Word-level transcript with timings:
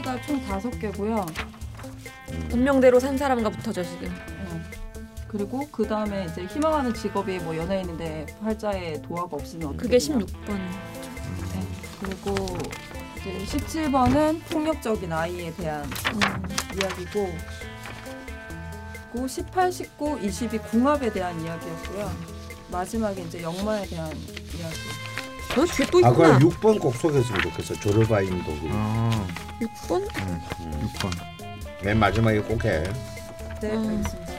글씨가 0.00 0.22
총 0.22 0.40
다섯 0.46 0.70
개고요. 0.78 1.24
운명대로 2.52 2.98
산 2.98 3.16
사람과 3.16 3.50
붙어져 3.50 3.82
지금. 3.82 4.08
네. 4.08 4.62
그리고 5.28 5.66
그 5.70 5.86
다음에 5.86 6.26
이제 6.30 6.44
희망하는 6.44 6.92
직업이 6.92 7.38
뭐 7.38 7.56
연예인인데 7.56 8.26
팔자에 8.42 9.00
도화가 9.02 9.28
없으면 9.36 9.68
어떻게 9.68 9.82
그게 9.82 9.98
되냐. 9.98 10.18
16번. 10.18 10.48
네. 10.48 11.66
그리고 12.00 12.58
이제 13.20 13.58
17번은 13.58 14.40
폭력적인 14.50 15.12
아이에 15.12 15.52
대한 15.54 15.84
음. 15.84 16.20
이야기고 16.80 17.32
그리고 19.12 19.28
18, 19.28 19.72
19, 19.72 20.18
20이 20.20 20.70
궁합에 20.70 21.12
대한 21.12 21.40
이야기였고요. 21.40 22.10
마지막에 22.70 23.22
이제 23.22 23.42
역마에 23.42 23.86
대한 23.86 24.08
이야기. 24.08 24.76
저 25.52 25.64
뒤에 25.66 25.86
또아 25.86 26.10
있구나. 26.10 26.38
그럼 26.38 26.50
6번 26.50 26.80
꼭 26.80 26.94
소개했으면 26.94 27.40
좋겠어. 27.42 27.74
조르바인 27.74 28.42
독일. 28.44 28.70
아 28.72 29.26
6번? 29.60 30.02
음. 30.18 30.40
6번. 30.94 31.10
맨 31.84 31.98
마지막에 31.98 32.40
꼭 32.40 32.64
해. 32.64 32.82
네, 33.60 33.72
음. 33.72 33.88
알겠습니다. 33.98 34.30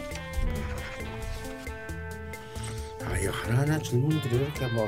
아 3.05 3.17
이거 3.17 3.31
하나하나 3.31 3.79
질문들이 3.79 4.35
이렇게 4.35 4.67
뭐 4.67 4.87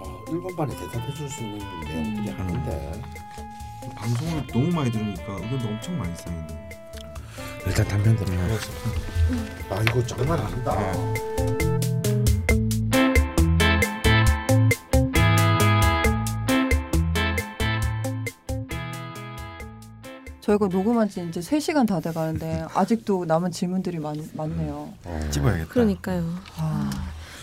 어, 0.00 0.24
1번 0.26 0.56
반에 0.56 0.74
대답해 0.76 1.12
줄 1.14 1.28
수 1.28 1.42
있는 1.42 1.58
내용들이 1.80 2.30
음. 2.30 2.38
하는데 2.38 3.02
방송을 3.94 4.46
너무 4.48 4.68
많이 4.68 4.90
들으니까 4.90 5.34
의견도 5.34 5.68
엄청 5.68 5.98
많이 5.98 6.14
쌓이네. 6.16 6.70
일단 7.66 7.86
담배 7.86 8.14
피워서 8.16 8.70
아 9.70 9.80
이거 9.82 10.04
정말 10.04 10.40
안다 10.40 10.72
저희가 20.42 20.66
녹음한 20.68 21.08
지 21.08 21.24
이제 21.28 21.40
3시간 21.40 21.86
다 21.86 22.00
돼가는데 22.00 22.66
아직도 22.74 23.24
남은 23.24 23.50
질문들이 23.52 23.98
많, 23.98 24.16
많네요. 24.34 24.92
어. 25.04 25.20
찝어야겠다. 25.30 25.68
그러니까요. 25.68 26.28
아, 26.58 26.90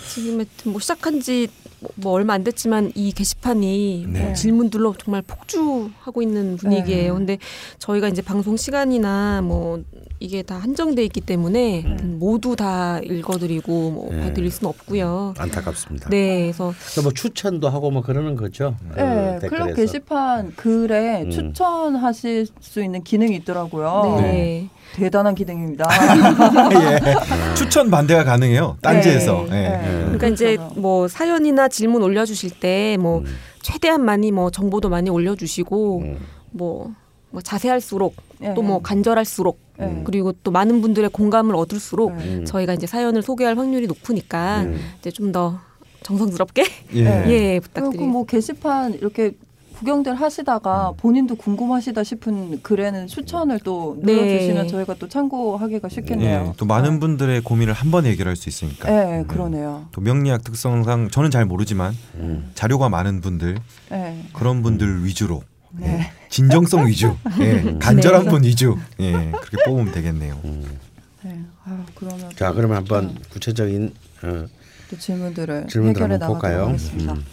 지금 0.08 0.46
뭐 0.66 0.80
시작한 0.80 1.20
지 1.20 1.48
뭐 1.96 2.12
얼마 2.14 2.34
안 2.34 2.44
됐지만 2.44 2.92
이 2.96 3.12
게시판이 3.12 4.06
네. 4.10 4.24
뭐 4.24 4.34
질문들로 4.34 4.96
정말 4.98 5.22
폭주하고 5.22 6.22
있는 6.22 6.58
분위기예요. 6.58 7.14
네. 7.14 7.18
근데 7.18 7.38
저희가 7.80 8.10
이제 8.10 8.22
방송 8.22 8.58
시간이나 8.58 9.42
뭐 9.42 9.82
이게 10.22 10.42
다 10.42 10.56
한정돼 10.56 11.04
있기 11.06 11.22
때문에 11.22 11.84
음. 11.86 12.18
모두 12.20 12.58
다 12.58 13.00
읽어드리고 13.00 13.92
뭐 13.92 14.10
네. 14.12 14.22
봐드릴 14.22 14.52
수는 14.52 14.70
없고요. 14.70 15.34
안타깝습니다. 15.38 16.10
네, 16.10 16.42
그래서 16.42 16.74
그래서 16.78 17.02
뭐 17.04 17.12
추천도 17.14 17.70
하고 17.70 17.90
뭐 17.90 18.02
그러는 18.02 18.36
거죠. 18.36 18.76
네, 18.96 19.40
그 19.42 19.48
클럽. 19.48 19.74
게시판 19.76 20.56
글에 20.58 21.24
음. 21.24 21.30
추천하실 21.30 22.48
수 22.60 22.84
있는 22.84 23.02
기능이 23.04 23.34
있더라고요. 23.38 24.18
네. 24.22 24.68
대단한 24.94 25.36
기능입니다. 25.36 25.88
예. 26.74 27.56
추천 27.56 27.90
반대가 27.90 28.26
가능해요. 28.26 28.78
딴지에서. 28.82 29.46
네, 29.50 29.66
예. 29.66 29.70
네. 29.70 30.02
그러니까 30.02 30.28
이제 30.28 30.58
그렇잖아요. 30.58 30.82
뭐 30.82 31.08
사연이나 31.08 31.70
질문 31.70 32.04
올려주실 32.04 32.60
때뭐 32.60 33.20
음. 33.20 33.26
최대한 33.62 34.04
많이 34.04 34.32
뭐 34.34 34.50
정보도 34.50 34.90
많이 34.90 35.10
올려주시고 35.10 36.00
음. 36.00 36.18
뭐, 36.52 36.92
뭐 37.30 37.42
자세할수록 37.42 38.16
네. 38.40 38.54
또뭐 38.54 38.82
간절할수록 38.82 39.69
네. 39.80 40.02
그리고 40.04 40.34
또 40.44 40.52
많은 40.52 40.82
분들의 40.82 41.10
공감을 41.12 41.56
얻을수록 41.56 42.16
네. 42.18 42.24
음. 42.40 42.46
저희가 42.46 42.74
이제 42.74 42.86
사연을 42.88 43.22
소개할 43.22 43.58
확률이 43.58 43.88
높으니까 43.88 44.64
음. 44.64 44.80
이제 45.00 45.12
좀 45.12 45.30
더 45.32 45.60
정성스럽게 46.04 46.64
예. 46.94 47.04
네. 47.04 47.26
예 47.30 47.60
그리고 47.60 47.62
부탁드립니다. 47.62 48.12
뭐 48.12 48.26
게시판 48.26 48.94
이렇게 48.94 49.34
구경들 49.78 50.16
하시다가 50.16 50.92
본인도 50.98 51.36
궁금하시다 51.36 52.04
싶은 52.04 52.62
글에는 52.62 53.08
추천을 53.08 53.60
또 53.64 53.98
네. 54.02 54.14
눌러주시면 54.14 54.68
저희가 54.68 54.96
또 54.96 55.08
참고하기가 55.08 55.88
쉽겠네요. 55.88 56.48
예. 56.50 56.54
또 56.58 56.66
많은 56.66 57.00
분들의 57.00 57.42
고민을 57.42 57.74
한 57.74 57.90
번에 57.90 58.10
해결할 58.10 58.36
수 58.36 58.50
있으니까. 58.50 58.90
네, 58.90 59.24
그러네요. 59.26 59.86
또 59.94 60.02
명리학 60.02 60.44
특성상 60.44 61.12
저는 61.12 61.32
잘 61.32 61.46
모르지만 61.46 61.94
음. 62.16 62.52
자료가 62.56 62.90
많은 62.90 63.22
분들 63.22 63.58
네. 63.90 64.26
그런 64.34 64.62
분들 64.64 65.06
위주로 65.06 65.44
네. 65.72 66.12
진정성 66.30 66.88
위주, 66.88 67.16
예, 67.40 67.78
간절한 67.80 68.26
네. 68.26 68.30
분 68.30 68.44
위주, 68.44 68.78
예, 69.00 69.32
그렇게 69.32 69.58
뽑으면 69.66 69.94
되겠네요. 69.94 70.40
음. 70.46 70.80
네. 71.24 71.40
아유, 71.66 71.78
그러면 71.96 72.32
자 72.36 72.52
그러면 72.54 72.78
한번 72.78 73.06
음. 73.06 73.18
구체적인 73.30 73.94
어, 74.24 74.46
또 74.90 74.98
질문들을 74.98 75.68
질문들 75.68 76.02
해결해 76.02 76.18
나가도록? 76.18 76.68
하겠습니다. 76.70 77.14
음. 77.14 77.26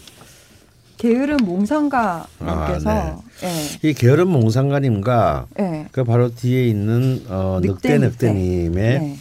게으른 0.99 1.37
몽상가님께서 1.39 2.91
아, 2.91 3.21
예, 3.43 3.89
이 3.89 3.93
게으른 3.93 4.29
몽상가님과 4.29 5.47
예, 5.61 5.87
그 5.93 6.05
바로 6.05 6.35
뒤에 6.35 6.67
있는 6.67 7.23
어, 7.29 7.61
늑대, 7.63 7.99
늑대 7.99 8.33
늑대님의 8.33 9.01
네. 9.01 9.17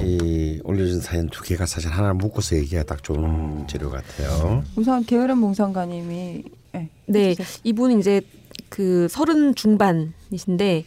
이 0.00 0.60
올려준 0.64 1.00
사연 1.00 1.28
두 1.28 1.42
개가 1.42 1.66
사실 1.66 1.90
하나 1.90 2.12
묶어서 2.12 2.56
얘기가 2.56 2.82
딱 2.82 3.02
좋은 3.02 3.66
재료 3.68 3.90
같아요. 3.90 4.62
우선 4.76 5.04
게으른 5.04 5.38
몽상가님이 5.38 6.44
예, 6.82 6.88
네, 7.06 7.28
해주세요. 7.30 7.60
이분은 7.64 8.00
이제 8.00 8.20
그 8.68 9.08
서른 9.08 9.54
중반이신데 9.54 10.84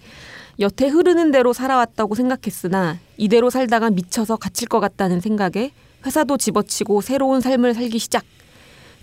여태 0.60 0.88
흐르는 0.88 1.32
대로 1.32 1.54
살아왔다고 1.54 2.16
생각했으나 2.16 3.00
이대로 3.18 3.50
살다가 3.50 3.90
미쳐서 3.90 4.38
갇힐 4.38 4.68
것 4.68 4.80
같다는 4.80 5.20
생각에 5.20 5.72
회사도 6.06 6.38
집어치고 6.38 7.02
새로운 7.02 7.42
삶을 7.42 7.74
살기 7.74 8.00
시작. 8.00 8.24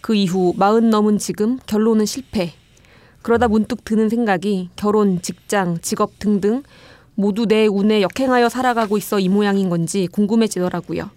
그 0.00 0.14
이후 0.14 0.54
마흔 0.56 0.90
넘은 0.90 1.18
지금 1.18 1.58
결론은 1.66 2.06
실패. 2.06 2.52
그러다 3.22 3.48
문득 3.48 3.84
드는 3.84 4.08
생각이 4.08 4.70
결혼, 4.76 5.20
직장, 5.20 5.78
직업 5.80 6.18
등등 6.18 6.62
모두 7.14 7.46
내 7.46 7.66
운에 7.66 8.00
역행하여 8.02 8.48
살아가고 8.48 8.96
있어 8.96 9.18
이 9.18 9.28
모양인 9.28 9.68
건지 9.68 10.08
궁금해지더라고요. 10.12 11.10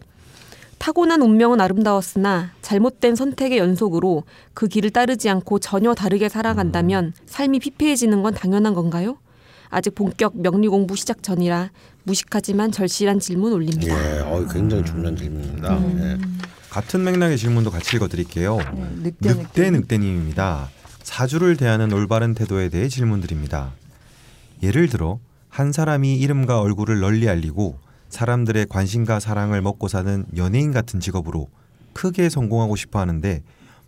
타고난 0.82 1.22
운명은 1.22 1.62
아름다웠으나 1.62 2.54
잘못된 2.64 3.16
선택의 3.16 3.60
연속으로 3.60 4.24
그 4.56 4.68
길을 4.68 4.90
따르지 4.90 5.30
않고 5.30 5.60
전혀 5.60 5.94
다르게 5.94 6.28
살아간다면 6.28 7.14
삶이 7.28 7.60
피폐해지는 7.60 8.24
건 8.24 8.34
당연한 8.34 8.74
건가요? 8.74 9.20
아직 9.70 9.94
본격 9.94 10.42
명리 10.42 10.68
공부 10.68 10.96
시작 10.96 11.22
전이라 11.22 11.70
무식하지만 12.02 12.72
절실한 12.72 13.20
질문 13.20 13.54
올립니다. 13.54 13.94
예, 13.96 14.22
어, 14.22 14.44
굉장히 14.52 14.84
중요한 14.84 15.16
질문입니다. 15.16 15.80
예. 16.00 16.18
같은 16.72 17.04
맥락의 17.04 17.38
질문도 17.38 17.70
같이 17.70 17.98
읽어드릴게요. 17.98 18.58
네, 18.58 19.12
늑대 19.22 19.34
늑대 19.36 19.70
늑대님입니다. 19.70 20.72
사주를 21.04 21.58
대하는 21.58 21.94
올바른 21.94 22.34
태도에 22.34 22.70
대해 22.70 22.88
질문드립니다. 22.88 23.74
예를 24.64 24.90
들어 24.90 25.20
한 25.48 25.72
사람이 25.72 26.16
이름과 26.16 26.60
얼굴을 26.60 27.02
널리 27.02 27.30
알리고 27.30 27.78
사람들의 28.12 28.68
관심과 28.68 29.20
사랑을 29.20 29.62
먹고 29.62 29.88
사는 29.88 30.26
연예인 30.36 30.72
같은 30.72 31.00
직업으로 31.00 31.50
크게 31.94 32.30
성공하고 32.30 32.76
싶어 32.76 33.00
하는데 33.00 33.42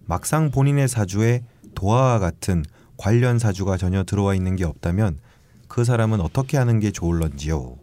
막상 0.06 0.50
본인의 0.50 0.88
사주에 0.88 1.44
도화와 1.75 2.19
같은 2.19 2.66
관련 2.97 3.38
사주가 3.38 3.78
전혀 3.78 4.03
들어와 4.03 4.33
있는 4.33 4.56
게 4.56 4.63
없다면 4.63 5.19
그 5.67 5.83
사람은 5.83 6.22
어떻게 6.22 6.57
하는 6.57 6.79
게 6.79 6.91
좋을런지요. 6.91 7.78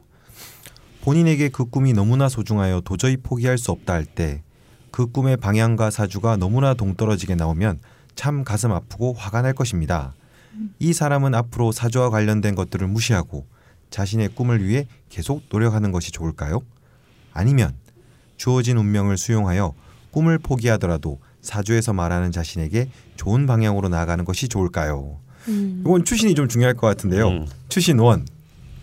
본인에게 1.02 1.48
그 1.48 1.64
꿈이 1.64 1.92
너무나 1.92 2.28
소중하여 2.28 2.82
도저히 2.84 3.16
포기할 3.16 3.56
수 3.56 3.70
없다 3.70 3.92
할 3.94 4.04
때 4.04 4.42
그 4.90 5.06
꿈의 5.06 5.36
방향과 5.36 5.90
사주가 5.90 6.36
너무나 6.36 6.74
동떨어지게 6.74 7.36
나오면 7.36 7.80
참 8.14 8.44
가슴 8.44 8.72
아프고 8.72 9.12
화가 9.14 9.42
날 9.42 9.52
것입니다. 9.52 10.14
이 10.78 10.92
사람은 10.92 11.34
앞으로 11.34 11.72
사주와 11.72 12.10
관련된 12.10 12.54
것들을 12.54 12.86
무시하고 12.88 13.46
자신의 13.90 14.30
꿈을 14.34 14.64
위해 14.66 14.86
계속 15.08 15.42
노력하는 15.50 15.92
것이 15.92 16.12
좋을까요? 16.12 16.60
아니면 17.32 17.74
주어진 18.36 18.78
운명을 18.78 19.18
수용하여 19.18 19.74
꿈을 20.10 20.38
포기하더라도 20.38 21.20
사주에서 21.42 21.92
말하는 21.92 22.32
자신에게 22.32 22.91
좋은 23.16 23.47
방향으로 23.47 23.88
나아가는 23.88 24.24
것이 24.24 24.48
좋을까요? 24.48 25.18
음. 25.48 25.82
이건 25.84 26.04
추신이 26.04 26.34
좀 26.34 26.48
중요할 26.48 26.74
것 26.74 26.86
같은데요. 26.86 27.28
음. 27.28 27.47
추신 27.68 27.98
one. 27.98 28.27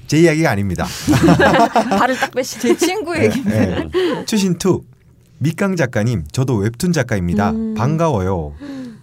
제 0.07 0.19
이야기가 0.21 0.49
아닙니다. 0.49 0.85
발을 1.99 2.15
딱 2.17 2.31
빼시. 2.31 2.59
제 2.59 2.75
친구 2.77 3.17
얘기. 3.17 3.43
네. 3.43 3.89
추신 4.25 4.57
two. 4.57 4.83
밑강 5.39 5.75
작가님, 5.75 6.23
저도 6.31 6.55
웹툰 6.55 6.93
작가입니다. 6.93 7.51
음. 7.51 7.75
반가워요. 7.75 8.53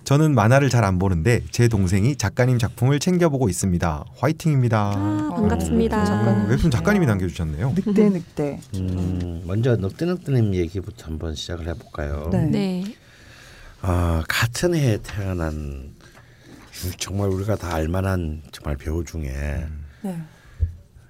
저는 0.04 0.34
만화를 0.34 0.68
잘 0.68 0.84
안 0.84 0.98
보는데 0.98 1.40
제 1.50 1.66
동생이 1.66 2.16
작가님 2.16 2.58
작품을 2.58 2.98
챙겨보고 3.00 3.48
있습니다. 3.48 4.04
화이팅입니다. 4.18 4.92
아, 4.94 5.30
반갑습니다. 5.34 5.98
음, 6.00 6.04
작가님. 6.04 6.50
웹툰 6.50 6.70
작가님이 6.70 7.06
남겨주셨네요. 7.06 7.72
늑대 7.74 8.08
늑대. 8.10 8.60
음, 8.74 9.42
먼저 9.46 9.76
늑대 9.76 10.04
늑대님 10.04 10.54
얘기부터 10.56 11.06
한번 11.06 11.34
시작을 11.34 11.66
해볼까요? 11.68 12.28
네. 12.30 12.44
네. 12.50 12.84
아, 13.80 14.22
같은 14.28 14.74
해에 14.74 14.98
태어난 15.02 15.94
정말 16.98 17.30
우리가 17.30 17.56
다 17.56 17.74
알만한 17.74 18.42
정말 18.52 18.76
배우 18.76 19.04
중에 19.04 19.64
네. 20.02 20.18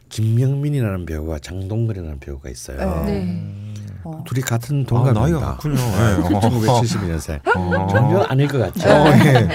김명민이라는 0.08 1.04
배우와 1.06 1.40
장동건이라는 1.40 2.20
배우가 2.20 2.48
있어요. 2.48 3.04
네. 3.06 3.63
어. 4.04 4.22
둘이 4.26 4.40
같은 4.42 4.82
아, 4.82 4.86
동갑입니다. 4.88 5.20
나이가 5.20 5.40
같군요. 5.40 5.74
네. 5.76 6.16
1972년생. 6.28 7.40
어. 7.56 7.86
전혀 7.90 8.18
아닐 8.22 8.46
것 8.48 8.58
같죠. 8.58 8.88
어, 8.88 9.06
예. 9.24 9.48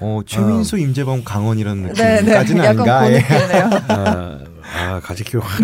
어, 0.00 0.20
최민수, 0.24 0.78
임재범, 0.78 1.24
강원 1.24 1.58
이런 1.58 1.82
네, 1.82 1.92
네. 1.92 2.20
느낌까지는 2.22 2.64
약간 2.64 2.88
아닌가? 2.88 3.08
그 3.08 3.12
예. 3.14 3.24
아, 3.92 4.38
아 4.76 5.00
가지키고 5.00 5.42
확 5.42 5.60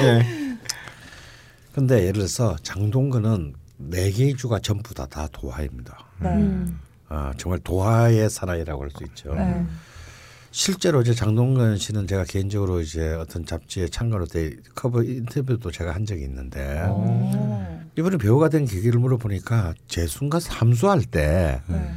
예. 0.00 0.56
근데 1.74 2.00
예를 2.02 2.12
들어서 2.14 2.56
장동건은 2.62 3.54
네 3.78 4.10
개의 4.10 4.34
주가 4.36 4.58
전부 4.60 4.94
다 4.94 5.06
다 5.06 5.28
도화입니다. 5.32 5.98
네. 6.20 6.28
음. 6.30 6.80
아, 7.08 7.32
정말 7.36 7.58
도화의 7.60 8.30
사나이라고 8.30 8.82
할 8.82 8.90
수 8.90 9.04
있죠. 9.04 9.34
네. 9.34 9.64
실제로 10.56 11.02
이제 11.02 11.12
장동건 11.12 11.76
씨는 11.76 12.06
제가 12.06 12.24
개인적으로 12.24 12.80
이제 12.80 13.12
어떤 13.12 13.44
잡지에 13.44 13.88
참가로 13.88 14.24
때 14.24 14.56
커버 14.74 15.02
인터뷰도 15.02 15.70
제가 15.70 15.94
한 15.94 16.06
적이 16.06 16.22
있는데 16.22 16.82
오. 16.88 17.78
이번에 17.94 18.16
배우가 18.16 18.48
된 18.48 18.64
계기를 18.64 18.98
물어보니까 18.98 19.74
재순과 19.86 20.40
삼수할 20.40 21.02
때 21.02 21.60
네. 21.66 21.90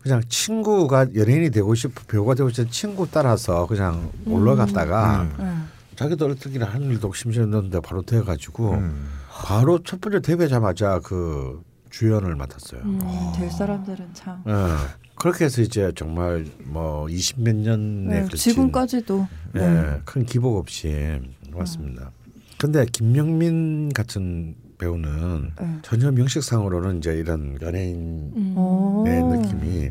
그냥 0.00 0.22
친구가 0.30 1.08
연예인이 1.14 1.50
되고 1.50 1.74
싶어 1.74 2.02
배우가 2.08 2.34
되고 2.34 2.48
싶은 2.48 2.70
친구 2.70 3.06
따라서 3.10 3.66
그냥 3.66 4.10
올라갔다가 4.24 5.22
음. 5.22 5.34
네. 5.38 5.96
자기도 5.96 6.24
어떻게 6.24 6.58
하는 6.58 6.88
일도 6.88 7.12
심심했는데 7.12 7.80
바로 7.80 8.00
돼가지고 8.00 8.70
음. 8.70 9.10
바로 9.28 9.78
첫 9.82 10.00
번째 10.00 10.22
데뷔하자마자 10.22 11.00
그 11.00 11.62
주연을 11.90 12.34
맡았어요. 12.34 12.80
음. 12.80 12.98
될 13.36 13.50
사람들은 13.50 14.14
참. 14.14 14.42
예. 14.46 15.09
그렇게 15.20 15.44
해서 15.44 15.60
이제 15.60 15.92
정말 15.94 16.46
뭐 16.64 17.04
20몇 17.04 17.54
년에 17.54 18.14
네, 18.14 18.20
걸친 18.22 18.38
지금까지도. 18.54 19.28
네. 19.52 19.60
예, 19.62 20.00
큰 20.06 20.24
기복 20.24 20.56
없이 20.56 21.20
왔습니다. 21.52 22.10
근데 22.56 22.86
김명민 22.90 23.90
같은 23.92 24.54
배우는 24.78 25.52
네. 25.60 25.78
전혀 25.82 26.10
명식상으로는 26.10 26.98
이제 26.98 27.12
이런 27.12 27.58
연예인의 27.60 28.32
음. 28.34 28.54
오. 28.56 29.04
느낌이 29.06 29.90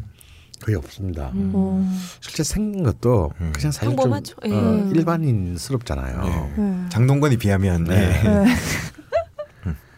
거의 0.63 0.75
없습니다. 0.75 1.29
음. 1.35 1.53
오. 1.53 1.85
실제 2.21 2.43
생긴 2.43 2.83
것도 2.83 3.31
음. 3.39 3.51
그냥 3.53 3.71
사실 3.71 3.89
평범하죠. 3.89 4.35
좀 4.41 4.51
예. 4.51 4.55
어, 4.55 4.91
일반인스럽잖아요. 4.95 6.23
네. 6.23 6.53
네. 6.57 6.85
장동건이 6.89 7.37
비하면 7.37 7.83
네. 7.83 8.19
예. 8.25 8.29
네. 8.29 8.45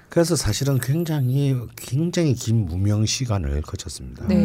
그래서 0.09 0.35
사실은 0.35 0.77
굉장히 0.77 1.55
굉장히 1.77 2.33
긴 2.33 2.65
무명 2.65 3.05
시간을 3.05 3.61
거쳤습니다. 3.61 4.27
네. 4.27 4.35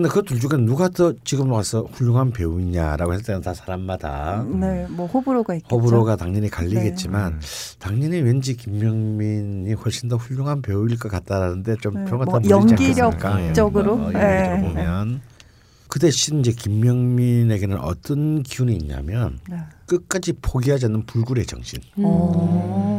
음. 0.00 0.02
근데 0.02 0.08
그 0.08 0.22
둘 0.22 0.40
중에 0.40 0.58
누가 0.60 0.88
더 0.88 1.12
지금 1.24 1.52
와서 1.52 1.86
훌륭한 1.92 2.30
배우이냐라고 2.30 3.12
했을 3.12 3.24
때는 3.26 3.40
다 3.42 3.52
사람마다 3.54 4.44
네, 4.48 4.86
뭐 4.88 5.06
호불호가 5.06 5.54
있겠죠. 5.56 5.76
호불호가 5.76 6.16
당연히 6.16 6.48
갈리겠지만 6.48 7.38
네. 7.40 7.76
당연히 7.78 8.20
왠지 8.20 8.56
김명민이 8.56 9.72
훨씬 9.74 10.08
더 10.08 10.16
훌륭한 10.16 10.62
배우일 10.62 10.98
것 10.98 11.10
같다라는데 11.10 11.76
좀 11.76 11.94
네, 11.94 12.04
표가 12.10 12.24
뭐 12.24 12.40
연기력적으로? 12.48 13.06
않겠습니까? 13.06 13.28
어, 13.28 13.40
연기적으로 13.40 14.10
네. 14.10 14.60
보면 14.60 15.20
그 15.88 15.98
대신 15.98 16.40
이제 16.40 16.52
김명민에게는 16.52 17.78
어떤 17.78 18.42
기운이 18.42 18.76
있냐면 18.76 19.40
네. 19.48 19.58
끝까지 19.86 20.34
포기하지 20.40 20.86
않는 20.86 21.06
불굴의 21.06 21.46
정신 21.46 21.80
음. 21.98 22.04
오. 22.04 22.90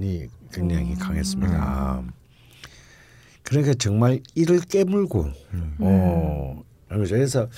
이 0.00 0.26
굉장히 0.52 0.92
음. 0.92 0.98
강했습니다. 0.98 2.02
그러니까 3.48 3.72
정말 3.74 4.20
이를 4.34 4.60
깨물고 4.60 5.30
음. 5.54 5.74
어 5.78 6.62
그렇죠. 6.88 7.14
그래서 7.14 7.48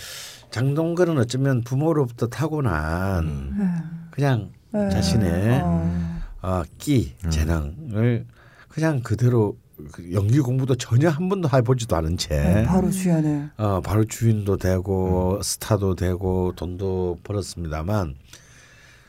장동건은 0.50 1.18
어쩌면 1.18 1.62
부모로부터 1.62 2.28
타고난 2.28 3.24
음. 3.24 3.56
네. 3.58 3.66
그냥 4.12 4.50
네. 4.72 4.88
자신의 4.88 5.60
어. 5.62 6.20
어, 6.42 6.62
끼 6.78 7.14
음. 7.24 7.30
재능을 7.30 8.26
그냥 8.68 9.00
그대로 9.00 9.56
그 9.92 10.12
연기 10.12 10.38
공부도 10.40 10.76
전혀 10.76 11.08
한 11.08 11.28
번도 11.28 11.48
해보지도 11.52 11.96
않은 11.96 12.18
채 12.18 12.40
네, 12.40 12.64
바로 12.64 12.90
주연을. 12.90 13.50
어, 13.56 13.80
바로 13.80 14.04
주인도 14.04 14.58
되고 14.58 15.40
스타도 15.42 15.96
되고 15.96 16.52
돈도 16.54 17.18
벌었습니다만 17.24 18.14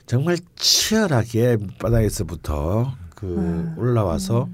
정말 0.07 0.37
치열하게 0.55 1.57
바닥에서부터 1.77 2.95
그 3.13 3.27
음. 3.27 3.75
올라와서 3.77 4.49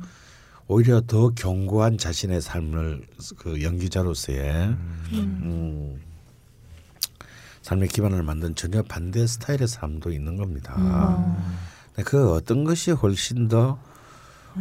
오히려 0.67 1.01
더 1.01 1.29
견고한 1.29 1.97
자신의 1.97 2.41
삶을 2.41 3.01
그 3.37 3.61
연기자로서의 3.61 4.75
음, 5.13 6.01
삶의 7.61 7.87
기반을 7.89 8.23
만든 8.23 8.53
전혀 8.55 8.81
반대 8.83 9.25
스타일의 9.25 9.67
삶도 9.67 10.11
있는 10.11 10.35
겁니다. 10.35 10.75
어. 10.77 11.37
근데 11.93 12.09
그 12.09 12.31
어떤 12.33 12.63
것이 12.63 12.91
훨씬 12.91 13.47
더 13.47 13.79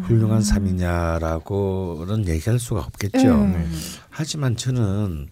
훌륭한 0.03 0.43
삶이냐라고는 0.43 2.29
얘기할 2.29 2.59
수가 2.59 2.81
없겠죠. 2.81 3.35
음. 3.35 3.73
하지만 4.11 4.57
저는 4.57 5.29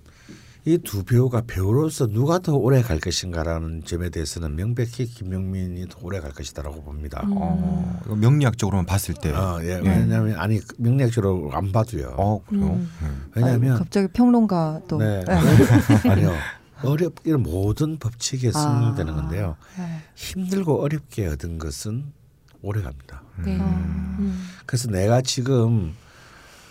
이 0.66 0.78
두 0.78 1.05
배우가 1.05 1.43
배우로서 1.46 2.06
누가 2.06 2.38
더 2.38 2.55
오래 2.55 2.81
갈 2.81 2.99
것인가라는 2.99 3.84
점에 3.84 4.08
대해서는 4.08 4.56
명백히 4.56 5.05
김용민이 5.05 5.87
더 5.90 5.99
오래 6.00 6.20
갈 6.20 6.32
것이다라고 6.32 6.82
봅니다. 6.82 7.22
어, 7.28 8.00
이거 8.06 8.16
명리학적으로만 8.16 8.87
봤을 8.87 9.14
때. 9.14 9.31
어, 9.31 9.61
예, 9.62 9.75
왜냐하면 9.84 10.38
아니 10.38 10.61
명리학적으로 10.78 11.50
안 11.52 11.70
봐도요. 11.70 12.14
어, 12.16 12.43
그래요? 12.46 12.64
음. 12.64 12.90
음. 13.02 13.26
왜냐하면 13.34 13.72
아이고, 13.72 13.84
갑자기 13.84 14.08
평론가 14.08 14.81
또. 14.88 14.96
네, 14.96 15.22
네. 15.25 15.34
아니요 16.08 16.32
어렵게 16.82 17.37
모든 17.37 17.99
법칙에 17.99 18.50
승인되는 18.50 19.12
아. 19.12 19.17
건데요. 19.17 19.56
네. 19.76 20.00
힘들고 20.14 20.82
어렵게 20.82 21.26
얻은 21.26 21.58
것은 21.58 22.05
오래 22.62 22.81
갑니다. 22.81 23.22
네. 23.44 23.58
어. 23.60 23.64
음. 24.19 24.49
그래서 24.64 24.88
내가 24.88 25.20
지금 25.20 25.93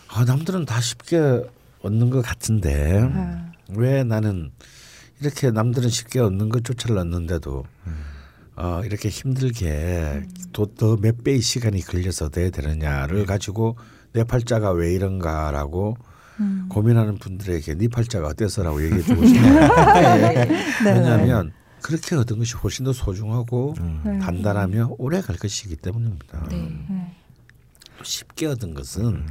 아, 0.07 0.25
남들은 0.25 0.65
다 0.65 0.81
쉽게 0.81 1.43
얻는 1.83 2.09
것 2.09 2.21
같은데 2.23 3.03
네. 3.03 3.52
왜 3.75 4.03
나는 4.03 4.51
이렇게 5.21 5.51
남들은 5.51 5.89
쉽게 5.89 6.19
얻는 6.19 6.49
것조차를 6.49 6.97
얻는데도 6.97 7.65
어, 8.55 8.81
이렇게 8.85 9.09
힘들게 9.09 10.23
또더몇 10.51 11.23
배의 11.23 11.41
시간이 11.41 11.81
걸려서 11.81 12.29
돼야 12.29 12.49
되느냐를 12.49 13.25
가지고 13.25 13.77
내 14.11 14.23
팔자가 14.23 14.71
왜 14.71 14.93
이런가라고 14.93 15.97
음. 16.39 16.67
고민하는 16.69 17.17
분들에게 17.17 17.75
네 17.75 17.87
팔자가 17.87 18.27
어때서라고 18.27 18.83
얘기해 18.83 19.01
주고 19.01 19.25
싶어요. 19.25 19.53
네. 19.63 20.47
왜냐하면 20.85 21.51
그렇게 21.81 22.15
얻은 22.15 22.37
것이 22.39 22.55
훨씬 22.55 22.85
더 22.85 22.93
소중하고 22.93 23.75
음. 23.79 24.01
네. 24.05 24.19
단단하며 24.19 24.95
오래 24.97 25.21
갈 25.21 25.35
것이기 25.35 25.75
때문입니다. 25.77 26.47
네. 26.49 26.57
네. 26.89 27.15
쉽게 28.03 28.47
얻은 28.47 28.73
것은 28.73 29.25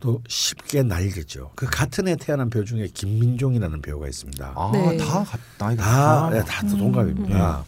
또 0.00 0.22
쉽게 0.28 0.82
날겠죠. 0.82 1.52
그 1.56 1.66
같은 1.66 2.06
해 2.08 2.16
태어난 2.16 2.50
배우 2.50 2.64
중에 2.64 2.86
김민종이라는 2.92 3.82
배우가 3.82 4.06
있습니다. 4.06 4.52
아, 4.56 4.70
네. 4.72 4.96
다 4.96 5.24
같- 5.24 5.40
나이가 5.58 5.82
다. 5.82 6.30
네, 6.30 6.42
다 6.44 6.66
동갑입니다. 6.66 7.64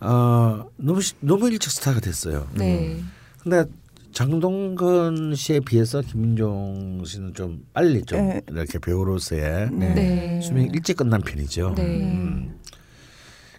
어, 0.00 0.66
너무 0.76 1.00
시- 1.00 1.14
너무 1.20 1.48
일찍 1.48 1.70
스타가 1.70 2.00
됐어요. 2.00 2.48
네. 2.54 3.00
근데 3.42 3.64
장동건 4.12 5.34
씨에 5.36 5.60
비해서 5.60 6.00
김민종 6.00 7.04
씨는 7.06 7.34
좀 7.34 7.64
빨리 7.72 8.02
좀 8.04 8.18
네. 8.28 8.40
이렇게 8.48 8.78
배우로서의 8.78 9.70
네. 9.70 9.94
네. 9.94 10.40
수명이 10.40 10.70
일찍 10.74 10.96
끝난 10.96 11.20
편이죠. 11.20 11.74
네. 11.76 11.82
음. 12.02 12.58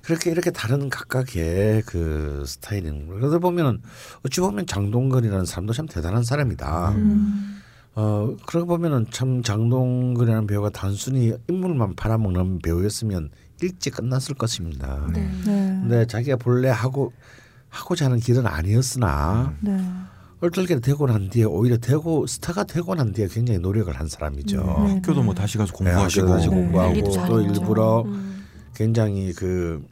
그렇게 0.02 0.32
이렇게 0.32 0.52
다른 0.52 0.90
각각의 0.90 1.84
그 1.86 2.44
스타일인. 2.48 3.08
그러다 3.08 3.40
보면 3.40 3.82
어찌 4.26 4.40
보면 4.42 4.66
장동건이라는 4.66 5.46
사람도 5.46 5.74
참 5.74 5.86
대단한 5.86 6.24
사람이다. 6.24 6.92
음. 6.92 7.62
어 8.00 8.36
그러고 8.46 8.68
보면은 8.68 9.08
참 9.10 9.42
장동건이라는 9.42 10.46
배우가 10.46 10.70
단순히 10.70 11.34
인물만 11.50 11.96
팔아먹는 11.96 12.60
배우였으면 12.60 13.32
일찍 13.60 13.96
끝났을 13.96 14.36
것입니다. 14.36 15.08
네. 15.12 15.22
네. 15.48 15.80
근데 15.82 16.06
자기가 16.06 16.38
본래 16.38 16.70
하고 16.70 17.12
하고자 17.70 18.06
하는 18.06 18.20
길은 18.20 18.46
아니었으나 18.46 19.56
네. 19.62 19.76
얼떨결에 20.42 20.80
되고 20.80 21.08
난 21.08 21.32
뒤에 21.32 21.46
오히려 21.46 21.78
되고 21.78 22.28
스타가 22.28 22.66
되고 22.66 22.94
난 22.94 23.14
뒤에 23.14 23.28
굉장히 23.30 23.60
노력을 23.60 23.92
한 23.92 24.08
사람이죠. 24.08 24.58
네. 24.86 24.94
학교도 24.94 25.24
뭐 25.24 25.34
다시 25.34 25.58
가서 25.58 25.74
공부하시고. 25.74 26.28
네, 26.28 26.32
다시 26.32 26.50
네. 26.50 26.56
공부하고 26.56 26.94
관리도 26.94 27.12
또. 27.28 27.42
일부러 27.42 28.04
음. 28.04 28.46
굉장히 28.76 29.34
그 29.34 29.84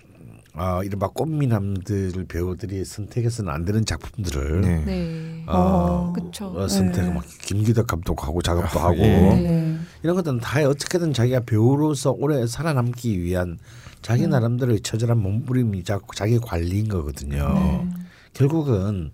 아, 0.57 0.81
이른바 0.83 1.09
꽃미남들 1.09 2.25
배우들이 2.27 2.85
선택해서는 2.85 3.51
안 3.51 3.65
되는 3.65 3.85
작품들을 3.85 4.61
네. 4.61 4.85
네. 4.85 5.43
어, 5.47 6.13
그쵸. 6.15 6.47
어, 6.55 6.67
선택 6.67 7.03
네. 7.03 7.13
막 7.13 7.25
김기덕 7.41 7.87
감독하고 7.87 8.41
작업도 8.41 8.79
하고 8.79 8.97
예. 8.97 9.17
네. 9.17 9.77
이런 10.01 10.15
것들은 10.15 10.39
다 10.39 10.61
어떻게든 10.67 11.13
자기가 11.13 11.41
배우로서 11.41 12.11
오래 12.11 12.47
살아남기 12.47 13.21
위한 13.21 13.57
자기 14.01 14.27
나름대로의 14.27 14.81
처절한 14.81 15.17
몸부림이 15.17 15.83
자 15.83 15.99
자기 16.15 16.39
관리인 16.39 16.87
거거든요. 16.87 17.53
네. 17.53 17.89
결국은 18.33 19.11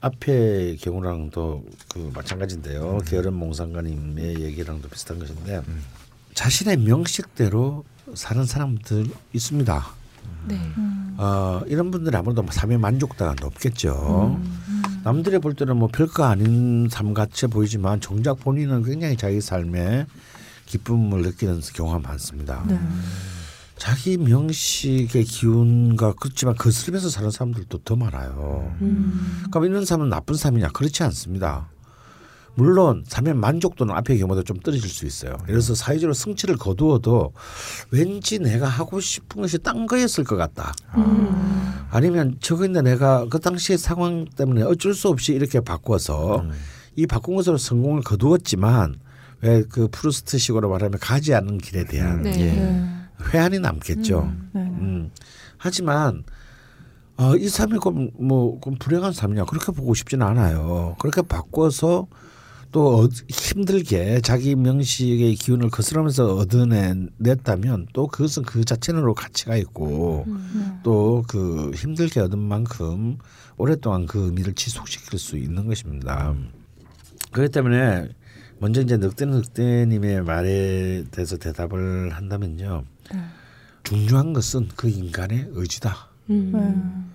앞에 0.00 0.76
경우랑도 0.76 1.64
그 1.92 2.10
마찬가지인데요. 2.14 2.98
게으른 3.06 3.34
몽상가님의 3.34 4.40
얘기랑도 4.42 4.88
비슷한 4.88 5.18
것인데 5.18 5.62
자신의 6.34 6.78
명식대로 6.78 7.84
사는 8.14 8.44
사람들 8.44 9.06
있습니다. 9.32 10.01
네. 10.46 10.60
음. 10.76 11.14
어, 11.18 11.60
이런 11.66 11.90
분들이 11.90 12.16
아무래도 12.16 12.44
삶의 12.48 12.78
만족도가 12.78 13.36
높겠죠. 13.40 14.38
음. 14.40 14.82
남들이 15.04 15.38
볼 15.38 15.54
때는 15.54 15.76
뭐 15.76 15.88
별거 15.88 16.24
아닌 16.24 16.88
삶 16.90 17.12
같이 17.12 17.46
보이지만 17.46 18.00
정작 18.00 18.38
본인은 18.40 18.84
굉장히 18.84 19.16
자기 19.16 19.40
삶에 19.40 20.06
기쁨을 20.66 21.22
느끼는 21.22 21.60
경우가 21.74 21.98
많습니다. 21.98 22.64
네. 22.66 22.78
자기 23.76 24.16
명식의 24.16 25.24
기운과 25.24 26.14
그렇지만 26.20 26.54
거슬리면서 26.54 27.10
사는 27.10 27.30
사람들도 27.30 27.78
더 27.78 27.96
많아요. 27.96 28.72
음. 28.80 29.42
그럼 29.50 29.64
이런 29.64 29.84
삶은 29.84 30.08
나쁜 30.08 30.36
삶이냐? 30.36 30.68
그렇지 30.68 31.02
않습니다. 31.02 31.68
물론 32.54 33.04
삶의 33.06 33.34
만족도는 33.34 33.94
앞의 33.94 34.18
경우보다 34.18 34.42
좀 34.42 34.58
떨어질 34.60 34.88
수 34.88 35.06
있어요. 35.06 35.32
예를 35.42 35.46
들어서 35.46 35.74
사회적으로 35.74 36.12
성취를 36.12 36.56
거두어도 36.56 37.32
왠지 37.90 38.38
내가 38.38 38.66
하고 38.66 39.00
싶은 39.00 39.40
것이 39.42 39.58
딴 39.58 39.86
거였을 39.86 40.24
것 40.24 40.36
같다. 40.36 40.74
음. 40.96 41.86
아니면 41.90 42.36
저거 42.40 42.66
있는데 42.66 42.90
내가 42.90 43.26
그 43.30 43.40
당시의 43.40 43.78
상황 43.78 44.26
때문에 44.26 44.62
어쩔 44.62 44.94
수 44.94 45.08
없이 45.08 45.32
이렇게 45.32 45.60
바꿔서 45.60 46.44
이 46.96 47.06
바꾼 47.06 47.36
것으로 47.36 47.56
성공을 47.56 48.02
거두었지만 48.02 48.96
왜 49.42 49.64
그 49.68 49.88
프루스트식으로 49.90 50.68
말하면 50.68 50.98
가지 51.00 51.34
않는 51.34 51.58
길에 51.58 51.84
대한 51.84 52.22
네. 52.22 52.30
예. 52.40 52.52
네. 52.52 52.88
회한이 53.32 53.58
남겠죠. 53.58 54.32
네. 54.52 54.60
음. 54.60 55.10
하지만 55.58 56.22
어, 57.16 57.36
이 57.36 57.48
삶이 57.48 57.78
그럼 57.78 58.10
뭐 58.18 58.58
그럼 58.60 58.78
불행한 58.78 59.12
삶이냐 59.12 59.44
그렇게 59.44 59.72
보고 59.72 59.94
싶지는 59.94 60.26
않아요. 60.26 60.96
그렇게 61.00 61.22
바꿔서 61.22 62.06
또 62.72 63.04
어, 63.04 63.08
힘들게 63.28 64.22
자기 64.22 64.54
명식의 64.54 65.34
기운을 65.34 65.68
거스르면서 65.68 66.36
얻어냈다면 66.36 67.88
또 67.92 68.06
그것은 68.06 68.44
그 68.44 68.64
자체로 68.64 69.12
가치가 69.14 69.56
있고 69.56 70.26
또그 70.82 71.72
힘들게 71.74 72.20
얻은 72.20 72.38
만큼 72.38 73.18
오랫동안 73.58 74.06
그 74.06 74.24
의미를 74.24 74.54
지속시킬 74.54 75.18
수 75.18 75.36
있는 75.36 75.66
것입니다. 75.66 76.34
그렇기 77.30 77.52
때문에 77.52 78.08
먼저 78.58 78.80
이제 78.80 78.96
늑대 78.96 79.26
늑대님의 79.26 80.22
말에 80.22 81.04
대해서 81.10 81.36
대답을 81.36 82.10
한다면요. 82.10 82.84
중요한 83.82 84.32
것은 84.32 84.68
그 84.76 84.88
인간의 84.88 85.48
의지다. 85.50 86.08
음. 86.30 86.52
네. 86.54 87.12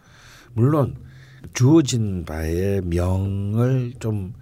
물론 0.54 0.96
주어진 1.54 2.26
바의 2.26 2.82
명을 2.82 3.94
좀 4.00 4.34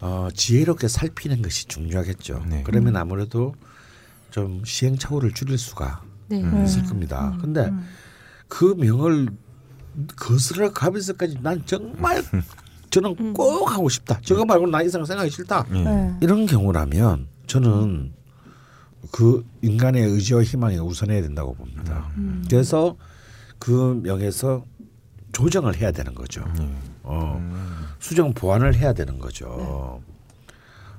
어, 0.00 0.28
지혜롭게 0.34 0.88
살피는 0.88 1.42
것이 1.42 1.66
중요하겠죠. 1.66 2.44
네. 2.48 2.62
그러면 2.64 2.96
아무래도 2.96 3.54
좀 4.30 4.62
시행착오를 4.64 5.32
줄일 5.32 5.58
수가 5.58 6.02
네. 6.28 6.42
음. 6.42 6.64
있을 6.64 6.84
겁니다. 6.84 7.36
근데 7.40 7.70
그 8.48 8.74
명을 8.78 9.28
거스러 10.16 10.72
가면서까지 10.72 11.38
난 11.42 11.62
정말 11.66 12.22
저는 12.90 13.34
꼭 13.34 13.70
하고 13.70 13.88
싶다. 13.88 14.20
저거 14.22 14.44
말고 14.44 14.66
나 14.68 14.82
이상 14.82 15.04
생각이 15.04 15.30
싫다. 15.30 15.66
예. 15.74 15.84
네. 15.84 16.14
이런 16.20 16.46
경우라면 16.46 17.28
저는 17.46 18.12
그 19.12 19.44
인간의 19.62 20.02
의지와 20.04 20.42
희망이 20.42 20.78
우선해야 20.78 21.22
된다고 21.22 21.54
봅니다. 21.54 22.10
그래서 22.48 22.96
그 23.58 24.00
명에서 24.02 24.64
조정을 25.32 25.76
해야 25.76 25.92
되는 25.92 26.14
거죠. 26.14 26.44
어, 27.02 27.40
수정 28.00 28.32
보완을 28.34 28.74
해야 28.74 28.92
되는 28.92 29.18
거죠. 29.18 30.02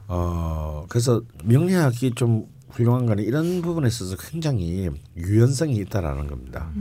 어, 0.07 0.85
그래서 0.89 1.21
명리학이 1.43 2.15
좀 2.15 2.47
훌륭한 2.69 3.05
거는 3.05 3.23
이런 3.23 3.61
부분에 3.61 3.87
있어서 3.87 4.15
굉장히 4.17 4.89
유연성이 5.17 5.75
있다라는 5.77 6.27
겁니다. 6.27 6.71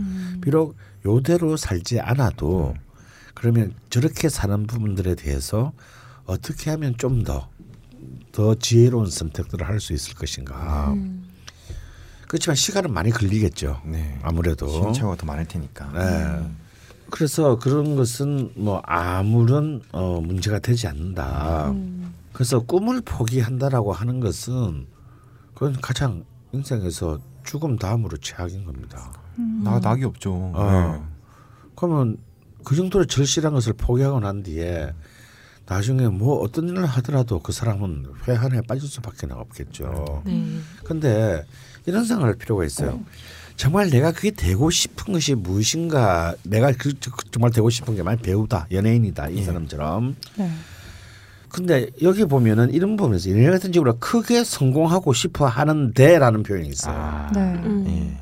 비록 0.40 0.76
요대로 1.04 1.56
살지 1.56 2.00
않아도 2.00 2.74
그러면 3.34 3.74
저렇게 3.88 4.28
사는 4.28 4.66
부분들에 4.66 5.14
대해서 5.16 5.72
어떻게 6.26 6.70
하면 6.70 6.96
좀 6.98 7.24
더더 7.24 8.54
지혜로운 8.56 9.06
선택들을 9.10 9.66
할 9.66 9.80
수 9.80 9.92
있을 9.92 10.14
것인가. 10.14 10.94
그렇지만 12.28 12.54
시간은 12.54 12.92
많이 12.92 13.10
걸리겠죠. 13.10 13.82
네. 13.86 14.16
아무래도. 14.22 14.68
시행착오가 14.68 15.16
더 15.16 15.26
많을 15.26 15.46
테니까. 15.46 15.90
네. 15.92 16.50
그래서 17.10 17.58
그런 17.58 17.96
것은 17.96 18.52
뭐 18.54 18.80
아무런 18.84 19.82
어, 19.92 20.20
문제가 20.20 20.58
되지 20.58 20.86
않는다. 20.86 21.74
그래서 22.32 22.60
꿈을 22.60 23.00
포기한다라고 23.02 23.92
하는 23.92 24.20
것은 24.20 24.86
그건 25.54 25.80
가장 25.80 26.24
인생에서 26.52 27.18
죽음 27.44 27.76
다음으로 27.76 28.16
최악인 28.18 28.64
겁니다. 28.64 29.12
나 29.62 29.78
낙이 29.78 30.04
없죠. 30.04 30.52
어. 30.54 31.08
그러면 31.74 32.16
그 32.64 32.76
정도로 32.76 33.06
절실한 33.06 33.52
것을 33.54 33.72
포기하고 33.72 34.20
난 34.20 34.42
뒤에 34.42 34.92
나중에 35.66 36.08
뭐 36.08 36.40
어떤 36.40 36.68
일을 36.68 36.84
하더라도 36.84 37.38
그 37.40 37.52
사람은 37.52 38.06
회한에 38.26 38.60
빠질 38.62 38.88
수밖에 38.88 39.26
없겠죠. 39.30 40.22
네. 40.26 40.58
근데 40.84 41.44
이런 41.86 42.04
생각할 42.04 42.34
필요가 42.34 42.64
있어요. 42.64 43.00
정말 43.60 43.90
내가 43.90 44.10
그게 44.10 44.30
되고 44.30 44.70
싶은 44.70 45.12
것이 45.12 45.34
무엇인가 45.34 46.34
내가 46.44 46.72
그 46.72 46.98
저- 46.98 47.10
정말 47.30 47.50
되고 47.50 47.68
싶은 47.68 47.94
게 47.94 48.02
만약 48.02 48.22
배우다 48.22 48.68
연예인이다 48.72 49.28
이 49.28 49.42
사람처럼 49.42 50.16
네. 50.36 50.50
근데 51.50 51.90
여기 52.00 52.24
보면은 52.24 52.72
이런 52.72 52.96
부분에서 52.96 53.28
연예인 53.28 53.50
같은 53.50 53.70
식으로 53.70 53.98
크게 53.98 54.44
성공하고 54.44 55.12
싶어 55.12 55.46
하는데라는 55.46 56.42
표현이 56.42 56.68
있어요. 56.68 56.94
아. 56.96 57.30
네. 57.34 57.40
음. 57.40 57.84
예. 57.86 58.20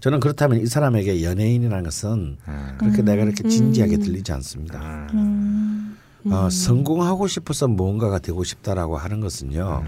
저는 0.00 0.20
그렇다면 0.20 0.60
이 0.60 0.66
사람에게 0.66 1.22
연예인이라는 1.22 1.84
것은 1.84 2.36
음. 2.46 2.74
그렇게 2.78 3.00
내가 3.00 3.22
이렇게 3.22 3.48
진지하게 3.48 3.96
들리지 3.98 4.32
않습니다. 4.32 5.06
음. 5.14 5.96
어, 6.26 6.50
성공하고 6.50 7.26
싶어서 7.26 7.68
무언가가 7.68 8.18
되고 8.18 8.44
싶다라고 8.44 8.98
하는 8.98 9.20
것은요. 9.20 9.86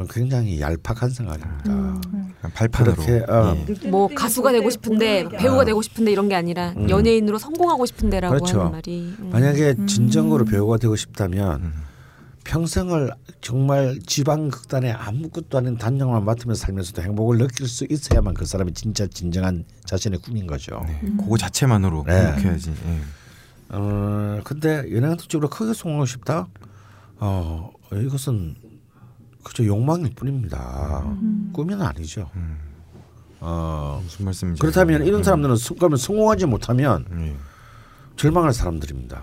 그건 0.00 0.08
굉장히 0.08 0.60
얄팍한 0.60 1.10
생각입니다. 1.10 1.62
그냥 1.62 2.00
발판으로. 2.54 2.94
그렇게, 2.94 3.24
어. 3.30 3.56
예. 3.68 3.88
뭐 3.88 4.08
가수가 4.08 4.52
되고 4.52 4.70
싶은데 4.70 5.28
배우가 5.28 5.64
되고 5.64 5.82
싶은데 5.82 6.10
이런 6.12 6.28
게 6.28 6.34
아니라 6.34 6.72
음. 6.76 6.88
연예인으로 6.88 7.38
성공하고 7.38 7.84
싶은데라고 7.86 8.34
그렇죠. 8.34 8.60
하는 8.60 8.72
말이 8.72 9.14
음. 9.18 9.30
만약에 9.30 9.74
진정으로 9.86 10.46
배우가 10.46 10.78
되고 10.78 10.96
싶다면 10.96 11.62
음. 11.62 11.72
평생을 12.44 13.12
정말 13.42 13.98
지방 14.06 14.48
극단에 14.48 14.90
아무것도 14.90 15.58
아닌 15.58 15.76
단역만 15.76 16.24
맡으면서 16.24 16.62
살면서도 16.62 17.02
행복을 17.02 17.38
느낄 17.38 17.68
수 17.68 17.86
있어야만 17.88 18.32
그 18.34 18.46
사람이 18.46 18.72
진짜 18.72 19.06
진정한 19.06 19.64
자신의 19.84 20.20
꿈인 20.20 20.46
거죠. 20.46 20.82
네. 20.86 20.98
그거 21.18 21.36
자체만으로 21.36 22.04
네. 22.06 22.14
행복해야지. 22.14 22.70
예. 22.70 23.00
어 23.72 24.40
근데 24.44 24.78
연예인 24.90 25.16
쪽으로 25.18 25.50
크게 25.50 25.74
성공하고 25.74 26.06
싶다. 26.06 26.48
어 27.18 27.70
이것은 27.92 28.56
그저 29.42 29.64
욕망일 29.64 30.12
뿐입니다. 30.14 31.04
꿈은 31.52 31.80
아니죠. 31.82 32.30
음. 32.36 32.58
어 33.40 34.00
무슨 34.04 34.24
말씀인지. 34.26 34.60
그렇다면 34.60 35.04
이런 35.06 35.20
음. 35.20 35.24
사람들은 35.24 35.56
성- 35.56 35.76
그러면 35.78 35.96
성공하지 35.96 36.46
못하면 36.46 37.06
예. 37.20 37.34
절망할 38.16 38.52
사람들입니다. 38.52 39.22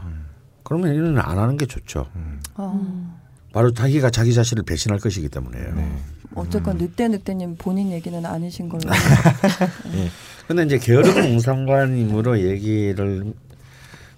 그러면 0.63 0.95
이는 0.95 1.19
안 1.19 1.37
하는 1.37 1.55
게 1.55 1.65
좋죠. 1.67 2.07
어. 2.55 3.17
바로 3.53 3.71
자기가 3.73 4.09
자기 4.09 4.33
자신을 4.33 4.63
배신할 4.63 4.99
것이기 4.99 5.29
때문에요. 5.29 5.73
네. 5.75 5.97
어쨌건 6.35 6.77
늑대 6.77 7.07
늑대님 7.09 7.55
본인 7.57 7.91
얘기는 7.91 8.23
아니신 8.25 8.69
걸로. 8.69 8.81
근데 10.47 10.63
이제 10.63 10.77
게으른 10.79 11.13
공상관님으로 11.13 12.39
얘기를 12.41 13.33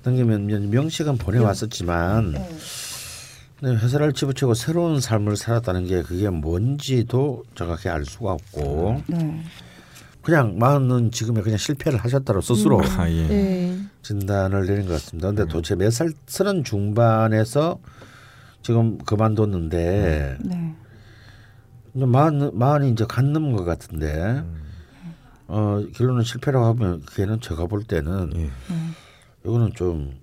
넘기면 0.03 0.69
명식은 0.71 1.17
보내왔었지만 1.17 2.31
근 2.33 2.41
데 3.61 3.71
회사를 3.75 4.13
집어치고 4.13 4.53
새로운 4.53 5.01
삶을 5.01 5.35
살았다는 5.35 5.85
게 5.85 6.01
그게 6.01 6.29
뭔지도 6.29 7.43
정확히 7.55 7.89
알 7.89 8.05
수가 8.05 8.31
없고 8.33 9.03
네. 9.07 9.43
그냥 10.21 10.57
마흔은 10.57 11.11
지금에 11.11 11.41
그냥 11.41 11.57
실패를 11.57 11.99
하셨다로 11.99 12.41
스스로 12.41 12.81
아 12.97 13.09
예. 13.09 13.27
네. 13.27 13.79
진단을 14.01 14.65
내린 14.65 14.85
것 14.85 14.93
같습니다. 14.93 15.27
근데 15.29 15.45
도대체 15.45 15.75
몇 15.75 15.89
살 15.91 16.11
서른 16.27 16.63
중반에서 16.63 17.79
지금 18.61 18.97
그만뒀는데 18.99 20.37
네. 20.41 20.75
이제 21.95 22.05
마흔 22.05 22.51
마흔이 22.57 22.91
이제 22.91 23.05
간 23.07 23.33
넘은 23.33 23.53
것 23.55 23.65
같은데 23.65 24.43
어 25.47 25.83
결론은 25.95 26.23
실패라고 26.23 26.65
하면 26.67 27.01
걔는 27.13 27.41
제가 27.41 27.65
볼 27.65 27.83
때는 27.83 28.31
예. 28.35 28.49
이거는 29.45 29.71
좀 29.75 30.18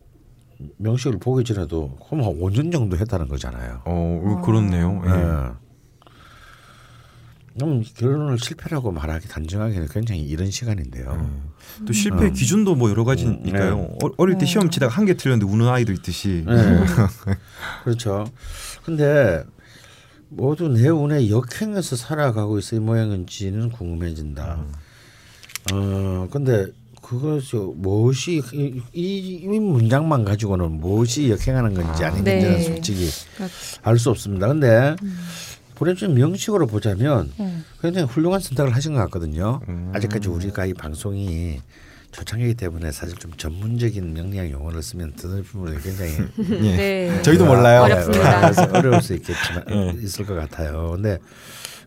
명식을 0.78 1.18
보기 1.18 1.44
전에도 1.44 1.96
그럼 2.06 2.24
한 2.24 2.32
5년 2.40 2.72
정도 2.72 2.96
했다는 2.96 3.28
거잖아요. 3.28 3.82
어, 3.84 4.42
그렇네요. 4.44 5.02
예. 5.06 5.10
예. 5.10 5.66
그럼 7.58 7.82
결론을 7.96 8.38
실패라고 8.38 8.92
말하기 8.92 9.28
단정하게는 9.28 9.88
굉장히 9.88 10.20
이른 10.20 10.50
시간인데요. 10.50 11.30
또 11.86 11.92
실패 11.94 12.30
기준도 12.30 12.74
뭐 12.74 12.90
여러 12.90 13.04
가지 13.04 13.24
음. 13.26 13.42
네. 13.44 13.58
어, 13.58 13.96
어릴 14.18 14.36
때 14.36 14.44
시험 14.44 14.68
치다가 14.68 14.92
한 14.94 15.06
개 15.06 15.14
틀렸는데 15.14 15.50
우는 15.50 15.66
아이도 15.66 15.92
있듯이. 15.92 16.44
네. 16.46 16.54
그렇죠. 17.84 18.26
근데 18.84 19.42
모두 20.28 20.68
내 20.68 20.88
운에 20.88 21.30
역행해서 21.30 21.96
살아가고 21.96 22.58
있을 22.58 22.80
모양인지는 22.80 23.70
궁금해진다. 23.70 24.64
어, 25.72 26.28
근데 26.30 26.66
그것이 27.06 27.56
무엇이 27.56 28.42
이, 28.52 28.82
이, 28.92 29.40
이 29.42 29.46
문장만 29.60 30.24
가지고는 30.24 30.72
무엇이 30.72 31.30
역행하는 31.30 31.72
건지 31.74 32.04
아, 32.04 32.08
아닌지는 32.08 32.40
네. 32.40 32.62
솔직히 32.62 33.08
알 33.82 33.96
수 33.98 34.10
없습니다. 34.10 34.48
근데 34.48 34.96
음. 35.02 35.18
보내준 35.76 36.14
명식으로 36.14 36.66
보자면 36.66 37.32
네. 37.38 37.58
굉장히 37.80 38.08
훌륭한 38.08 38.40
선택을 38.40 38.74
하신 38.74 38.94
것 38.94 39.00
같거든요. 39.02 39.60
음. 39.68 39.92
아직까지 39.94 40.28
우리가 40.28 40.66
이 40.66 40.74
방송이 40.74 41.60
초창기이기 42.10 42.54
때문에 42.54 42.90
사실 42.90 43.16
좀 43.16 43.30
전문적인 43.36 44.12
명량 44.12 44.50
용어를 44.50 44.82
쓰면 44.82 45.12
듣는 45.14 45.44
분들이 45.44 45.80
굉장히 45.80 46.12
예. 46.64 46.76
네. 46.76 47.22
저희도 47.22 47.46
몰라요. 47.46 47.82
어렵습니다. 47.82 48.40
그래서 48.40 48.62
어려울 48.76 49.00
수 49.00 49.14
있겠지만 49.14 49.64
예. 49.70 49.94
있을 50.02 50.26
것 50.26 50.34
같아요. 50.34 50.90
근데 50.94 51.18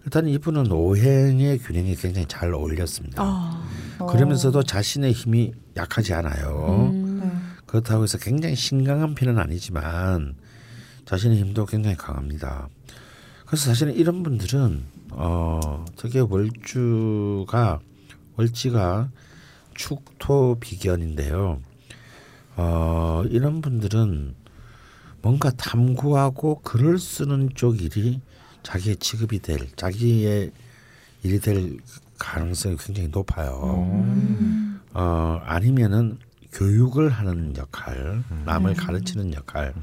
일단 0.06 0.28
이분은 0.28 0.72
오행의 0.72 1.60
균형이 1.60 1.96
굉장히 1.96 2.28
잘 2.28 2.54
어울렸습니다. 2.54 3.22
아. 3.22 3.70
그러면서도 4.08 4.64
자신의 4.64 5.12
힘이 5.12 5.52
약하지 5.76 6.14
않아요. 6.14 6.90
음. 6.94 7.20
네. 7.22 7.32
그렇다고 7.66 8.04
해서 8.04 8.18
굉장히 8.18 8.56
신강한 8.56 9.14
편은 9.14 9.38
아니지만 9.38 10.36
자신의 11.06 11.38
힘도 11.40 11.66
굉장히 11.66 11.96
강합니다. 11.98 12.70
그래서 13.46 13.66
사실은 13.66 13.96
이런 13.96 14.24
분들은 14.24 14.84
어 15.12 15.86
특히 15.96 16.20
월주가 16.20 17.80
월지가 18.38 19.10
축토 19.76 20.58
비견인데요. 20.60 21.60
어 22.56 23.24
이런 23.30 23.62
분들은 23.62 24.36
뭔가 25.22 25.52
탐구하고 25.52 26.62
글을 26.62 27.00
쓰는 27.00 27.50
쪽 27.56 27.82
일이 27.82 28.22
자기의 28.64 28.98
직업이 28.98 29.40
될 29.40 29.68
자기의 29.76 30.52
일이 31.24 31.40
될 31.40 31.78
가능성이 32.18 32.76
굉장히 32.78 33.10
높아요. 33.10 33.90
음. 34.04 34.80
어 34.94 35.40
아니면은 35.46 36.18
교육을 36.52 37.10
하는 37.10 37.56
역할, 37.58 38.24
남을 38.46 38.74
가르치는 38.74 39.34
역할 39.34 39.74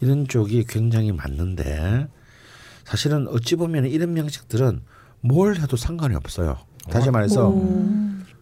이런 0.00 0.26
쪽이 0.26 0.64
굉장히 0.68 1.12
맞는데 1.12 2.08
사실은 2.84 3.28
어찌 3.28 3.54
보면 3.56 3.86
이런 3.86 4.12
명식들은 4.14 4.80
뭘 5.20 5.56
해도 5.56 5.76
상관이 5.76 6.14
없어요. 6.16 6.58
다시 6.90 7.10
말해서 7.10 7.52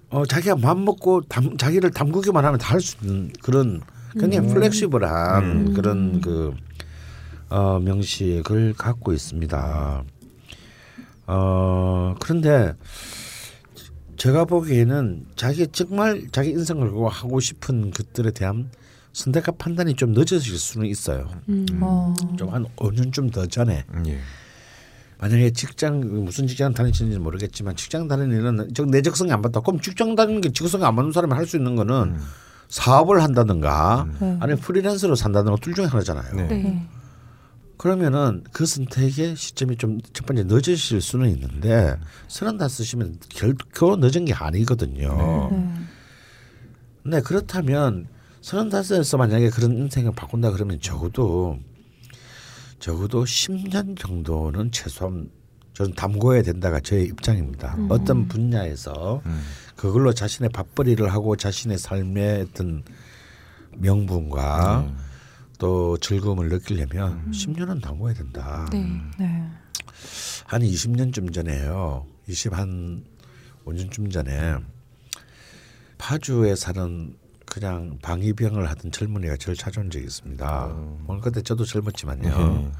어 0.08 0.24
자기가 0.24 0.56
마음 0.56 0.84
먹고 0.84 1.22
담, 1.22 1.56
자기를 1.56 1.90
담그기만 1.90 2.44
하면 2.44 2.58
다 2.58 2.74
할 2.74 2.80
수 2.80 2.96
있는 3.02 3.32
그런 3.42 3.82
굉장히 4.18 4.48
플렉시블한 4.48 5.44
음. 5.44 5.74
그런 5.74 6.20
그 6.20 6.54
어, 7.48 7.78
명식을 7.80 8.74
갖고 8.74 9.12
있습니다. 9.12 10.04
어 11.28 12.14
그런데 12.20 12.72
제가 14.16 14.44
보기에는 14.44 15.26
자기 15.36 15.66
정말 15.68 16.26
자기 16.30 16.50
인생을 16.50 16.90
하고 17.10 17.40
싶은 17.40 17.90
것들에 17.90 18.30
대한 18.30 18.70
선택과 19.12 19.52
판단이 19.52 19.94
좀 19.96 20.12
늦어질 20.12 20.58
수는 20.58 20.86
있어요. 20.86 21.28
음. 21.48 21.66
어. 21.80 22.14
좀한 22.38 22.66
5년쯤 22.76 23.32
더 23.32 23.46
전에 23.46 23.84
예. 24.06 24.18
만약에 25.18 25.50
직장 25.50 26.00
무슨 26.24 26.46
직장 26.46 26.74
다니시는지 26.74 27.18
모르겠지만 27.18 27.74
직장 27.76 28.06
다니는 28.06 28.38
일은 28.38 28.68
즉 28.74 28.88
내적성이 28.90 29.32
안 29.32 29.40
맞다. 29.40 29.60
그럼 29.60 29.80
직장 29.80 30.14
다니는 30.14 30.40
게 30.42 30.52
직성이 30.52 30.84
안 30.84 30.94
맞는 30.94 31.12
사람이 31.12 31.32
할 31.32 31.46
수 31.46 31.56
있는 31.56 31.74
거는 31.76 31.94
음. 32.14 32.20
사업을 32.68 33.22
한다든가 33.22 34.06
네. 34.20 34.36
아니면 34.40 34.58
프리랜서로 34.60 35.14
산다든가 35.14 35.56
둘 35.60 35.74
중에 35.74 35.86
하나잖아요. 35.86 36.34
네. 36.34 36.86
네. 37.76 37.78
그러면은 37.78 38.44
그 38.52 38.66
선택의 38.66 39.36
시점이 39.36 39.76
좀 39.76 40.00
첫 40.12 40.24
번째 40.24 40.44
늦으실 40.44 41.00
수는 41.00 41.28
있는데 41.30 41.96
서른 42.26 42.56
다 42.56 42.68
쓰시면 42.68 43.18
결코 43.28 43.96
늦은 43.96 44.24
게 44.24 44.34
아니거든요. 44.34 45.50
네. 45.52 45.72
네 47.04 47.20
그렇다면 47.20 48.08
서른 48.40 48.68
다섯에서 48.68 49.16
만약에 49.16 49.50
그런 49.50 49.72
인생을 49.76 50.12
바꾼다 50.12 50.50
그러면 50.52 50.80
적어도 50.80 51.58
적어도 52.78 53.24
10년 53.24 53.98
정도는 53.98 54.72
최소한 54.72 55.30
저는 55.74 55.94
담궈야 55.94 56.42
된다가 56.42 56.80
저의 56.80 57.04
입장입니다. 57.04 57.76
어떤 57.90 58.26
분야에서 58.26 59.20
음. 59.26 59.42
그걸로 59.76 60.12
자신의 60.14 60.48
밥벌이를 60.50 61.12
하고 61.12 61.36
자신의 61.36 61.78
삶의 61.78 62.46
어떤 62.48 62.82
명분과 63.76 64.80
음. 64.80 65.05
또 65.58 65.96
즐거움을 65.98 66.48
느끼려면 66.48 67.30
10년은 67.30 67.82
담궈야 67.82 68.14
된다. 68.14 68.66
네. 68.70 69.00
네. 69.18 69.50
한 70.44 70.62
20년쯤 70.62 71.32
전에요. 71.32 72.06
20한 72.28 73.02
5년쯤 73.64 74.12
전에 74.12 74.56
파주에 75.98 76.54
사는 76.54 77.16
그냥 77.46 77.98
방위병을 78.02 78.68
하던 78.70 78.92
젊은이가 78.92 79.36
저를 79.38 79.56
찾아온 79.56 79.90
적이 79.90 80.04
있습니다. 80.04 80.76
오늘 81.06 81.20
그때 81.20 81.40
저도 81.40 81.64
젊었지만요. 81.64 82.72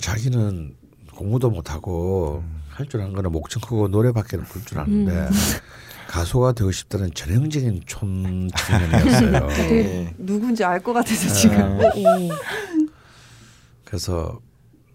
자기는 0.00 0.76
공부도 1.14 1.50
못하고 1.50 2.44
할줄 2.70 3.00
아는 3.00 3.14
거는 3.14 3.32
목청 3.32 3.60
크고 3.62 3.88
노래밖에 3.88 4.36
부를 4.38 4.66
줄 4.66 4.78
아는데 4.78 5.28
가수가 6.08 6.52
되고 6.52 6.70
싶다는 6.70 7.12
전형적인 7.14 7.82
촌 7.86 8.50
청년이었어요. 8.56 9.48
되게 9.56 10.14
누군지 10.18 10.62
알 10.64 10.80
것 10.82 10.92
같아서 10.92 11.32
지금. 11.32 11.78
그래서 13.84 14.40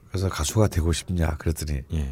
그래서 0.10 0.30
가수가 0.30 0.68
되고 0.68 0.92
싶냐 0.94 1.38
그랬더니 1.38 1.82
예. 1.94 2.10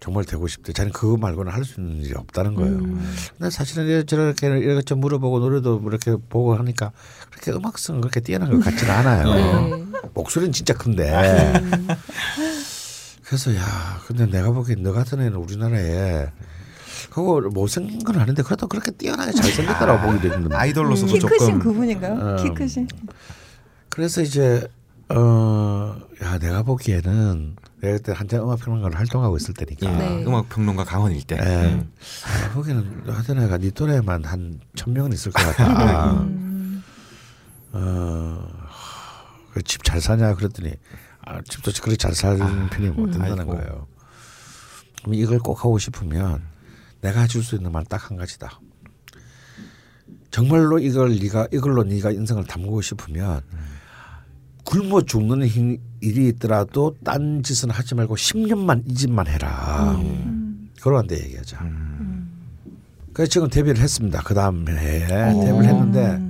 정말 0.00 0.24
되고 0.24 0.46
싶대. 0.48 0.72
자기는 0.72 0.92
그거 0.92 1.16
말고는 1.16 1.50
할 1.52 1.64
수 1.64 1.80
있는 1.80 2.02
일이 2.02 2.12
없다는 2.14 2.54
거예요. 2.54 2.74
음. 2.74 3.14
근데 3.38 3.50
사실은 3.50 3.86
이렇게 3.86 4.04
저렇게 4.04 4.46
이렇게 4.48 4.94
물어보고 4.94 5.38
노래도 5.40 5.82
이렇게 5.86 6.16
보고 6.28 6.54
하니까 6.56 6.92
그렇게 7.30 7.52
음악성 7.52 8.00
그렇게 8.00 8.20
뛰어난 8.20 8.50
것 8.50 8.62
같지는 8.64 8.92
않아요. 8.92 9.34
네. 9.76 9.84
목소리는 10.12 10.52
진짜 10.52 10.74
큰데. 10.74 11.10
음. 11.58 11.88
그래서 13.24 13.54
야, 13.56 13.98
근데 14.06 14.26
내가 14.26 14.50
보기엔 14.50 14.82
너 14.82 14.92
같은 14.92 15.20
애는 15.20 15.34
우리나라에 15.36 16.28
그거 17.10 17.40
못생긴 17.52 18.02
건 18.04 18.18
아닌데 18.18 18.42
그래도 18.42 18.66
그렇게 18.66 18.90
뛰어나게 18.90 19.32
잘생겼다라고 19.32 20.06
보기 20.06 20.20
되는데. 20.28 20.54
아이돌로서도 20.54 21.12
키 21.12 21.18
크신 21.20 21.38
조금 21.38 21.58
그분인가요? 21.60 22.14
음. 22.14 22.36
키 22.42 22.54
크신. 22.54 22.88
그래서 23.90 24.22
이제 24.22 24.66
어, 25.10 25.96
야 26.22 26.38
내가 26.38 26.62
보기에는 26.62 27.56
내가 27.80 27.96
그때 27.98 28.12
한참 28.12 28.42
음악 28.42 28.58
평론가로 28.60 28.94
활동하고 28.96 29.36
있을 29.36 29.54
때니까. 29.54 29.86
예. 29.86 29.96
네. 29.96 30.24
음악 30.26 30.48
평론가 30.48 30.84
강원일 30.84 31.22
때. 31.22 31.36
예. 31.38 31.72
음. 31.74 31.92
아, 32.24 32.52
거기는 32.54 33.02
하여튼 33.06 33.42
애가 33.42 33.58
네 33.58 33.70
또래만 33.70 34.24
한 34.24 34.58
천 34.74 34.92
명은 34.94 35.12
있을 35.12 35.30
것 35.32 35.42
같다. 35.44 36.12
음. 36.12 36.82
어, 37.72 38.48
집 39.64 39.82
잘 39.84 40.00
사냐 40.00 40.34
그랬더니 40.34 40.72
아, 41.26 41.40
집도 41.48 41.70
그렇게 41.80 41.96
잘 41.96 42.14
사는 42.14 42.68
편이 42.70 42.88
못 42.90 43.10
된다는 43.10 43.40
아이고. 43.40 43.52
거예요. 43.56 43.86
그럼 45.02 45.14
이걸 45.14 45.38
꼭 45.38 45.58
하고 45.60 45.78
싶으면 45.78 46.42
내가 47.04 47.20
해줄 47.22 47.42
수 47.44 47.54
있는 47.56 47.70
말 47.70 47.84
딱 47.84 48.08
한 48.10 48.16
가지다. 48.16 48.60
정말로 50.30 50.78
이걸 50.78 51.16
네가 51.18 51.48
이걸로 51.52 51.84
네가 51.84 52.10
인생을 52.10 52.44
담그고 52.44 52.80
싶으면 52.82 53.40
굶어 54.64 55.02
죽는 55.02 55.46
힘- 55.46 55.78
일이 56.00 56.28
있더라도 56.28 56.96
딴 57.04 57.42
짓은 57.42 57.70
하지 57.70 57.94
말고 57.94 58.16
10년만 58.16 58.82
이 58.86 58.94
짓만 58.94 59.26
해라. 59.26 59.96
그러한데 60.80 61.22
얘기하자. 61.24 61.58
음. 61.62 62.30
그래서 63.12 63.30
지금 63.30 63.48
데뷔를 63.48 63.80
했습니다. 63.82 64.22
그 64.24 64.34
다음 64.34 64.66
해에 64.68 65.06
데뷔를 65.06 65.64
했는데 65.64 66.20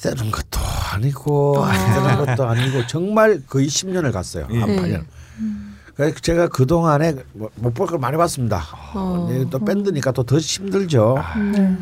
되는 0.00 0.30
것도 0.30 0.60
아니고 0.92 1.64
안 1.64 1.94
되는 1.94 2.26
것도 2.26 2.44
아니고 2.48 2.86
정말 2.86 3.42
거의 3.46 3.66
10년을 3.66 4.12
갔어요. 4.12 4.44
한 4.44 4.66
네. 4.66 4.76
8년. 4.76 5.04
그래서 6.06 6.20
제가 6.20 6.48
그 6.48 6.66
동안에 6.66 7.14
못 7.34 7.74
볼 7.74 7.86
걸 7.86 7.98
많이 7.98 8.16
봤습니다. 8.16 8.62
어. 8.94 9.28
네, 9.30 9.44
또 9.50 9.58
밴드니까 9.58 10.12
또 10.12 10.22
더 10.22 10.38
힘들죠. 10.38 11.16
네. 11.54 11.76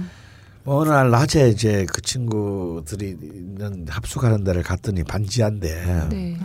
뭐 0.64 0.80
어느 0.82 0.90
날 0.90 1.10
낮에 1.10 1.48
이제 1.48 1.86
그 1.92 2.00
친구들이 2.02 3.10
있는 3.22 3.86
합숙하는 3.88 4.44
데를 4.44 4.62
갔더니 4.62 5.02
반지한데 5.04 6.08
네. 6.10 6.38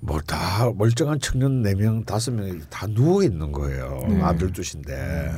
뭐다 0.00 0.72
멀쩡한 0.76 1.20
청년 1.20 1.62
네 1.62 1.74
명 1.74 2.04
다섯 2.04 2.30
명이 2.32 2.60
다 2.70 2.86
누워 2.86 3.22
있는 3.22 3.52
거예요. 3.52 4.00
아들 4.22 4.52
둘인데. 4.52 5.32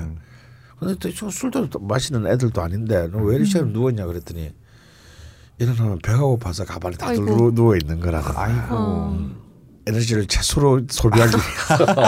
근데 0.78 0.94
또 0.98 1.10
지금 1.10 1.30
술도 1.30 1.70
또 1.70 1.78
마시는 1.80 2.26
애들도 2.26 2.60
아닌데 2.62 3.08
너왜 3.08 3.36
이렇게 3.36 3.60
누워 3.62 3.90
있냐 3.90 4.06
그랬더니 4.06 4.52
일어나면 5.58 5.98
배가 6.02 6.20
고파서 6.20 6.64
다들 6.64 6.98
아이고. 7.02 7.54
누워, 7.54 7.76
있는 7.76 8.00
거라는 8.00 8.28
아이고. 8.34 8.74
어. 8.74 9.41
에너지를 9.86 10.26
최소로 10.26 10.82
소비하기 10.88 11.32
위해서. 11.36 11.86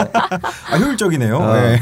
아 0.71 0.77
효율적이네요. 0.77 1.37
어. 1.37 1.53
네. 1.53 1.79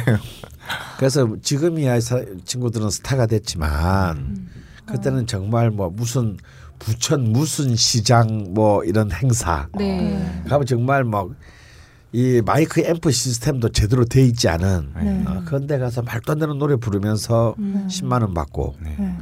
그래서 0.98 1.28
지금이야 1.42 2.00
사- 2.00 2.24
친구들은 2.46 2.90
스타가 2.90 3.26
됐지만 3.26 4.48
그때는 4.86 5.28
정말 5.28 5.70
뭐 5.70 5.90
무슨 5.90 6.38
부천 6.80 7.32
무슨 7.32 7.76
시장 7.76 8.54
뭐 8.54 8.84
이런 8.84 9.12
행사 9.12 9.68
네. 9.78 10.42
가면 10.48 10.66
정말 10.66 11.04
뭐이 11.04 12.42
마이크 12.46 12.82
앰프 12.82 13.12
시스템도 13.12 13.70
제대로 13.70 14.06
돼 14.06 14.22
있지 14.24 14.50
않은 14.50 14.94
네. 14.96 15.24
어, 15.28 15.44
그런 15.46 15.68
데 15.68 15.78
가서 15.78 16.02
말도 16.02 16.32
안 16.34 16.40
되는 16.40 16.58
노래 16.58 16.76
부르면서 16.76 17.56
음. 17.60 17.88
10만 17.90 18.22
원 18.22 18.34
받고 18.34 18.76
네. 18.82 18.96
네. 18.98 19.18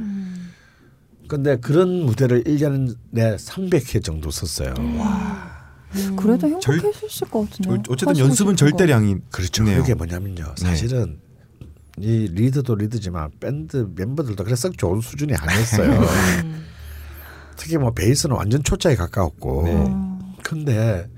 근데 1.28 1.56
그런 1.56 2.04
무대를 2.04 2.44
1년에 2.44 3.36
300회 3.36 4.02
정도 4.04 4.30
썼어요. 4.30 4.74
그래도 6.16 6.58
절- 6.60 6.76
행복했을 6.76 7.28
것 7.28 7.48
같은데. 7.50 7.70
어, 7.70 7.82
어쨌든 7.88 8.18
연습은 8.18 8.56
절대량이 8.56 9.16
그렇죠. 9.30 9.62
있네요. 9.62 9.80
그게 9.82 9.94
뭐냐면요. 9.94 10.54
사실은 10.56 11.18
이 11.98 12.28
리드도 12.32 12.74
리드지만 12.74 13.30
밴드 13.38 13.88
멤버들도 13.94 14.42
그래 14.44 14.56
썩 14.56 14.76
좋은 14.78 15.00
수준이 15.00 15.34
아니었어요. 15.34 16.00
특히 17.56 17.76
뭐 17.76 17.92
베이스는 17.92 18.34
완전 18.34 18.62
초짜에 18.64 18.96
가까웠고. 18.96 19.62
네. 19.64 19.94
근데 20.42 21.08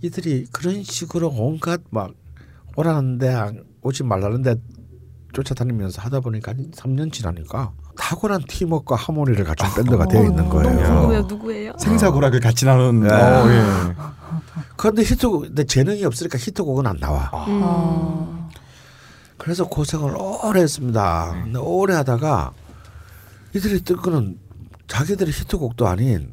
이들이 0.00 0.46
그런 0.52 0.82
식으로 0.82 1.28
온갖 1.28 1.82
막 1.90 2.12
오라는데 2.76 3.28
안- 3.28 3.64
오지 3.82 4.02
말라는데 4.02 4.56
쫓아다니면서 5.34 6.00
하다 6.02 6.20
보니까 6.20 6.52
한 6.52 6.70
3년 6.70 7.12
지나니까 7.12 7.72
탁월한 7.98 8.44
팀워크와 8.48 8.98
하모니를 8.98 9.44
갖춘 9.44 9.68
밴드가 9.74 10.06
되어 10.06 10.24
있는 10.24 10.48
거예요. 10.48 11.00
누구예요? 11.00 11.22
누구예요? 11.22 11.72
생사고락을 11.78 12.40
같이 12.40 12.64
나눈. 12.64 13.00
네. 13.00 13.12
어, 13.12 13.48
예. 13.50 13.94
그런데 14.76 15.02
히트곡, 15.02 15.42
근데 15.42 15.64
재능이 15.64 16.04
없으니까 16.04 16.38
히트곡은 16.38 16.86
안 16.86 16.98
나와. 16.98 17.30
아. 17.32 18.48
그래서 19.36 19.66
고생을 19.68 20.14
오래 20.16 20.62
했습니다. 20.62 21.40
근데 21.44 21.58
오래 21.58 21.94
하다가 21.94 22.52
이들이 23.54 23.82
뜬 23.82 23.96
거는 23.96 24.38
자기들의 24.86 25.32
히트곡도 25.32 25.86
아닌 25.86 26.32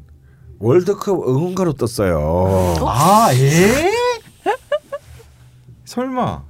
월드컵 0.58 1.28
응원가로 1.28 1.74
떴어요. 1.74 2.76
아, 2.86 3.30
예? 3.34 3.90
설마. 5.84 6.42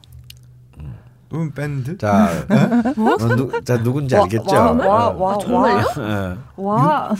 음 1.34 1.50
밴드? 1.52 1.96
자, 1.98 2.28
어, 2.48 3.16
누, 3.36 3.50
자 3.64 3.82
누군지 3.82 4.14
알겠죠? 4.16 4.54
와, 4.54 4.70
와, 4.72 5.08
와, 5.10 5.34
아, 5.34 5.38
정말요? 5.38 5.84
예. 5.98 6.36
와. 6.56 7.14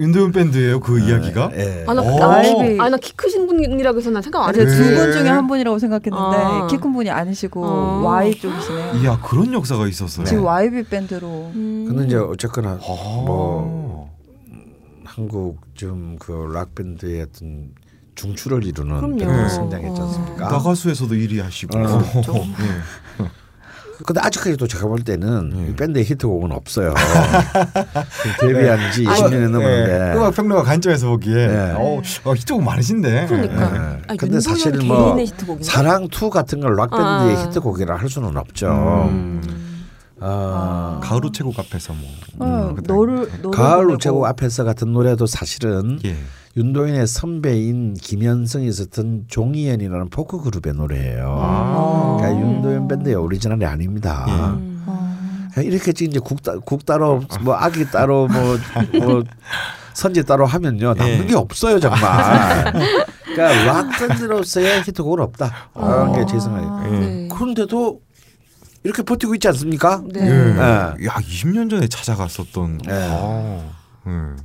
윤도현 0.00 0.32
밴드예요 0.32 0.80
그 0.80 0.98
이야기가? 0.98 1.50
예. 1.54 1.84
아, 1.86 1.94
나, 1.94 2.02
오. 2.02 2.18
나, 2.18 2.84
아, 2.84 2.88
나키 2.88 3.12
크신 3.14 3.46
분이라고 3.46 3.98
해서 3.98 4.10
난 4.10 4.20
생각 4.22 4.42
안 4.42 4.48
아, 4.48 4.52
제가 4.52 4.68
했지. 4.68 4.82
두분 4.82 5.10
네. 5.10 5.12
중에 5.12 5.28
한 5.28 5.46
분이라고 5.46 5.78
생각했는데 5.78 6.36
아. 6.38 6.66
키큰 6.66 6.92
분이 6.92 7.08
아니시고 7.10 7.64
어. 7.64 8.00
Y 8.02 8.34
쪽이시네요. 8.34 8.94
이야 9.02 9.20
그런 9.20 9.52
역사가 9.52 9.86
있었어요. 9.86 10.26
지금 10.26 10.44
YB 10.44 10.84
밴드로 10.84 11.28
음. 11.54 11.84
근데 11.88 12.06
이제 12.06 12.16
어쨌거나 12.16 12.70
아. 12.70 12.78
뭐 13.26 14.10
한국 15.04 15.58
좀 15.74 16.16
그 16.18 16.32
락 16.52 16.74
밴드의 16.74 17.22
어떤 17.22 17.70
중추를 18.14 18.64
이루는. 18.64 19.18
그런 19.18 19.48
성장했지 19.48 20.00
어. 20.00 20.04
않습니까? 20.04 20.48
나가수에서도 20.50 21.14
1위 21.14 21.40
하시고. 21.42 21.78
어. 21.78 22.02
예. 24.02 24.04
근데 24.04 24.20
아직까지도 24.20 24.66
제가 24.66 24.86
볼 24.86 25.00
때는 25.02 25.52
예. 25.56 25.70
이 25.70 25.74
밴드의 25.76 26.04
히트곡은 26.04 26.50
없어요. 26.52 26.92
데뷔한 28.40 28.92
지 28.92 29.04
20년이 29.04 29.48
넘었는데. 29.50 30.10
예. 30.12 30.16
음악 30.16 30.34
평론가 30.34 30.64
관점에서 30.64 31.08
보기에 31.08 31.46
네. 31.46 31.72
어, 31.76 32.00
어, 32.24 32.34
히트곡 32.34 32.62
많으신데. 32.62 33.26
그러니까. 33.28 33.62
예. 33.74 34.02
아, 34.08 34.14
근데 34.18 34.40
사실 34.40 34.72
뭐? 34.78 35.16
사랑 35.62 36.08
two 36.08 36.28
같은 36.30 36.60
걸 36.60 36.72
락 36.72 36.90
밴드의 36.90 37.36
아. 37.36 37.42
히트곡이라 37.44 37.96
할 37.96 38.08
수는 38.08 38.36
없죠. 38.36 38.66
음. 39.10 39.40
어, 40.24 41.00
가을 41.02 41.24
우체국 41.24 41.58
앞에서 41.58 41.92
뭐. 41.94 42.08
어, 42.38 42.68
음, 42.70 42.82
너를 42.86 43.28
너를 43.42 43.50
가을. 43.50 43.90
우체국 43.90 44.24
앞에서 44.24 44.64
같은 44.64 44.92
노래도 44.92 45.26
사실은 45.26 45.98
예. 46.04 46.16
윤도현의 46.56 47.06
선배인 47.06 47.94
김현성이 47.94 48.68
있었던 48.68 49.24
종이연이라는 49.28 50.10
포크 50.10 50.38
그룹의 50.40 50.74
노래예요. 50.74 51.36
아. 51.40 52.16
그러니까 52.20 52.40
윤도현 52.40 52.88
밴드의 52.88 53.14
오리지널이 53.16 53.64
아닙니다. 53.64 54.24
예. 54.28 54.32
그냥 55.54 55.70
이렇게 55.70 55.90
이제 55.90 56.18
국, 56.18 56.42
따, 56.42 56.56
국 56.58 56.86
따로 56.86 57.22
뭐 57.42 57.54
아기 57.54 57.84
따로 57.90 58.26
뭐, 58.28 58.58
뭐 59.00 59.22
선지 59.92 60.24
따로 60.24 60.46
하면요 60.46 60.94
남는 60.94 61.24
예. 61.24 61.26
게 61.26 61.34
없어요 61.34 61.78
정말. 61.80 62.00
그러니까 63.24 63.64
락 63.64 63.90
밴드로서의 63.98 64.82
히트곡은 64.84 65.20
없다. 65.20 65.50
그런 65.74 66.12
게 66.12 66.24
제 66.26 66.38
생각이에요. 66.38 66.82
예. 66.94 66.98
네. 67.06 67.28
그런데도 67.28 68.00
이렇게 68.84 69.02
버티고 69.02 69.34
있지 69.34 69.48
않습니까? 69.48 70.02
네. 70.12 70.20
예. 70.20 70.28
네. 70.28 70.60
야 70.60 70.94
20년 70.96 71.70
전에 71.70 71.86
찾아갔었던. 71.88 72.78
네. 72.78 73.08
아. 73.10 73.70
음. 74.06 74.36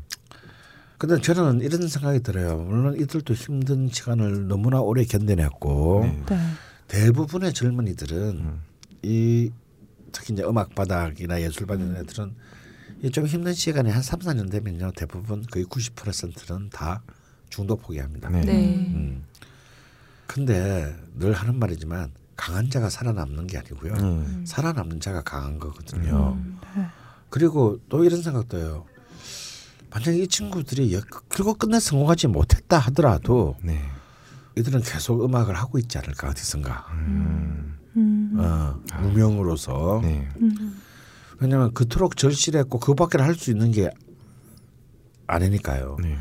근데 0.97 1.19
저는 1.21 1.61
이런 1.61 1.87
생각이 1.87 2.21
들어요. 2.21 2.57
물론 2.57 2.99
이들도 2.99 3.33
힘든 3.33 3.89
시간을 3.89 4.47
너무나 4.47 4.81
오래 4.81 5.03
견뎌냈고 5.03 6.01
네. 6.03 6.23
네. 6.29 6.37
대부분의 6.87 7.53
젊은이들은 7.53 8.17
음. 8.17 8.61
이 9.03 9.51
특히 10.11 10.33
이제 10.33 10.43
음악 10.43 10.73
바닥이나 10.73 11.41
예술 11.41 11.67
바닥 11.67 11.83
애들은 11.97 12.33
이좀 13.03 13.27
힘든 13.27 13.53
시간이 13.53 13.91
한 13.91 14.01
3, 14.01 14.19
4년 14.19 14.49
되면요. 14.49 14.91
대부분 14.95 15.43
거의 15.51 15.65
90%는 15.65 16.69
다 16.71 17.03
중도 17.49 17.75
포기합니다. 17.75 18.29
네. 18.29 18.41
네. 18.41 18.53
음. 18.93 19.23
근데 20.25 20.95
늘 21.15 21.33
하는 21.33 21.57
말이지만 21.59 22.11
강한 22.37 22.69
자가 22.69 22.89
살아남는 22.89 23.47
게 23.47 23.57
아니고요. 23.57 23.93
음. 23.93 24.45
살아남는 24.47 24.99
자가 25.01 25.21
강한 25.23 25.59
거거든요. 25.59 26.37
음. 26.39 26.59
그리고 27.29 27.79
또 27.89 28.03
이런 28.05 28.21
생각도 28.21 28.57
해요. 28.57 28.85
만약에 29.89 30.19
이 30.19 30.27
친구들이 30.27 30.93
여- 30.93 31.01
결국 31.29 31.57
끝내 31.59 31.79
성공하지 31.79 32.27
못했다 32.27 32.77
하더라도 32.77 33.57
네. 33.61 33.81
이들은 34.55 34.81
계속 34.83 35.23
음악을 35.25 35.55
하고 35.55 35.77
있지 35.79 35.97
않을까 35.97 36.29
어디선가. 36.29 36.87
음. 36.93 37.77
음. 37.95 38.33
어, 38.39 38.79
무명으로서. 39.01 39.99
네. 40.03 40.29
음. 40.39 40.81
왜냐하면 41.39 41.73
그토록 41.73 42.17
절실했고 42.17 42.79
그밖에 42.79 43.17
할 43.21 43.35
수 43.35 43.51
있는 43.51 43.71
게 43.71 43.89
아니니까요. 45.27 45.97
네. 46.01 46.17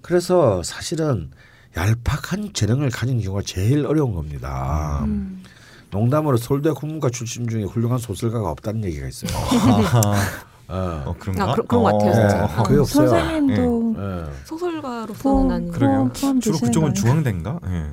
그래서 0.00 0.62
사실은 0.62 1.30
얄팍한 1.76 2.50
재능을 2.52 2.90
가진 2.90 3.20
경우가 3.20 3.42
제일 3.44 3.86
어려운 3.86 4.14
겁니다. 4.14 5.00
음. 5.04 5.42
농담으로 5.90 6.36
서울대 6.36 6.70
국문과 6.70 7.10
출신 7.10 7.48
중에 7.48 7.64
훌륭한 7.64 7.98
소설가가 7.98 8.50
없다는 8.50 8.84
얘기가 8.84 9.06
있어요. 9.08 9.30
어. 10.68 11.02
어 11.06 11.14
그런가? 11.18 11.44
아, 11.50 11.54
그런- 11.54 11.66
것 11.68 11.82
같아요, 11.82 12.10
네, 12.10 12.28
진짜. 12.28 12.46
거의 12.62 12.78
없어요. 12.80 13.08
선생님도 13.08 13.94
예. 13.98 14.24
소설가로서는 14.44 15.14
포함, 15.22 15.50
아니고. 15.50 15.72
그러게요. 15.72 16.10
포함 16.18 16.40
주로 16.40 16.58
그쪽은 16.58 16.72
거 16.72 16.86
아니에요? 16.88 16.94
중앙대인가? 16.94 17.60
예. 17.68 17.84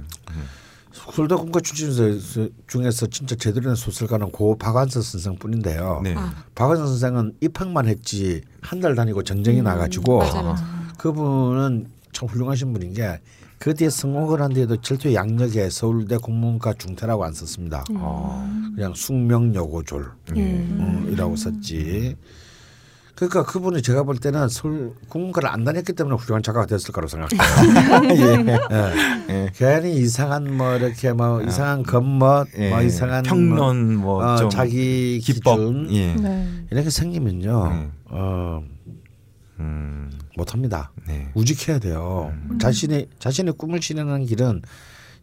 서울대 0.94 1.36
국문과 1.36 1.60
출신 1.60 1.91
중에서 2.67 3.08
진짜 3.08 3.36
제대로 3.36 3.65
된 3.65 3.76
소설가는 3.76 4.32
고 4.32 4.58
박완서 4.58 5.02
선생뿐인데요. 5.02 6.02
네. 6.04 6.13
아, 6.15 6.34
박완서 6.56 6.86
선생은 6.88 7.34
입학만 7.41 7.88
했지 7.88 8.41
한 8.62 8.80
달 8.80 8.96
다니고 8.96 9.24
전쟁이 9.24 9.62
나가지고 9.62 10.20
맞아, 10.20 10.41
맞아. 10.41 10.65
그분은 10.98 11.88
참 12.13 12.30
훌륭하신 12.30 12.72
분인 12.74 12.94
게 12.94 13.20
그 13.62 13.76
뒤에 13.76 13.91
성공을 13.91 14.41
한 14.41 14.52
뒤에도 14.54 14.76
철저히 14.82 15.13
양력에 15.13 15.69
서울대 15.69 16.17
국문과 16.17 16.74
중퇴라고 16.74 17.24
안 17.24 17.32
썼습니다. 17.32 17.84
아. 17.93 18.71
그냥 18.76 18.95
숙명여고졸 18.95 20.12
예. 20.36 20.41
음, 20.41 21.08
이라고 21.12 21.36
썼지. 21.36 22.15
그러니까 23.13 23.43
그분이 23.43 23.84
제가 23.84 24.02
볼 24.02 24.17
때는 24.17 24.50
서울 24.50 24.95
국문과를 25.10 25.47
안 25.47 25.63
다녔기 25.63 25.93
때문에 25.93 26.15
훌륭한 26.15 26.41
작가가 26.41 26.65
됐을 26.65 26.91
거라고 26.91 27.08
생각해요. 27.08 27.38
예. 28.17 29.30
예. 29.30 29.52
괜히 29.54 29.95
이상한 29.97 30.58
뭐 30.58 30.76
이렇게 30.78 31.13
뭐 31.13 31.43
이상한 31.43 31.84
겉멋, 31.84 32.47
예. 32.58 32.71
뭐 32.71 32.82
이상한 32.82 33.21
평론 33.21 33.95
뭐, 33.97 34.24
뭐 34.24 34.34
어, 34.34 34.38
좀 34.38 34.50
자기 34.50 35.19
기법. 35.19 35.60
기준 35.60 35.88
예. 35.93 36.15
네. 36.15 36.47
이렇게 36.71 36.89
생기면요, 36.89 37.69
네. 37.69 37.91
어, 38.06 38.63
음. 39.60 40.10
못합니다. 40.36 40.91
네. 41.08 41.30
우직해야 41.34 41.80
돼요. 41.80 42.34
자신의 42.60 43.08
자신의 43.20 43.54
꿈을 43.58 43.82
실현하는 43.82 44.26
길은 44.26 44.62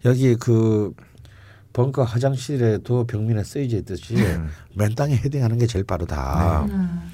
여기 0.05 0.37
그 0.37 0.93
벙커 1.73 2.03
화장실에도 2.05 3.05
벽면에 3.07 3.45
쓰여져 3.45 3.79
있듯이 3.79 4.17
음. 4.17 4.49
맨 4.75 4.95
땅에 4.95 5.17
헤딩하는 5.17 5.59
게 5.59 5.67
제일 5.67 5.85
빠르다. 5.85 6.67
음. 6.71 7.13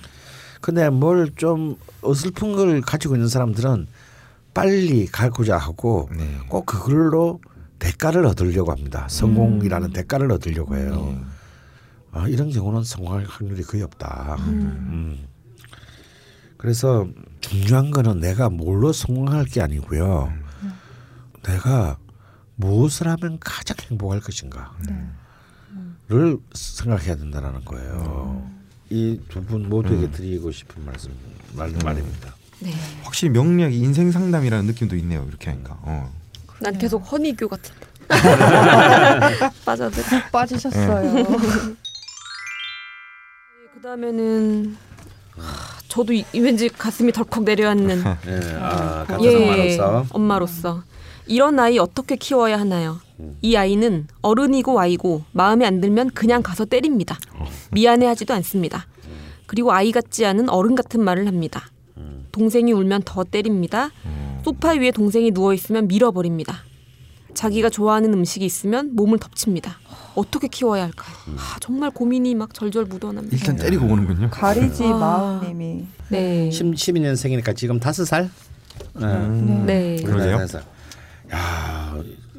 근데 0.61 0.88
뭘 0.90 1.30
좀 1.37 1.76
어설픈 2.02 2.52
걸 2.54 2.80
가지고 2.80 3.16
있는 3.16 3.28
사람들은 3.28 3.87
빨리 4.54 5.07
가고자 5.07 5.57
하고 5.59 6.09
네. 6.16 6.38
꼭 6.48 6.64
그걸로 6.64 7.40
대가를 7.78 8.24
얻으려고 8.24 8.70
합니다. 8.72 9.07
성공이라는 9.11 9.92
대가를 9.92 10.30
얻으려고 10.33 10.76
해요. 10.76 11.20
아, 12.12 12.28
이런 12.28 12.50
경우는 12.50 12.85
성공할 12.85 13.24
확률이 13.28 13.62
거의 13.64 13.83
없다. 13.83 14.37
음. 14.46 15.26
그래서 16.68 17.07
중요한 17.40 17.90
거는 17.90 18.20
내가 18.20 18.48
뭘로 18.48 18.90
성공할 18.94 19.44
게 19.44 19.61
아니고요. 19.61 20.33
내가 21.42 21.98
무엇을 22.57 23.07
하면 23.07 23.37
가장 23.38 23.77
행복할 23.90 24.20
것인가를 24.20 24.70
생각해야 26.55 27.16
된다는 27.16 27.62
거예요. 27.66 28.50
이 28.88 29.20
두 29.29 29.42
분 29.42 29.68
모두에게 29.68 30.11
드리고 30.11 30.50
싶은 30.53 30.87
말씀 30.87 31.12
말, 31.53 31.70
말입니다. 31.85 32.35
네. 32.61 32.72
확실히 33.03 33.31
명리학이 33.35 33.77
인생 33.79 34.11
상담이라는 34.11 34.64
느낌도 34.64 34.96
있네요. 34.96 35.27
이렇게 35.29 35.50
하니까. 35.50 35.77
어. 35.83 36.11
난 36.61 36.79
계속 36.79 37.00
허니교 37.00 37.46
같은데. 37.46 37.87
빠져들. 39.66 40.03
빠지셨어요. 40.33 41.24
그 43.74 43.81
다음에는 43.83 44.79
저도 45.88 46.12
이, 46.12 46.24
왠지 46.34 46.68
가슴이 46.68 47.12
덜컥 47.12 47.44
내려앉는 47.44 47.98
예, 48.26 48.56
아, 48.60 49.04
같은 49.06 49.24
예, 49.24 49.36
엄마로서 49.36 50.06
엄마로서 50.10 50.82
이런 51.26 51.58
아이 51.58 51.78
어떻게 51.78 52.16
키워야 52.16 52.58
하나요? 52.58 53.00
이 53.42 53.56
아이는 53.56 54.08
어른이고 54.22 54.78
아이고 54.78 55.22
마음에 55.32 55.64
안 55.64 55.80
들면 55.80 56.10
그냥 56.10 56.42
가서 56.42 56.64
때립니다. 56.64 57.18
미안해하지도 57.70 58.34
않습니다. 58.34 58.86
그리고 59.46 59.72
아이 59.72 59.92
같지 59.92 60.26
않은 60.26 60.48
어른 60.48 60.74
같은 60.74 61.02
말을 61.02 61.26
합니다. 61.26 61.70
동생이 62.32 62.72
울면 62.72 63.02
더 63.04 63.22
때립니다. 63.24 63.90
소파 64.44 64.72
위에 64.72 64.90
동생이 64.90 65.30
누워 65.30 65.54
있으면 65.54 65.86
밀어버립니다. 65.86 66.64
자기가 67.34 67.70
좋아하는 67.70 68.12
음식이 68.14 68.44
있으면 68.44 68.94
몸을 68.94 69.18
덮칩니다. 69.18 69.76
어떻게 70.14 70.48
키워야 70.48 70.84
할까요? 70.84 71.14
아, 71.36 71.56
정말 71.60 71.90
고민이 71.90 72.34
막 72.34 72.54
절절 72.54 72.84
묻어납니다. 72.84 73.36
일단 73.36 73.56
때리고 73.56 73.86
오는군요. 73.86 74.30
가리지 74.30 74.84
아. 74.84 74.96
마음님이 74.96 75.86
네. 76.08 76.48
12년생이니까 76.50 77.56
지금 77.56 77.80
다섯 77.80 78.04
살. 78.04 78.30
예. 79.00 79.04
음. 79.04 79.64
네. 79.66 79.96
그러게요. 79.96 80.38
다섯 80.38 80.46
살. 80.58 80.64
야, 81.32 81.96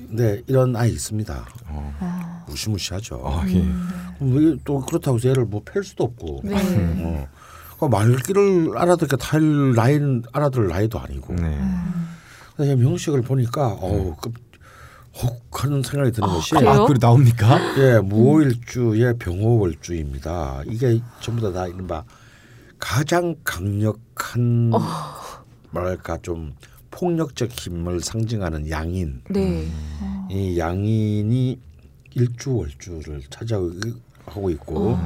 근데 0.07 0.41
이런 0.47 0.75
아이 0.75 0.91
있습니다. 0.91 1.45
어. 1.69 2.45
무시무시하죠. 2.47 3.21
아, 3.25 3.43
예. 3.49 3.65
뭐 4.19 4.39
이게 4.39 4.57
또 4.63 4.79
그렇다고 4.79 5.17
해서 5.17 5.29
얘를 5.29 5.45
뭐팰 5.45 5.83
수도 5.83 6.05
없고. 6.05 6.41
네. 6.43 6.55
어. 6.57 7.27
그 7.79 7.85
말귀를 7.85 8.77
알아듣게 8.77 9.17
탈 9.17 9.73
나이는 9.73 10.23
알아들 10.31 10.67
나이도 10.67 10.99
아니고. 10.99 11.33
네. 11.35 11.59
그래서 12.55 12.75
명식을 12.77 13.21
보니까 13.21 13.67
어우 13.73 14.15
그, 14.21 14.31
혹 15.21 15.63
하는 15.63 15.81
생각이 15.81 16.11
드는 16.11 16.27
것이 16.27 16.51
그래요? 16.55 16.69
아, 16.69 16.85
그래 16.85 16.97
나옵니까? 16.99 17.57
예 17.79 17.99
무오일주의 17.99 19.17
병호월주입니다. 19.17 20.63
이게 20.67 20.99
전부 21.21 21.41
다, 21.41 21.51
다 21.53 21.67
이른바 21.67 22.03
가장 22.77 23.35
강력한 23.43 24.71
뭐랄까 25.71 26.17
좀 26.21 26.53
폭력적 26.91 27.49
힘을 27.51 28.01
상징하는 28.01 28.69
양인 28.69 29.21
네. 29.29 29.67
이 30.29 30.57
양인이 30.57 31.59
일주월주를 32.13 33.21
차지하고 33.29 34.49
있고 34.51 34.97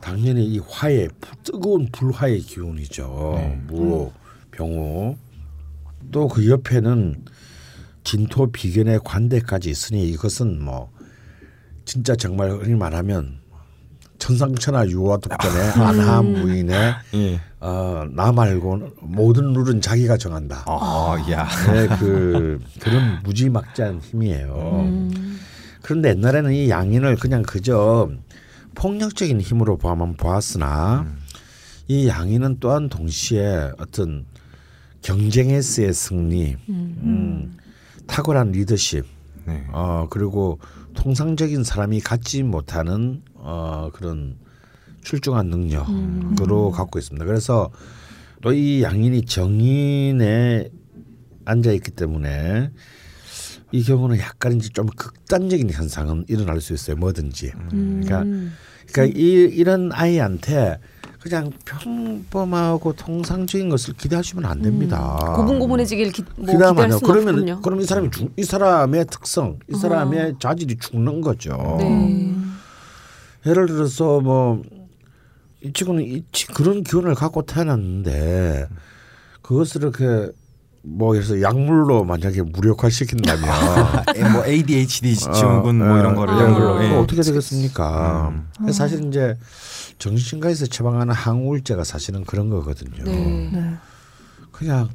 당연히 0.00 0.44
이 0.46 0.58
화의 0.58 1.08
부- 1.20 1.36
뜨거운 1.42 1.88
불화의 1.90 2.40
기운이죠. 2.40 3.32
네. 3.36 3.62
무호, 3.66 4.12
병호 4.52 5.16
또 6.12 6.28
그 6.28 6.48
옆에는 6.48 7.24
진토 8.04 8.52
비견의 8.52 9.00
관대까지 9.04 9.70
있으니 9.70 10.08
이것은 10.10 10.62
뭐 10.62 10.90
진짜 11.84 12.14
정말 12.14 12.50
흔히 12.50 12.74
말하면 12.74 13.40
천상천하 14.18 14.86
유화 14.88 15.16
독전의 15.16 15.62
안하 15.72 16.22
무인의 16.22 16.94
예. 17.14 17.40
어, 17.60 18.04
나 18.12 18.30
말고 18.30 18.92
모든 19.00 19.52
룰은 19.52 19.80
자기가 19.80 20.16
정한다. 20.16 20.64
아, 20.66 21.16
야. 21.30 21.48
네, 21.72 21.88
그 21.98 22.60
그런 22.80 23.22
무지막지한 23.22 24.00
힘이에요. 24.00 25.08
그런데 25.82 26.10
옛날에는 26.10 26.52
이 26.52 26.70
양인을 26.70 27.16
그냥 27.16 27.42
그저 27.42 28.10
폭력적인 28.74 29.40
힘으로 29.40 29.76
보아만 29.76 30.14
보았으나 30.14 31.06
이 31.88 32.08
양인은 32.08 32.58
또한 32.60 32.88
동시에 32.88 33.72
어떤 33.78 34.24
경쟁에서의 35.02 35.92
승리, 35.92 36.56
음, 36.70 37.56
탁월한 38.06 38.52
리더십, 38.52 39.04
네. 39.46 39.66
어 39.72 40.06
그리고 40.10 40.58
통상적인 40.94 41.64
사람이 41.64 42.00
갖지 42.00 42.42
못하는 42.42 43.22
어 43.34 43.90
그런 43.92 44.36
출중한 45.02 45.46
능력으로 45.48 46.70
갖고 46.70 46.98
있습니다. 46.98 47.24
그래서 47.24 47.70
또 48.42 48.52
이 48.52 48.82
양인이 48.82 49.24
정인에 49.24 50.68
앉아 51.46 51.72
있기 51.72 51.92
때문에 51.92 52.70
이 53.72 53.82
경우는 53.82 54.18
약간 54.18 54.52
이제 54.56 54.68
좀 54.68 54.86
극단적인 54.86 55.70
현상은 55.70 56.24
일어날 56.28 56.60
수 56.60 56.74
있어요. 56.74 56.96
뭐든지. 56.96 57.52
그러니까 57.70 58.24
그러니까 58.92 59.18
이 59.18 59.30
이런 59.52 59.90
아이한테 59.92 60.78
그냥 61.24 61.50
평범하고 61.64 62.92
통상적인 62.92 63.70
것을 63.70 63.94
기대하시면 63.94 64.44
안 64.44 64.60
됩니다. 64.60 65.16
고분고분해지길 65.36 66.12
기, 66.12 66.22
뭐 66.36 66.52
기대하면 66.52 66.84
기대할 66.90 67.00
그러면 67.02 67.34
없군요. 67.34 67.60
그럼 67.62 67.80
이 67.80 67.84
사람이 67.86 68.10
죽, 68.10 68.30
이 68.36 68.44
사람의 68.44 69.06
특성, 69.10 69.58
이 69.72 69.74
사람의 69.74 70.34
자질이 70.38 70.76
죽는 70.76 71.22
거죠. 71.22 71.78
네. 71.80 72.30
예를 73.46 73.66
들어서 73.66 74.20
뭐 74.20 74.62
이 75.66 75.72
친구는 75.72 76.02
이 76.04 76.22
치- 76.30 76.46
그런 76.48 76.82
기운을 76.84 77.14
갖고 77.14 77.40
태어났는데 77.40 78.66
그것을 79.40 79.80
이렇게 79.80 80.30
뭐 80.82 81.12
그래서 81.12 81.40
약물로 81.40 82.04
만약에 82.04 82.42
무력화 82.42 82.90
시킨다면 82.90 83.48
에, 84.14 84.20
뭐 84.28 84.44
ADHD 84.44 85.16
증후군 85.16 85.78
뭐 85.78 85.94
어, 85.94 85.98
이런 86.00 86.14
거를 86.14 86.34
아. 86.34 86.42
약물로 86.44 86.72
그거 86.74 86.84
예. 86.84 86.90
어떻게 86.96 87.22
되겠습니까? 87.22 88.34
음. 88.60 88.72
사실 88.72 89.06
이제 89.08 89.38
정신과에서 89.98 90.66
처방하는 90.66 91.14
항우울제가 91.14 91.84
사실은 91.84 92.24
그런 92.24 92.50
거거든요. 92.50 93.04
네. 93.04 93.50
네. 93.52 93.74
그냥, 94.50 94.88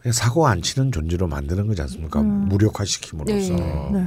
그냥 0.00 0.12
사고 0.12 0.46
안 0.46 0.62
치는 0.62 0.92
존재로 0.92 1.28
만드는 1.28 1.66
거지 1.66 1.82
않습니까? 1.82 2.22
무력화시킴으로써. 2.22 3.54
네. 3.54 3.90
네. 3.92 4.06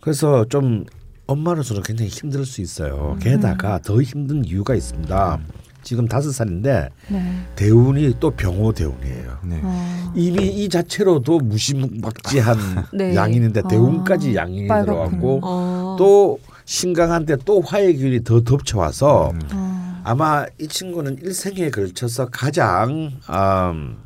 그래서 0.00 0.44
좀 0.46 0.84
엄마로서는 1.26 1.82
굉장히 1.82 2.10
힘들 2.10 2.44
수 2.44 2.60
있어요. 2.60 3.16
게다가 3.20 3.78
더 3.80 4.00
힘든 4.02 4.44
이유가 4.44 4.74
있습니다. 4.74 5.38
지금 5.82 6.06
다섯 6.06 6.32
살인데 6.32 6.90
네. 7.08 7.46
대운이 7.56 8.14
또 8.20 8.30
병호 8.30 8.72
대운이에요. 8.72 9.38
네. 9.44 9.60
어, 9.62 10.12
이미 10.14 10.46
이 10.46 10.68
자체로도 10.68 11.38
무시막지한 11.38 12.58
네. 12.92 13.14
양인인데 13.14 13.62
대운까지 13.68 14.30
아, 14.38 14.42
양인이. 14.42 14.68
들어갔고 14.68 15.40
어. 15.42 15.96
또 15.98 16.38
신강한데 16.74 17.38
또 17.44 17.60
화의 17.60 17.96
기운이 17.96 18.22
더 18.22 18.40
덮쳐와서 18.42 19.32
어, 19.52 20.00
아마 20.04 20.46
이 20.60 20.68
친구는 20.68 21.18
일생에 21.20 21.68
걸쳐서 21.68 22.26
가장 22.26 23.10
음, 23.28 23.98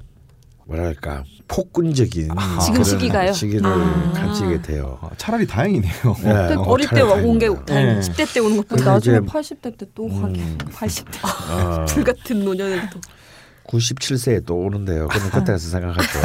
뭐랄까 0.64 1.24
폭군적인 1.46 2.31
지금 2.62 2.72
그런 2.72 2.85
시기가요? 2.85 3.33
시기를 3.35 3.66
아. 3.66 4.12
갖게 4.14 4.62
돼요. 4.62 4.98
아, 5.03 5.11
차라리 5.18 5.46
다행이네요. 5.46 5.92
네, 6.24 6.55
그 6.55 6.55
어, 6.59 6.62
어릴 6.62 6.88
때 6.88 7.00
차라리 7.00 7.22
온 7.27 7.38
게. 7.38 7.55
다행히 7.66 7.94
네. 7.96 8.00
10대 8.00 8.33
때 8.33 8.40
오는 8.40 8.57
것보다 8.57 8.92
나중에 8.92 9.18
이제- 9.18 9.27
80대 9.27 9.79
때또 9.79 10.07
음. 10.07 10.22
확인 10.24 10.59
80대 10.59 11.18
어, 11.50 11.85
불 11.85 12.03
같은 12.03 12.46
노년을 12.46 12.88
또 12.90 12.98
97세에 13.68 14.44
또 14.44 14.57
오는데요. 14.57 15.09
그는 15.09 15.31
그때 15.31 15.53
가서 15.53 15.68
생각하죠. 15.68 16.18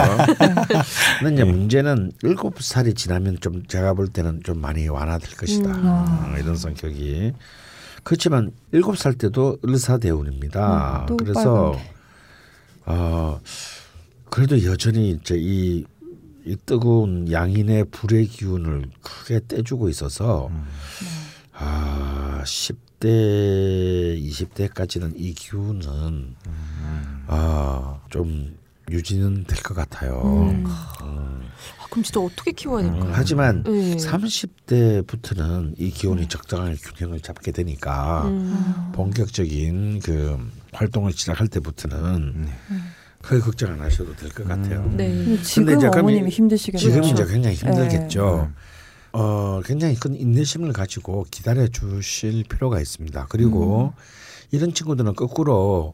근데 1.19 1.34
이제 1.34 1.43
문제는 1.43 2.12
7살이 2.21 2.95
지나면 2.95 3.38
좀 3.39 3.65
제가 3.65 3.93
볼 3.93 4.08
때는 4.08 4.41
좀 4.43 4.60
많이 4.60 4.88
완화될 4.88 5.36
것이다. 5.38 5.69
어, 5.71 6.36
이런 6.38 6.56
성격이. 6.56 7.34
그렇지만 8.04 8.52
7살 8.73 9.17
때도 9.17 9.58
을사대운입니다. 9.65 11.02
음, 11.02 11.06
또 11.06 11.17
그래서. 11.17 11.80
어 12.86 13.39
그래도 14.30 14.63
여전히 14.65 15.12
이제 15.12 15.36
이, 15.38 15.86
이 16.45 16.58
뜨거운 16.65 17.32
양인의 17.32 17.86
불의 17.91 18.25
기운을 18.28 18.89
크게 19.02 19.41
떼주고 19.47 19.89
있어서 19.89 20.49
아 21.54 22.41
10대 22.43 24.19
20대까지는 24.23 25.13
이 25.17 25.34
기운은 25.34 26.36
아 27.30 28.00
좀 28.10 28.58
유지는 28.89 29.44
될 29.46 29.62
것 29.62 29.76
같아요. 29.76 30.20
음. 30.24 30.63
아, 30.68 31.86
그럼 31.92 32.04
진짜 32.04 32.20
어떻게 32.20 32.52
키워야 32.52 32.86
음, 32.86 32.92
될까요? 32.92 33.12
하지만 33.13 33.63
네. 33.63 33.96
30대부터는 33.98 35.76
이 35.78 35.92
기운이 35.92 36.28
적당한 36.28 36.76
균형을 36.76 37.20
잡게 37.22 37.52
되니까 37.52 38.24
음. 38.26 38.92
본격적인 38.94 40.00
그 40.00 40.39
활동을 40.74 41.12
시작할 41.12 41.48
때부터는 41.48 42.48
크게 43.22 43.42
걱정 43.42 43.74
안 43.74 43.82
하셔도 43.82 44.15
될 44.15 44.30
것 44.32 44.48
같아요. 44.48 44.84
네. 44.96 45.08
근데 45.13 45.42
지금 45.44 45.78
이제 45.78 45.88
어머님이 45.88 46.28
이- 46.30 46.32
힘드시겠네요. 46.34 46.92
지금 46.92 47.04
이제 47.04 47.26
굉장히 47.32 47.56
힘들겠죠. 47.58 48.50
네. 48.50 48.56
어, 49.12 49.62
굉장히 49.65 49.96
큰 49.96 50.15
인내심을 50.15 50.74
가지고 50.74 51.26
기다려 51.30 51.68
주실 51.68 52.44
필요가 52.46 52.80
있습니다. 52.80 53.28
그리고 53.30 53.94
이런 54.52 54.74
친구들은 54.74 55.13
거꾸로 55.15 55.94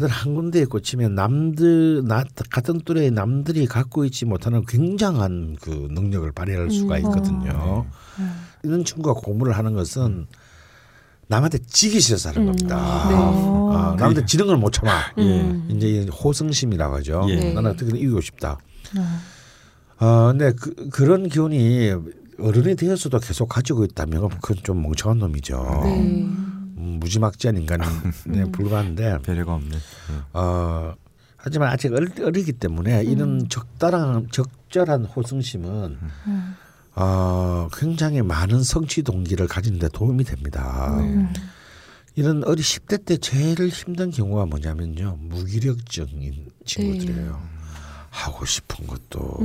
어떤 0.00 0.08
한 0.08 0.34
군데에 0.34 0.64
꽂히면 0.64 1.14
남들 1.14 2.02
나 2.06 2.24
같은 2.48 2.80
또래의 2.80 3.10
남들이 3.10 3.66
갖고 3.66 4.06
있지 4.06 4.24
못하는 4.24 4.64
굉장한 4.64 5.58
그 5.60 5.88
능력을 5.90 6.32
발휘할 6.32 6.70
수가 6.70 6.94
음. 6.96 7.00
있거든요. 7.00 7.86
이런 8.62 8.82
친구가 8.84 9.20
공부를 9.20 9.56
하는 9.56 9.74
것은 9.74 10.26
남한테 11.28 11.58
지기 11.66 12.00
싫어서 12.00 12.30
하는 12.30 12.42
음. 12.42 12.46
겁니다. 12.46 12.76
네. 13.10 13.14
아, 13.14 13.94
남한테 13.98 14.24
지는 14.24 14.46
걸 14.46 14.56
못 14.56 14.72
참아. 14.72 14.90
음. 15.18 15.68
이제 15.70 15.88
이 15.88 16.08
호승심이라고 16.08 16.96
하죠. 16.96 17.26
예. 17.28 17.36
네. 17.36 17.52
나는 17.52 17.72
어떻게든 17.72 17.98
이기고 17.98 18.22
싶다. 18.22 18.58
네. 18.94 19.02
어, 20.04 20.28
근데 20.28 20.52
그, 20.52 20.88
그런 20.88 21.28
기운이 21.28 21.92
어른이 22.40 22.74
되어서도 22.76 23.18
계속 23.20 23.50
가지고 23.50 23.84
있다면 23.84 24.30
그건 24.40 24.56
좀 24.62 24.82
멍청한 24.82 25.18
놈이죠. 25.18 25.82
네. 25.84 26.26
음, 27.10 27.10
무지막지한 27.10 27.56
인간에 27.56 27.84
불과한데 28.52 29.18
배려가 29.22 29.54
없는. 29.54 29.76
음. 30.10 30.22
어, 30.32 30.94
하지만 31.36 31.68
아직 31.70 31.92
어리, 31.92 32.06
어리 32.22 32.44
기 32.44 32.52
때문에 32.52 33.02
이런 33.04 33.48
적당한 33.48 34.28
적절한 34.30 35.06
호승심은 35.06 35.98
어, 36.96 37.68
굉장히 37.72 38.22
많은 38.22 38.62
성취 38.62 39.02
동기를 39.02 39.48
가지는데 39.48 39.88
도움이 39.88 40.24
됩니다. 40.24 40.98
이런 42.14 42.44
어리 42.44 42.60
10대 42.62 43.04
때 43.04 43.16
제일 43.16 43.68
힘든 43.68 44.10
경우가 44.10 44.46
뭐냐면요. 44.46 45.16
무기력증인 45.20 46.48
친구들이에요. 46.66 47.40
하고 48.10 48.44
싶은 48.44 48.86
것도 48.86 49.38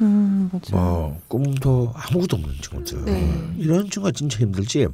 음, 0.00 0.48
맞아요. 0.52 0.70
뭐 0.72 1.20
꿈도 1.28 1.92
아무것도 1.94 2.36
없는 2.36 2.54
친구들. 2.62 3.04
네. 3.04 3.54
이런 3.58 3.90
친구가 3.90 4.12
진짜 4.12 4.38
힘들지. 4.38 4.86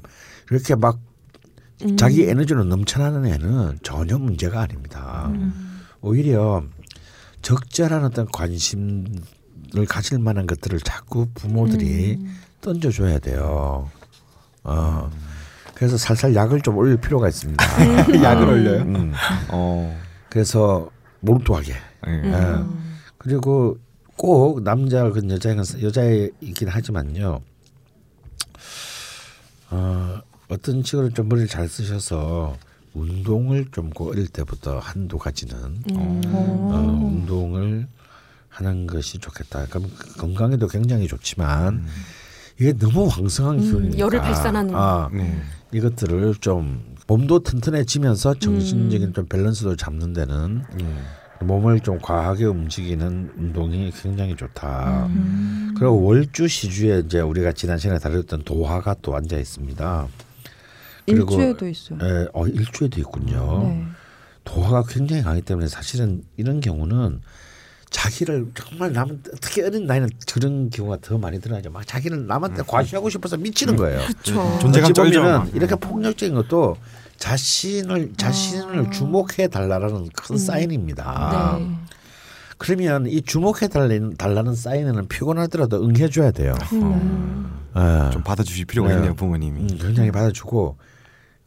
이렇게 0.51 0.75
막 0.75 0.99
음. 1.83 1.97
자기 1.97 2.25
에너지로 2.25 2.65
넘쳐나는 2.65 3.27
애는 3.27 3.79
전혀 3.83 4.19
문제가 4.19 4.63
아닙니다. 4.63 5.31
음. 5.33 5.81
오히려 6.01 6.63
적절한 7.43 8.05
어떤 8.05 8.27
관심을 8.27 9.07
가질 9.89 10.19
만한 10.19 10.47
것들을 10.47 10.81
자꾸 10.81 11.27
부모들이 11.35 12.19
음. 12.21 12.37
던져줘야 12.61 13.19
돼요. 13.19 13.91
어. 14.65 15.11
그래서 15.75 15.97
살살 15.97 16.35
약을 16.35 16.61
좀 16.61 16.77
올릴 16.77 16.99
필요가 16.99 17.29
있습니다. 17.29 17.65
약을 18.23 18.49
올려요? 18.49 18.83
음. 18.83 19.13
어. 19.49 19.99
그래서 20.29 20.91
몰두하게. 21.21 21.73
예. 22.07 22.11
예. 22.11 22.65
그리고 23.19 23.79
꼭 24.17 24.63
남자 24.63 25.09
그 25.11 25.23
여자는 25.29 25.65
여자이긴 25.83 26.69
하지만요. 26.69 27.41
어, 29.71 30.21
어떤 30.51 30.83
식으로 30.83 31.11
좀 31.11 31.29
머리를 31.29 31.49
잘 31.49 31.69
쓰셔서 31.69 32.57
운동을 32.93 33.67
좀그 33.71 34.09
어릴 34.09 34.27
때부터 34.27 34.79
한두 34.79 35.17
가지는 35.17 35.55
음. 35.93 36.23
어, 36.27 37.01
운동을 37.03 37.87
하는 38.49 38.87
것이 38.87 39.19
좋겠다. 39.19 39.67
그럼 39.67 39.91
건강에도 40.19 40.67
굉장히 40.67 41.07
좋지만 41.07 41.87
이게 42.59 42.73
너무 42.75 43.07
황성한 43.07 43.61
기운이니까 43.61 43.97
음, 43.97 43.99
열을 43.99 44.21
발산하는. 44.21 44.75
아, 44.75 45.09
네. 45.13 45.41
이것들을 45.73 46.35
좀 46.41 46.85
몸도 47.07 47.43
튼튼해지면서 47.45 48.35
정신적인 48.35 49.15
좀 49.15 49.27
밸런스도 49.27 49.77
잡는 49.77 50.13
데는 50.13 50.65
예. 50.81 51.45
몸을 51.45 51.81
좀 51.81 51.99
과하게 52.01 52.45
움직이는 52.45 53.33
운동이 53.39 53.91
굉장히 53.93 54.37
좋다. 54.37 55.07
음. 55.07 55.75
그리고 55.79 56.03
월주 56.03 56.49
시주에 56.49 57.03
이제 57.07 57.21
우리가 57.21 57.53
지난 57.53 57.79
시간에 57.79 57.99
다뤘던 57.99 58.43
도화가 58.43 58.97
또 59.01 59.17
앉아 59.17 59.39
있습니다. 59.39 60.09
그리고- 61.11 61.35
일주에도 61.35 61.69
있어요. 61.69 61.99
에, 62.03 62.27
어, 62.33 62.47
일주에도 62.47 63.01
있군요. 63.01 63.63
네. 63.65 63.85
도화가 64.45 64.85
굉장히 64.89 65.23
강하기 65.23 65.43
때문에 65.43 65.69
사실은 65.69 66.23
이런 66.37 66.61
경우는 66.61 67.21
자기를 67.91 68.47
정말 68.55 68.93
남 68.93 69.21
특히 69.41 69.63
어린 69.63 69.87
나이는 69.87 70.09
그런 70.33 70.71
경우가 70.71 70.99
더 71.03 71.19
많이 71.19 71.41
드러나죠. 71.41 71.71
막 71.71 71.87
자기를 71.87 72.27
남한테 72.27 72.63
과시하고 72.67 73.11
싶어서 73.11 73.37
미치는 73.37 73.77
거예요. 73.77 74.01
그렇죠. 74.07 74.59
존재감 74.61 74.93
쩔죠. 74.95 75.21
보면은 75.21 75.39
막. 75.41 75.55
이렇게 75.55 75.75
폭력적인 75.75 76.35
것도 76.37 76.77
자신을 77.19 78.13
자신을 78.17 78.91
주목해 78.93 79.49
달라라는 79.49 80.09
큰 80.17 80.39
사인입니다. 80.39 81.59
네. 81.59 81.77
그러면 82.59 83.07
이 83.07 83.23
주목해 83.23 83.69
달라는, 83.69 84.17
달라는 84.17 84.55
사인에는 84.55 85.09
피곤하더라도 85.09 85.85
응해줘야 85.85 86.31
돼요. 86.31 86.55
음. 86.73 87.51
예. 87.77 88.11
좀 88.13 88.23
받아주실 88.23 88.67
필요가 88.67 88.91
네. 88.91 88.97
있네요, 88.97 89.15
부모님이. 89.15 89.61
음, 89.61 89.79
굉장히 89.81 90.11
받아주고 90.11 90.77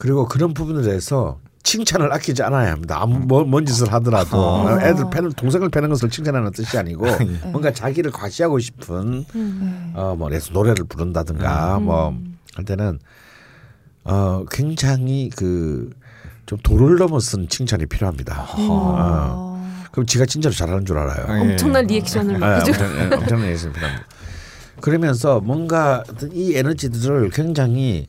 그리고 0.04 0.28
그런 0.28 0.54
부분에 0.54 0.82
대해서 0.82 1.40
칭찬을 1.64 2.12
아끼지 2.12 2.44
않아야 2.44 2.72
합니다. 2.72 2.98
아무 3.02 3.20
뭐, 3.20 3.46
뭔 3.46 3.66
짓을 3.66 3.94
하더라도 3.94 4.68
아. 4.68 4.84
애들 4.84 5.06
패는 5.10 5.32
동생을 5.32 5.70
패는 5.70 5.88
것을 5.90 6.10
칭찬하는 6.10 6.52
뜻이 6.52 6.78
아니고 6.78 7.08
예. 7.24 7.24
뭔가 7.48 7.72
자기를 7.72 8.12
과시하고 8.12 8.60
싶은 8.60 9.26
네. 9.34 9.92
어뭐 9.96 10.30
노래를 10.52 10.84
부른다든가 10.86 11.80
뭐할 11.80 12.66
때는 12.66 13.00
어 14.04 14.44
굉장히 14.52 15.30
그 15.30 15.90
좀 16.46 16.60
도를 16.62 16.98
넘어선 16.98 17.48
칭찬이 17.48 17.86
필요합니다. 17.86 18.48
어. 18.58 19.54
그럼 19.92 20.06
지가 20.06 20.26
진짜로 20.26 20.54
잘하는 20.54 20.86
줄 20.86 20.98
알아요. 20.98 21.26
아, 21.28 21.46
예. 21.46 21.52
엄청난 21.52 21.86
리액션을 21.88 22.38
막 22.40 22.48
아, 22.48 22.54
해줘. 22.56 22.72
엄청, 22.72 22.98
예, 22.98 23.16
엄청난 23.16 23.50
예술이 23.50 23.74
필요합니다. 23.74 24.08
그러면서 24.82 25.40
뭔가 25.40 26.04
이 26.34 26.56
에너지들을 26.56 27.30
굉장히 27.30 28.08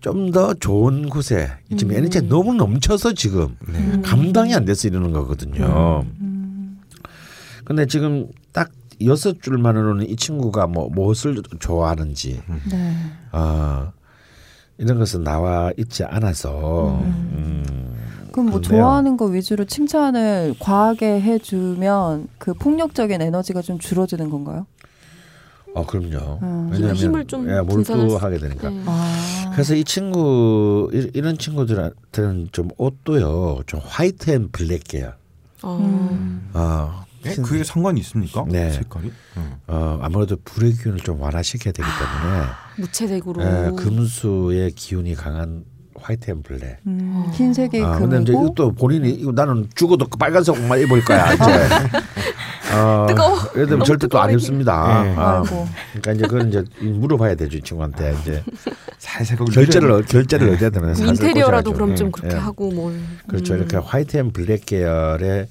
좀 0.00 0.30
더 0.30 0.54
좋은 0.54 1.08
곳에 1.08 1.50
지금 1.76 1.96
에너지가 1.96 2.26
너무 2.28 2.54
넘쳐서 2.54 3.14
지금 3.14 3.56
네. 3.66 4.00
감당이 4.02 4.54
안 4.54 4.64
돼서 4.64 4.88
이러는 4.88 5.12
거거든요. 5.12 6.04
음. 6.20 6.80
근데 7.64 7.86
지금 7.86 8.28
딱 8.52 8.70
여섯 9.04 9.42
줄만으로는 9.42 10.08
이 10.08 10.16
친구가 10.16 10.66
뭐 10.66 10.88
무엇을 10.90 11.42
좋아하는지 11.58 12.40
네. 12.70 12.94
어, 13.32 13.92
이런 14.78 14.98
것은 14.98 15.24
나와 15.24 15.72
있지 15.76 16.04
않아서 16.04 16.98
음, 17.02 17.64
그럼 18.32 18.46
뭐 18.50 18.60
그런데요. 18.60 18.80
좋아하는 18.80 19.16
거 19.16 19.26
위주로 19.26 19.64
칭찬을 19.64 20.54
과하게 20.58 21.20
해주면 21.20 22.28
그 22.38 22.54
폭력적인 22.54 23.20
에너지가 23.20 23.62
좀 23.62 23.78
줄어드는 23.78 24.30
건가요? 24.30 24.66
어 25.74 25.84
그럼요. 25.84 26.38
음. 26.42 26.68
왜냐하면 26.72 26.94
힘을 26.96 27.24
좀 27.26 27.48
예, 27.48 27.60
몰두하게 27.60 28.38
되니까. 28.38 28.70
네. 28.70 28.82
아. 28.86 29.37
그래서 29.58 29.74
이 29.74 29.82
친구 29.84 30.88
이- 30.94 31.10
이런 31.14 31.36
친구들한테는 31.36 32.50
좀 32.52 32.68
옷도요 32.78 33.62
좀 33.66 33.80
white 33.84 34.30
and 34.30 34.48
black 34.52 34.84
계열. 34.84 35.16
어. 35.62 35.78
음. 35.80 36.48
어, 36.54 37.04
예? 37.26 37.34
그게 37.34 37.64
상관이 37.64 37.98
있습니까? 38.00 38.44
네. 38.48 38.70
색깔이? 38.70 39.10
음. 39.36 39.52
어 39.66 39.98
아무래도 40.00 40.36
불의 40.44 40.74
기운을 40.74 41.00
좀 41.00 41.20
완화시켜야 41.20 41.72
되기 41.72 41.88
때문에 41.88 42.46
무채색으로. 42.78 43.42
에, 43.42 43.70
금수의 43.76 44.70
기운이 44.72 45.14
강한 45.16 45.64
white 46.00 46.30
and 46.30 46.44
black. 46.44 46.78
음, 46.86 47.26
흰색이 47.34 47.82
아, 47.82 47.98
근데 47.98 48.22
이제 48.22 48.32
이것도 48.32 48.72
본인이 48.76 49.10
이거 49.10 49.32
나는 49.32 49.68
죽어도 49.74 50.06
그 50.06 50.16
빨간색 50.16 50.54
옷만 50.54 50.78
입을 50.82 51.04
거야 51.04 51.32
이제. 51.32 51.42
어, 52.74 53.06
뜨거워. 53.08 53.36
예를 53.54 53.66
들면 53.66 53.68
너무 53.70 53.84
절대 53.84 54.06
또안 54.08 54.26
뜨거워, 54.28 54.30
입습니다. 54.38 55.06
예. 55.06 55.14
아. 55.16 55.42
그러니까 55.92 56.12
이제 56.12 56.22
그건 56.26 56.48
이제 56.48 56.64
물어봐야 56.80 57.34
되죠 57.34 57.58
이 57.58 57.62
친구한테 57.62 58.16
이제 58.20 58.42
살색 58.98 59.38
결제를 59.38 59.90
어- 59.90 60.02
결제를 60.02 60.50
얻어야 60.54 60.70
되는 60.70 60.94
살살 60.94 61.14
인테리어라도. 61.14 61.72
그럼 61.72 61.92
예, 61.92 61.94
좀 61.94 62.10
그렇게 62.10 62.34
예. 62.36 62.38
하고 62.40 62.70
뭘. 62.70 62.98
그렇죠. 63.26 63.54
음. 63.54 63.58
이렇게 63.58 63.76
white 63.76 64.16
and 64.16 64.32
black 64.32 64.66
계열의 64.66 65.48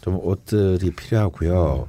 좀 0.00 0.20
옷들이 0.22 0.92
필요하고요. 0.92 1.88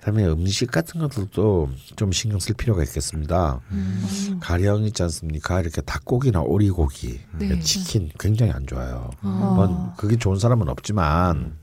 그다음에 0.00 0.26
음식 0.26 0.70
같은 0.70 1.00
것들도 1.00 1.70
좀 1.96 2.12
신경 2.12 2.38
쓸 2.38 2.54
필요가 2.54 2.82
있겠습니다. 2.82 3.60
음. 3.70 4.38
가령 4.42 4.84
있지 4.84 5.02
않습니까? 5.04 5.60
이렇게 5.62 5.80
닭고기나 5.80 6.42
오리고기, 6.42 7.20
네. 7.38 7.58
치킨 7.60 8.10
굉장히 8.20 8.52
안 8.52 8.66
좋아요. 8.66 9.08
아. 9.22 9.52
뭐 9.56 9.94
그게 9.96 10.16
좋은 10.16 10.38
사람은 10.38 10.68
없지만 10.68 11.54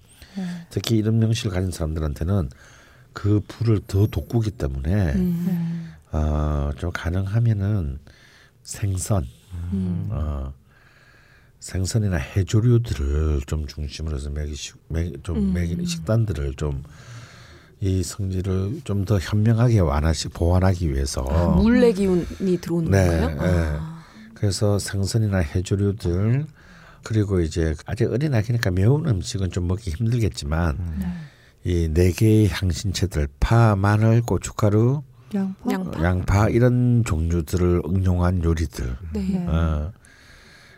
특히 0.69 0.97
이런 0.97 1.19
명식을 1.19 1.51
가진 1.51 1.71
사람들한테는 1.71 2.49
그 3.13 3.41
불을 3.47 3.81
더 3.87 4.07
돋구기 4.07 4.51
때문에 4.51 5.13
음. 5.13 5.91
어, 6.11 6.71
좀 6.77 6.91
가능하면은 6.91 7.99
생선, 8.63 9.25
음. 9.73 10.07
어, 10.11 10.53
생선이나 11.59 12.17
해조류들을 12.17 13.41
좀 13.47 13.67
중심으로 13.67 14.17
해서 14.17 14.29
먹이 14.29 14.55
좀 15.23 15.37
음. 15.37 15.53
먹이 15.53 15.85
식단들을 15.85 16.55
좀 16.55 16.83
이 17.81 18.03
성질을 18.03 18.81
좀 18.83 19.05
더 19.05 19.17
현명하게 19.17 19.79
완화시 19.79 20.29
보완하기 20.29 20.93
위해서 20.93 21.23
물내 21.57 21.91
기운이 21.91 22.59
들어오는 22.61 22.91
네, 22.91 23.19
건가요? 23.19 23.51
네. 23.51 23.77
아. 23.79 24.03
그래서 24.36 24.77
생선이나 24.77 25.39
해조류들 25.39 26.45
그리고 27.04 27.41
이제 27.41 27.76
아직 27.86 28.12
어린 28.12 28.34
아기니까 28.34 28.72
매운 28.72 29.08
음식은 29.08 29.52
좀 29.52 29.68
먹기 29.68 29.91
힘들겠지만 29.91 30.78
이네 31.64 32.12
개의 32.14 32.49
향신채들 32.49 33.28
파, 33.39 33.76
마늘, 33.76 34.22
고춧가루, 34.22 35.04
양파. 35.34 35.72
양파. 35.72 36.04
양파 36.04 36.49
이런 36.49 37.04
종류들을 37.06 37.84
응용한 37.86 38.43
요리들. 38.43 38.97
네. 39.14 39.22
네. 39.22 39.47
어. 39.47 39.91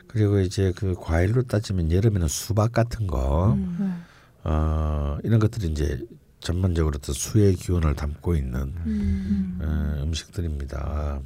그리고 0.07 0.39
이제 0.39 0.71
그 0.75 0.93
과일로 0.99 1.43
따지면 1.43 1.91
여름에는 1.91 2.27
수박 2.27 2.71
같은 2.71 3.07
거, 3.07 3.53
음. 3.53 3.77
네. 3.79 3.87
어, 4.43 5.17
이런 5.23 5.39
것들이 5.39 5.71
이제 5.71 5.99
전반적으로 6.39 6.99
또 6.99 7.13
수의 7.13 7.55
기운을 7.55 7.95
담고 7.95 8.35
있는 8.35 8.73
음. 8.85 9.59
어, 9.61 10.03
음식들입니다. 10.03 11.19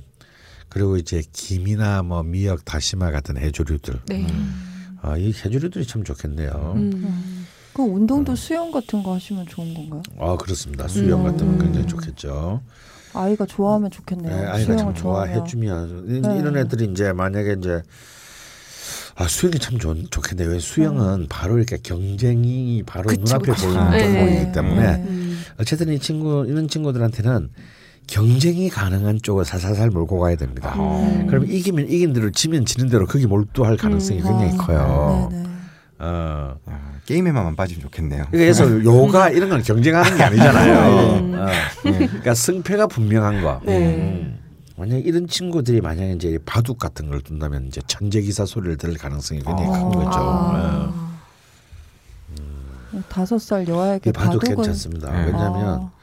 그리고 0.70 0.96
이제 0.96 1.22
김이나 1.34 2.04
뭐 2.04 2.24
미역, 2.24 2.64
다시마 2.64 3.12
같은 3.12 3.38
해조류들. 3.38 4.02
네. 4.08 4.28
아, 5.02 5.18
이 5.18 5.28
해조류들이 5.28 5.86
참 5.86 6.04
좋겠네요. 6.04 6.74
음. 6.76 7.46
그럼 7.74 7.94
운동도 7.96 8.36
수영 8.36 8.72
같은 8.72 9.04
거 9.04 9.14
하시면 9.16 9.46
좋은 9.48 9.74
건가요? 9.74 10.02
아 10.20 10.36
그렇습니다. 10.38 10.88
수영 10.88 11.24
같은 11.24 11.46
건 11.46 11.50
음. 11.56 11.60
굉장히 11.60 11.86
좋겠죠. 11.88 12.62
아이가 13.14 13.46
좋아하면 13.46 13.92
좋겠네요. 13.92 14.36
네, 14.36 14.46
아이가 14.48 14.76
참. 14.76 14.94
좋아해 14.96 15.44
주면 15.46 16.06
이- 16.10 16.20
네. 16.22 16.38
이런 16.40 16.58
애들이 16.58 16.86
이제 16.92 17.14
만약에 17.14 17.56
이제 17.60 17.82
아 19.16 19.28
수영이 19.28 19.58
참 19.60 19.78
좋, 19.80 19.96
좋겠네요. 20.10 20.50
왜 20.50 20.60
수영은 20.60 21.28
바로 21.30 21.58
이렇게 21.58 21.78
경쟁이 21.78 22.84
바로 22.86 23.08
그쵸, 23.08 23.22
눈앞에 23.22 23.52
그쵸. 23.52 23.68
보이는 23.68 23.90
네. 23.92 24.04
종목이기 24.14 24.52
때문에 24.52 24.98
네. 24.98 25.04
음. 25.08 25.40
어쨌든 25.60 25.90
이 25.94 26.00
친구 26.00 26.46
이런 26.48 26.68
친구들한테는 26.68 27.50
경쟁이 28.08 28.70
가능한 28.70 29.20
쪽을 29.22 29.46
살살살 29.46 29.90
몰고 29.90 30.20
가야 30.20 30.36
됩니다. 30.36 30.74
음. 30.78 31.28
그럼 31.28 31.46
이기면 31.46 31.90
이긴 31.90 32.14
대로 32.14 32.32
지면 32.32 32.66
지는 32.66 32.90
대로 32.90 33.06
거기 33.06 33.28
몰두할 33.28 33.78
가능성이 33.78 34.22
굉장히 34.22 34.54
아, 34.54 34.58
커요. 34.58 35.30
네네. 35.32 35.50
어. 36.00 36.56
아, 36.66 36.92
게임에만 37.06 37.56
빠지면 37.56 37.82
좋겠네요. 37.84 38.28
그래서 38.32 38.84
요가 38.84 39.30
이런 39.30 39.50
건 39.50 39.62
경쟁하는 39.62 40.18
게 40.18 40.24
아니잖아요. 40.24 41.18
음. 41.20 41.34
어. 41.36 41.48
그러니까 41.84 42.34
승패가 42.34 42.88
분명한 42.88 43.42
거. 43.42 43.62
네. 43.66 43.96
음. 43.96 44.40
만약 44.78 44.98
이런 44.98 45.28
친구들이 45.28 45.82
만약에 45.82 46.14
이제 46.14 46.38
바둑 46.46 46.78
같은 46.78 47.10
걸 47.10 47.22
둔다면 47.22 47.68
이제 47.68 47.82
천재 47.88 48.22
기사 48.22 48.46
소리를 48.46 48.78
들을 48.78 48.96
가능성이 48.96 49.42
굉장히 49.42 49.72
큰 49.72 49.76
아. 49.76 49.90
거죠. 49.90 50.10
아. 50.14 51.08
다섯 53.10 53.38
살 53.40 53.68
예. 53.68 53.72
여아에게 53.72 54.10
이 54.10 54.14
바둑 54.14 54.42
바둑은 54.42 54.56
괜찮습니다. 54.56 55.12
네. 55.12 55.26
왜냐하면 55.26 55.68
아. 55.82 55.97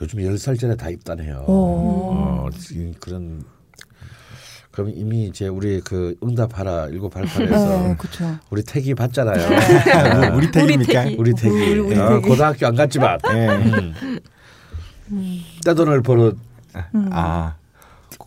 요즘 0.00 0.22
열살 0.22 0.56
전에 0.56 0.76
다 0.76 0.88
입단해요. 0.90 1.44
어. 1.46 2.48
그런 3.00 3.44
그럼 4.70 4.90
이미 4.94 5.26
이제 5.26 5.48
우리 5.48 5.80
그 5.82 6.16
응답하라 6.24 6.88
1988에서 6.88 7.82
네, 7.88 7.96
그렇죠. 7.98 8.38
우리 8.50 8.62
태기 8.62 8.94
봤잖아요. 8.94 9.48
뭐 10.30 10.36
우리 10.38 10.50
택입니까? 10.50 11.04
택이. 11.04 11.16
우리 11.18 11.34
태기. 11.34 11.48
우리- 11.54 11.78
우리 11.80 11.98
어, 11.98 12.08
태기. 12.08 12.28
고등학교 12.28 12.66
안 12.66 12.74
갔지만 12.74 13.18
음. 13.26 13.94
음. 15.12 15.40
떼돈을 15.64 16.00
벌어 16.02 16.32
음. 16.94 17.08
아, 17.12 17.56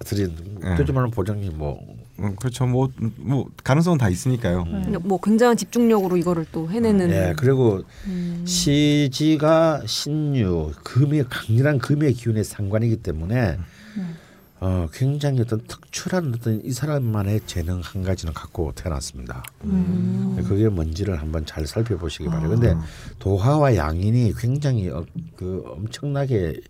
드린 0.06 0.36
네. 0.62 0.76
떼주만 0.76 1.10
보장님 1.10 1.58
뭐 1.58 1.80
음, 1.90 1.95
그렇죠. 2.38 2.66
뭐, 2.66 2.90
뭐 3.18 3.50
가능성은 3.64 3.98
다 3.98 4.10
있으니까요. 4.10 4.64
네. 4.64 4.98
뭐 4.98 5.20
굉장한 5.20 5.58
집중력으로 5.58 6.16
이거를 6.18 6.46
또 6.52 6.70
해내는. 6.70 7.12
예, 7.12 7.34
그리고 7.38 7.84
음. 8.08 8.44
시지가 8.46 9.84
신유 9.86 10.72
금의 10.84 11.26
강렬한 11.30 11.78
금의 11.78 12.14
기운의 12.14 12.44
상관이기 12.46 12.98
때문에 12.98 13.58
음. 13.98 14.16
어, 14.62 14.88
굉장히 14.94 15.42
어떤 15.42 15.62
특출한 15.68 16.34
어떤 16.34 16.64
이 16.64 16.72
사람만의 16.72 17.42
재능 17.46 17.82
한 17.84 18.04
가지는 18.04 18.34
갖고 18.34 18.72
태어났습니다. 18.74 19.44
음. 19.66 20.42
그게 20.48 20.70
뭔지를 20.70 21.20
한번 21.20 21.46
잘 21.46 21.68
살펴보시기 21.68 22.30
바래요. 22.30 22.50
근데 22.50 22.76
도화와 23.20 23.76
양인이 23.76 24.34
굉장히 24.38 24.90
어, 24.90 25.06
그 25.36 25.64
엄청나게 25.66 26.62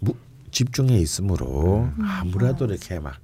무, 0.00 0.14
집중해 0.50 0.98
있으므로 0.98 1.88
아무래도 2.00 2.64
이렇게 2.66 2.98
막 2.98 3.14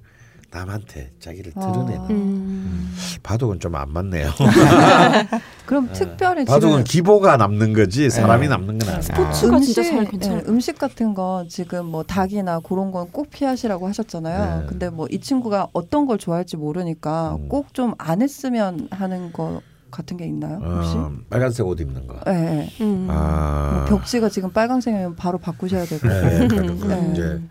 남한테 0.53 1.11
자기를 1.19 1.53
드러내는 1.53 2.09
음. 2.11 2.95
바둑은 3.23 3.59
좀 3.59 3.73
안 3.75 3.91
맞네요. 3.91 4.29
그럼 5.65 5.89
특별히 5.93 6.45
바둑은 6.45 6.83
기보가 6.83 7.37
남는 7.37 7.73
거지 7.73 8.09
사람이 8.09 8.47
남는 8.47 8.77
건 8.77 8.87
아니에요. 8.89 9.01
스포츠가 9.01 9.59
진짜 9.59 9.83
잘 9.83 10.05
괜찮아요. 10.05 10.41
예, 10.45 10.49
음식 10.49 10.77
같은 10.77 11.13
거 11.15 11.45
지금 11.49 11.85
뭐 11.87 12.03
닭이나 12.03 12.59
그런 12.59 12.91
건 12.91 13.03
꼭 13.11 13.29
피하시라고 13.31 13.87
하셨잖아요. 13.87 14.61
네. 14.61 14.65
근데 14.67 14.89
뭐 14.89 15.07
이 15.11 15.19
친구가 15.19 15.67
어떤 15.73 16.05
걸 16.05 16.17
좋아할지 16.17 16.57
모르니까 16.57 17.35
음. 17.39 17.49
꼭좀 17.49 17.93
안 17.97 18.21
했으면 18.21 18.87
하는 18.91 19.31
거 19.33 19.61
같은 19.91 20.17
게 20.17 20.25
있나요? 20.25 20.55
혹시? 20.63 20.95
어, 20.97 21.11
빨간색 21.29 21.67
옷 21.67 21.79
입는 21.79 22.07
거. 22.07 22.15
예, 22.27 22.31
예. 22.79 22.83
음. 22.83 23.07
아, 23.11 23.85
뭐 23.89 23.99
벽지가 23.99 24.29
지금 24.29 24.51
빨강색이면 24.51 25.15
바로 25.15 25.37
바꾸셔야 25.37 25.85
되고. 25.85 26.07
네, 26.07 26.47
그런 26.47 26.79
거 26.79 26.87
네. 26.87 27.09
이제 27.11 27.41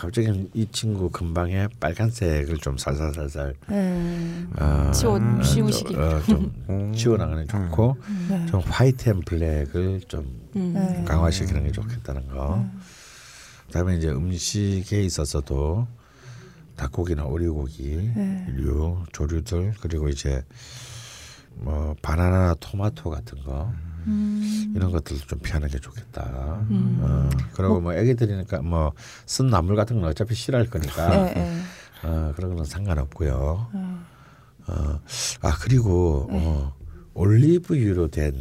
갑자기 0.00 0.50
이 0.54 0.66
친구 0.72 1.10
금방에 1.10 1.68
빨간색을 1.78 2.58
좀 2.58 2.78
살살살살 2.78 3.54
예. 3.70 4.46
어, 4.58 4.90
지워 4.90 5.18
음, 5.18 5.40
지우시기. 5.42 5.92
좀, 5.92 6.02
어, 6.02 6.22
좀 6.22 6.52
음. 6.70 6.92
지워나가는 6.94 7.46
게 7.46 7.52
좋고 7.52 7.96
네. 8.28 8.46
좀 8.46 8.60
white 8.60 9.10
and 9.10 9.20
black을 9.20 10.00
좀 10.08 10.40
음. 10.56 10.72
네. 10.74 11.04
강화시키는 11.04 11.64
게 11.64 11.72
좋겠다는 11.72 12.28
거. 12.28 12.64
그다음에 13.66 13.96
이제 13.96 14.08
음식에 14.08 15.02
있어서도 15.02 15.86
닭고기나 16.76 17.24
오리고기, 17.24 18.12
네. 18.14 18.46
류, 18.48 19.04
조류들 19.12 19.74
그리고 19.80 20.08
이제 20.08 20.42
뭐 21.54 21.94
바나나나 22.02 22.54
토마토 22.60 23.10
같은 23.10 23.42
거 23.44 23.70
음. 24.06 24.72
이런 24.76 24.90
것들 24.92 25.16
좀 25.18 25.38
피하는 25.40 25.68
게 25.68 25.78
좋겠다. 25.78 26.64
음. 26.70 26.98
어, 27.02 27.28
그리고 27.54 27.80
뭐 27.80 27.94
애기들이니까 27.94 28.62
뭐 28.62 28.92
쓴 29.26 29.48
나물 29.48 29.76
같은 29.76 30.00
건 30.00 30.10
어차피 30.10 30.34
싫어할 30.34 30.66
거니까 30.68 31.14
예, 31.28 31.34
예. 31.36 32.06
어, 32.06 32.32
그런 32.36 32.50
거는 32.50 32.64
상관없고요. 32.64 33.68
어. 33.72 34.04
어, 34.68 35.00
아 35.42 35.56
그리고 35.60 36.28
네. 36.30 36.38
어, 36.44 36.72
올리브유로 37.14 38.08
된 38.08 38.34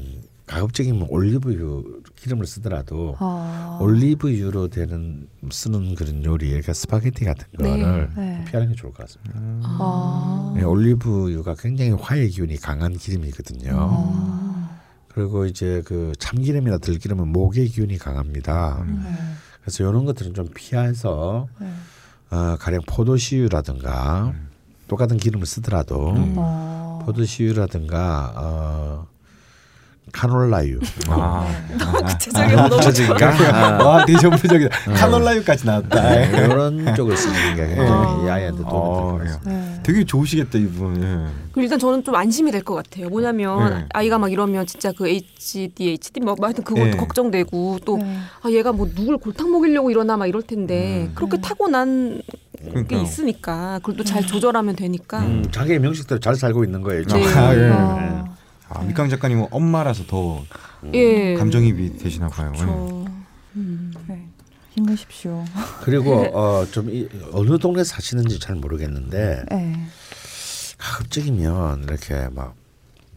가급적이면 0.48 1.08
올리브유 1.10 2.02
기름을 2.16 2.46
쓰더라도 2.46 3.16
아. 3.20 3.80
올리브유로 3.82 4.68
되는 4.68 5.28
쓰는 5.50 5.96
그런 5.96 6.24
요리, 6.26 6.48
그러니까 6.50 6.74
스파게티 6.74 7.24
같은 7.26 7.48
네. 7.58 7.70
거를 7.82 8.10
네. 8.16 8.46
피하는 8.50 8.70
게 8.70 8.76
좋을 8.76 8.92
것 8.92 9.06
같습니다. 9.08 9.34
아. 9.64 10.54
네, 10.56 10.64
올리브유가 10.64 11.56
굉장히 11.58 11.92
화해 11.92 12.28
기운이 12.28 12.58
강한 12.58 12.98
기름이거든요. 12.98 13.72
아. 13.74 14.51
그리고 15.14 15.46
이제 15.46 15.82
그 15.86 16.14
참기름이나 16.20 16.78
들기름은 16.78 17.28
목의 17.28 17.68
기운이 17.68 17.98
강합니다. 17.98 18.86
네. 18.88 19.10
그래서 19.62 19.84
이런 19.84 20.06
것들은 20.06 20.34
좀 20.34 20.50
피해서 20.54 21.48
네. 21.60 21.72
어, 22.32 22.56
가령 22.58 22.82
포도씨유라든가 22.88 24.34
똑같은 24.88 25.18
기름을 25.18 25.46
쓰더라도 25.46 26.12
음. 26.12 26.36
어. 26.38 27.02
포도씨유라든가 27.06 28.34
어, 28.38 29.08
카놀라유 30.12 30.80
아, 31.10 31.46
거 31.80 31.86
너무 32.58 32.70
좋아. 32.70 32.80
저진가 32.82 33.84
와 33.84 34.06
되게 34.06 34.20
전문적이다. 34.20 34.78
카놀라유까지 34.96 35.66
나왔다. 35.66 36.02
네, 36.02 36.30
이런 36.46 36.94
쪽을 36.96 37.16
쓰는 37.18 37.56
게 37.56 37.68
굉장히 37.68 38.26
이 38.26 38.30
아이한테 38.30 38.62
도움이 38.64 38.72
어, 38.72 39.18
될것 39.20 39.28
같습니다. 39.28 39.52
네. 39.52 39.80
되게 39.84 40.04
좋으시겠다 40.04 40.58
이분. 40.60 41.04
예. 41.04 41.32
그리고 41.52 41.62
일단 41.64 41.80
저는 41.80 42.04
좀 42.04 42.16
안심이 42.16 42.52
될 42.52 42.62
것 42.62 42.76
같아요. 42.76 43.10
뭐냐면 43.10 43.74
네. 43.74 43.86
아이가 43.94 44.20
막 44.20 44.32
이러면 44.32 44.66
진짜 44.68 44.92
그 44.92 45.08
HDHD 45.08 46.20
뭐 46.22 46.36
하여튼 46.42 46.64
그것도 46.64 46.86
네. 46.86 46.92
걱정되고 46.98 47.80
또 47.86 47.98
네. 47.98 48.18
아, 48.44 48.50
얘가 48.52 48.72
뭐 48.72 48.88
누굴 48.94 49.18
골탕 49.18 49.52
먹이려고 49.52 49.90
이러나 49.92 50.16
막 50.18 50.28
이럴 50.28 50.44
텐데 50.44 51.08
음. 51.10 51.12
그렇게 51.16 51.42
타고난 51.42 52.22
게 52.62 52.70
그러니까요. 52.70 53.02
있으니까 53.02 53.80
그걸 53.82 53.96
또 53.98 54.04
잘 54.04 54.22
조절하면 54.28 54.76
되니까 54.76 55.20
음, 55.20 55.44
자기의 55.52 55.80
명식대로 55.80 56.20
잘 56.20 56.36
살고 56.36 56.64
있는 56.64 56.82
거예요. 56.84 57.04
네. 57.06 57.26
아, 57.36 57.56
예. 57.56 57.70
어. 57.74 58.26
아, 58.74 58.84
밑강 58.84 59.10
작가님은 59.10 59.48
엄마라서 59.52 60.06
더 60.06 60.44
예 60.94 61.36
감정입이 61.36 61.98
되시나 61.98 62.28
봐요. 62.28 62.52
예. 62.56 62.58
저 62.58 63.06
음. 63.56 63.94
네. 64.08 64.28
힘내십시오. 64.72 65.44
그리고 65.82 66.22
어, 66.36 66.66
좀 66.66 66.90
이, 66.90 67.08
어느 67.34 67.58
동네 67.60 67.84
사시는지 67.84 68.40
잘 68.40 68.56
모르겠는데 68.56 69.44
네. 69.50 69.86
가급적이면 70.78 71.84
이렇게 71.84 72.30
막 72.32 72.56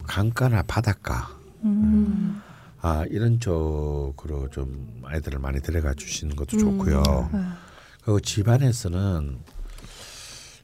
강가나 0.05 0.61
바닷가 0.63 1.29
음. 1.63 2.41
아 2.81 3.05
이런 3.09 3.39
쪽으로 3.39 4.49
좀 4.51 5.01
아이들을 5.03 5.39
많이 5.39 5.59
데려가 5.61 5.93
주시는 5.93 6.35
것도 6.35 6.57
음. 6.57 6.59
좋고요. 6.59 7.29
네. 7.33 7.39
그리고 8.03 8.19
집안에서는 8.19 9.39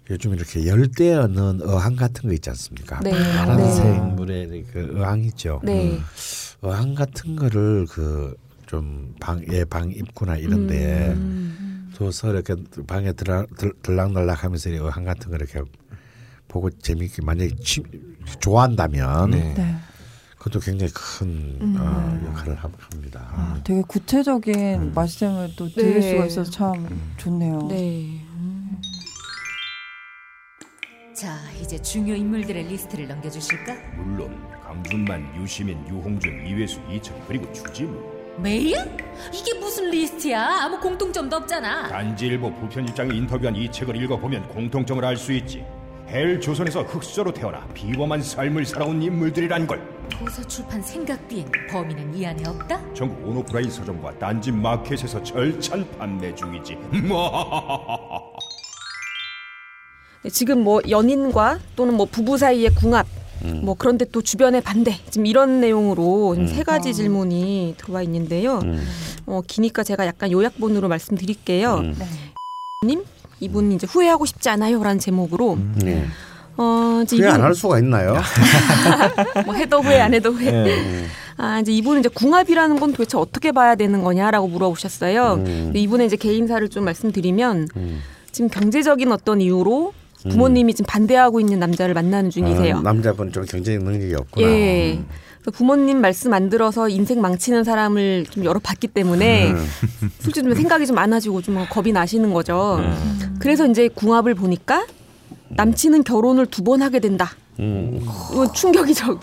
요즘 0.09 0.33
이렇게 0.33 0.65
열대어는 0.65 1.61
어항 1.69 1.95
같은 1.95 2.27
거 2.27 2.33
있지 2.33 2.49
않습니까? 2.49 2.99
네. 3.01 3.11
파란색 3.11 3.85
네. 3.85 3.99
물에 3.99 4.63
그 4.71 4.95
어항 4.99 5.23
있죠. 5.25 5.61
네. 5.63 5.99
어항 6.61 6.95
같은 6.95 7.35
거를 7.35 7.85
그 7.87 8.35
좀 8.67 9.13
방예 9.19 9.65
방 9.65 9.91
입구나 9.91 10.37
이런데 10.37 11.09
음. 11.09 11.91
둬서 11.93 12.29
이렇게 12.31 12.55
방에 12.87 13.11
들어, 13.11 13.45
들, 13.57 13.73
들락날락하면서 13.83 14.69
이 14.69 14.77
어항 14.77 15.03
같은 15.03 15.29
거 15.29 15.35
이렇게 15.35 15.61
보고 16.47 16.69
재밌게 16.69 17.21
만약에 17.21 17.53
취, 17.61 17.83
좋아한다면 18.39 19.31
네. 19.31 19.53
네. 19.55 19.75
그것도 20.37 20.61
굉장히 20.61 20.89
큰 20.93 21.57
음. 21.59 21.75
어, 21.77 22.27
역할을 22.29 22.55
함- 22.55 22.71
합니다. 22.79 23.27
아, 23.33 23.59
되게 23.65 23.81
구체적인 23.85 24.55
음. 24.81 24.91
말씀을 24.95 25.51
또 25.57 25.67
들을 25.67 25.99
네. 25.99 26.11
수가 26.11 26.25
있어서 26.27 26.49
참 26.49 26.87
좋네요. 27.17 27.67
네. 27.67 28.21
자, 31.21 31.37
이제 31.61 31.77
중요 31.79 32.15
인물들의 32.15 32.63
리스트를 32.63 33.07
넘겨주실까? 33.07 33.75
물론 33.95 34.35
강준만, 34.63 35.39
유시민, 35.39 35.77
유홍준, 35.87 36.47
이외수, 36.47 36.79
이철 36.89 37.15
그리고 37.27 37.53
주진우 37.53 37.93
메일? 38.39 38.75
이게 39.31 39.53
무슨 39.59 39.91
리스트야? 39.91 40.63
아무 40.63 40.79
공통점도 40.79 41.35
없잖아. 41.35 41.89
딴지일보 41.89 42.51
부편집장이 42.55 43.15
인터뷰한 43.15 43.55
이 43.55 43.71
책을 43.71 43.95
읽어보면 43.97 44.47
공통점을 44.47 45.05
알 45.05 45.15
수 45.15 45.31
있지 45.33 45.63
헬 46.07 46.41
조선에서 46.41 46.81
흑수저로 46.81 47.31
태어나 47.33 47.67
비범한 47.75 48.23
삶을 48.23 48.65
살아온 48.65 48.99
인물들이란 48.99 49.67
걸 49.67 49.79
도서 50.09 50.41
출판 50.47 50.81
생각비행 50.81 51.45
범인은 51.69 52.15
이 52.15 52.25
안에 52.25 52.49
없다? 52.49 52.93
전국 52.95 53.27
온오프라인 53.29 53.69
서점과 53.69 54.17
딴지 54.17 54.51
마켓에서 54.51 55.21
절찬 55.21 55.87
판매 55.99 56.33
중이지. 56.33 56.77
네, 60.23 60.29
지금 60.29 60.63
뭐 60.63 60.81
연인과 60.87 61.59
또는 61.75 61.95
뭐 61.95 62.05
부부 62.05 62.37
사이의 62.37 62.75
궁합 62.75 63.07
음. 63.43 63.61
뭐 63.63 63.75
그런데 63.77 64.05
또 64.11 64.21
주변의 64.21 64.61
반대 64.61 64.95
지금 65.09 65.25
이런 65.25 65.61
내용으로 65.61 66.35
지금 66.35 66.47
세 66.47 66.63
가지 66.63 66.89
아. 66.89 66.93
질문이 66.93 67.75
들어와 67.77 68.03
있는데요. 68.03 68.59
음. 68.59 68.85
어, 69.25 69.41
기니까 69.45 69.83
제가 69.83 70.05
약간 70.05 70.31
요약본으로 70.31 70.87
말씀드릴게요. 70.87 71.75
음. 71.75 71.95
네. 71.97 72.05
님 72.85 73.03
이분 73.39 73.71
이제 73.71 73.87
후회하고 73.89 74.25
싶지 74.25 74.49
않아요라는 74.49 74.99
제목으로 74.99 75.57
네. 75.75 76.05
어 76.57 77.01
이제 77.03 77.17
후회 77.17 77.27
이분 77.27 77.39
안할 77.39 77.55
수가 77.55 77.79
있나요? 77.79 78.15
뭐 79.45 79.55
해도 79.55 79.81
후회 79.81 79.99
안 79.99 80.13
해도 80.13 80.31
후회. 80.31 80.51
네. 80.51 81.05
아 81.37 81.59
이제 81.59 81.71
이분은 81.71 82.01
이제 82.01 82.09
궁합이라는 82.09 82.79
건 82.79 82.91
도대체 82.91 83.17
어떻게 83.17 83.51
봐야 83.51 83.73
되는 83.73 84.03
거냐라고 84.03 84.47
물어보셨어요. 84.47 85.33
음. 85.45 85.71
이분의 85.75 86.07
이제 86.07 86.15
개인사를 86.15 86.67
좀 86.69 86.85
말씀드리면 86.85 87.69
음. 87.75 88.01
지금 88.31 88.49
경제적인 88.49 89.11
어떤 89.11 89.41
이유로 89.41 89.93
부모님이 90.29 90.73
지금 90.73 90.85
반대하고 90.87 91.39
있는 91.39 91.59
남자를 91.59 91.93
만나는 91.93 92.29
중이세요. 92.29 92.77
아, 92.77 92.81
남자분 92.81 93.31
좀 93.31 93.43
경제적 93.45 93.83
능력이 93.83 94.13
없구나. 94.15 94.47
예. 94.47 94.99
그래서 95.41 95.51
부모님 95.57 96.01
말씀 96.01 96.33
안 96.33 96.49
들어서 96.49 96.87
인생 96.89 97.19
망치는 97.21 97.63
사람을 97.63 98.27
좀 98.29 98.45
여러 98.45 98.59
봤기 98.59 98.87
때문에 98.89 99.51
음. 99.51 99.67
솔직히 100.19 100.43
좀 100.47 100.53
생각이 100.53 100.85
좀 100.85 100.95
많아지고 100.95 101.41
좀 101.41 101.65
겁이 101.69 101.91
나시는 101.91 102.31
거죠. 102.33 102.79
그래서 103.39 103.65
이제 103.67 103.87
궁합을 103.89 104.35
보니까 104.35 104.85
남친은 105.49 106.03
결혼을 106.03 106.45
두 106.45 106.63
번 106.63 106.81
하게 106.83 106.99
된다. 106.99 107.31
음. 107.59 107.99
이건 108.31 108.53
충격이죠. 108.53 109.19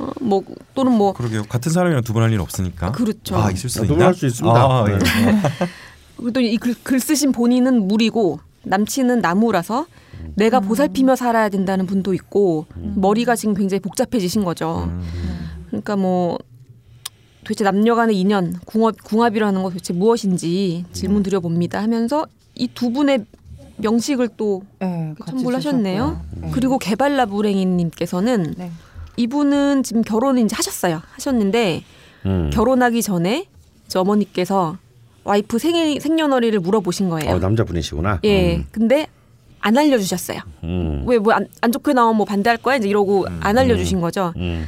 어, 0.00 0.10
뭐 0.20 0.42
또는 0.74 0.92
뭐 0.92 1.12
그러게요. 1.12 1.44
같은 1.44 1.70
사람이랑 1.72 2.02
두 2.02 2.12
번 2.12 2.22
할 2.24 2.32
일 2.32 2.40
없으니까. 2.40 2.90
그렇죠. 2.92 3.36
아 3.36 3.50
있을 3.50 3.70
수 3.70 3.82
아, 3.82 3.84
있나? 3.84 4.06
할수 4.06 4.26
있습니다. 4.26 4.56
아, 4.58 4.84
예. 4.88 4.98
그리고 6.16 6.32
또이글 6.32 7.00
쓰신 7.00 7.32
본인은 7.32 7.86
물이고 7.88 8.40
남친은 8.64 9.20
나무라서 9.20 9.86
내가 10.34 10.60
보살피며 10.60 11.16
살아야 11.16 11.48
된다는 11.48 11.86
분도 11.86 12.14
있고 12.14 12.66
머리가 12.76 13.36
지금 13.36 13.54
굉장히 13.54 13.80
복잡해지신 13.80 14.44
거죠. 14.44 14.84
음. 14.88 15.02
그러니까 15.68 15.96
뭐 15.96 16.38
도대체 17.44 17.64
남녀간의 17.64 18.18
인연, 18.18 18.54
궁합, 18.66 18.96
궁합이라는 19.02 19.62
거 19.62 19.70
도대체 19.70 19.92
무엇인지 19.92 20.84
질문 20.92 21.22
드려봅니다 21.22 21.82
하면서 21.82 22.26
이 22.54 22.68
두 22.74 22.92
분의 22.92 23.24
명식을 23.78 24.28
또 24.36 24.62
네, 24.78 25.14
같이 25.18 25.32
첨부를 25.38 25.56
하셨네요. 25.56 26.20
주셨고요. 26.22 26.42
네. 26.46 26.50
그리고 26.52 26.78
개발라 26.78 27.26
불행이님께서는 27.26 28.54
네. 28.58 28.70
이분은 29.16 29.82
지금 29.82 30.02
결혼을 30.02 30.44
이제 30.44 30.54
하셨어요. 30.54 31.00
하셨는데 31.12 31.82
음. 32.26 32.50
결혼하기 32.52 33.02
전에 33.02 33.46
저 33.88 34.00
어머니께서 34.00 34.76
와이프 35.24 35.58
생일 35.58 36.00
생년월일을 36.00 36.60
물어보신 36.60 37.08
거예요. 37.08 37.34
어, 37.34 37.38
남자분이시구나. 37.38 38.20
예. 38.24 38.56
음. 38.56 38.66
근데 38.70 39.06
안 39.60 39.76
알려주셨어요. 39.76 40.40
음. 40.64 41.04
왜뭐안 41.06 41.46
좋게 41.72 41.92
나오면 41.92 42.16
뭐 42.16 42.26
반대할 42.26 42.58
거야 42.58 42.76
이제 42.76 42.88
이러고 42.88 43.26
안 43.40 43.58
알려주신 43.58 44.00
거죠. 44.00 44.32
음. 44.36 44.66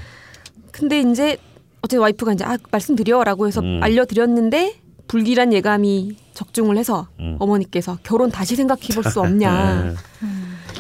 근데 0.70 1.00
이제 1.00 1.36
어쨌든 1.82 2.00
와이프가 2.00 2.34
이제 2.34 2.44
아 2.44 2.56
말씀드려라고 2.70 3.46
해서 3.46 3.60
음. 3.60 3.80
알려드렸는데 3.82 4.76
불길한 5.08 5.52
예감이 5.52 6.16
적중을 6.34 6.78
해서 6.78 7.08
음. 7.20 7.36
어머니께서 7.38 7.98
결혼 8.02 8.30
다시 8.30 8.56
생각해볼 8.56 9.04
수 9.04 9.20
없냐. 9.20 9.82
네. 10.22 10.28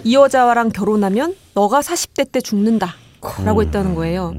이 0.04 0.14
여자랑 0.14 0.70
결혼하면 0.70 1.34
너가 1.54 1.80
40대 1.80 2.30
때 2.32 2.40
죽는다. 2.40 2.94
라고 3.44 3.60
음. 3.60 3.66
했다는 3.66 3.94
거예요. 3.94 4.34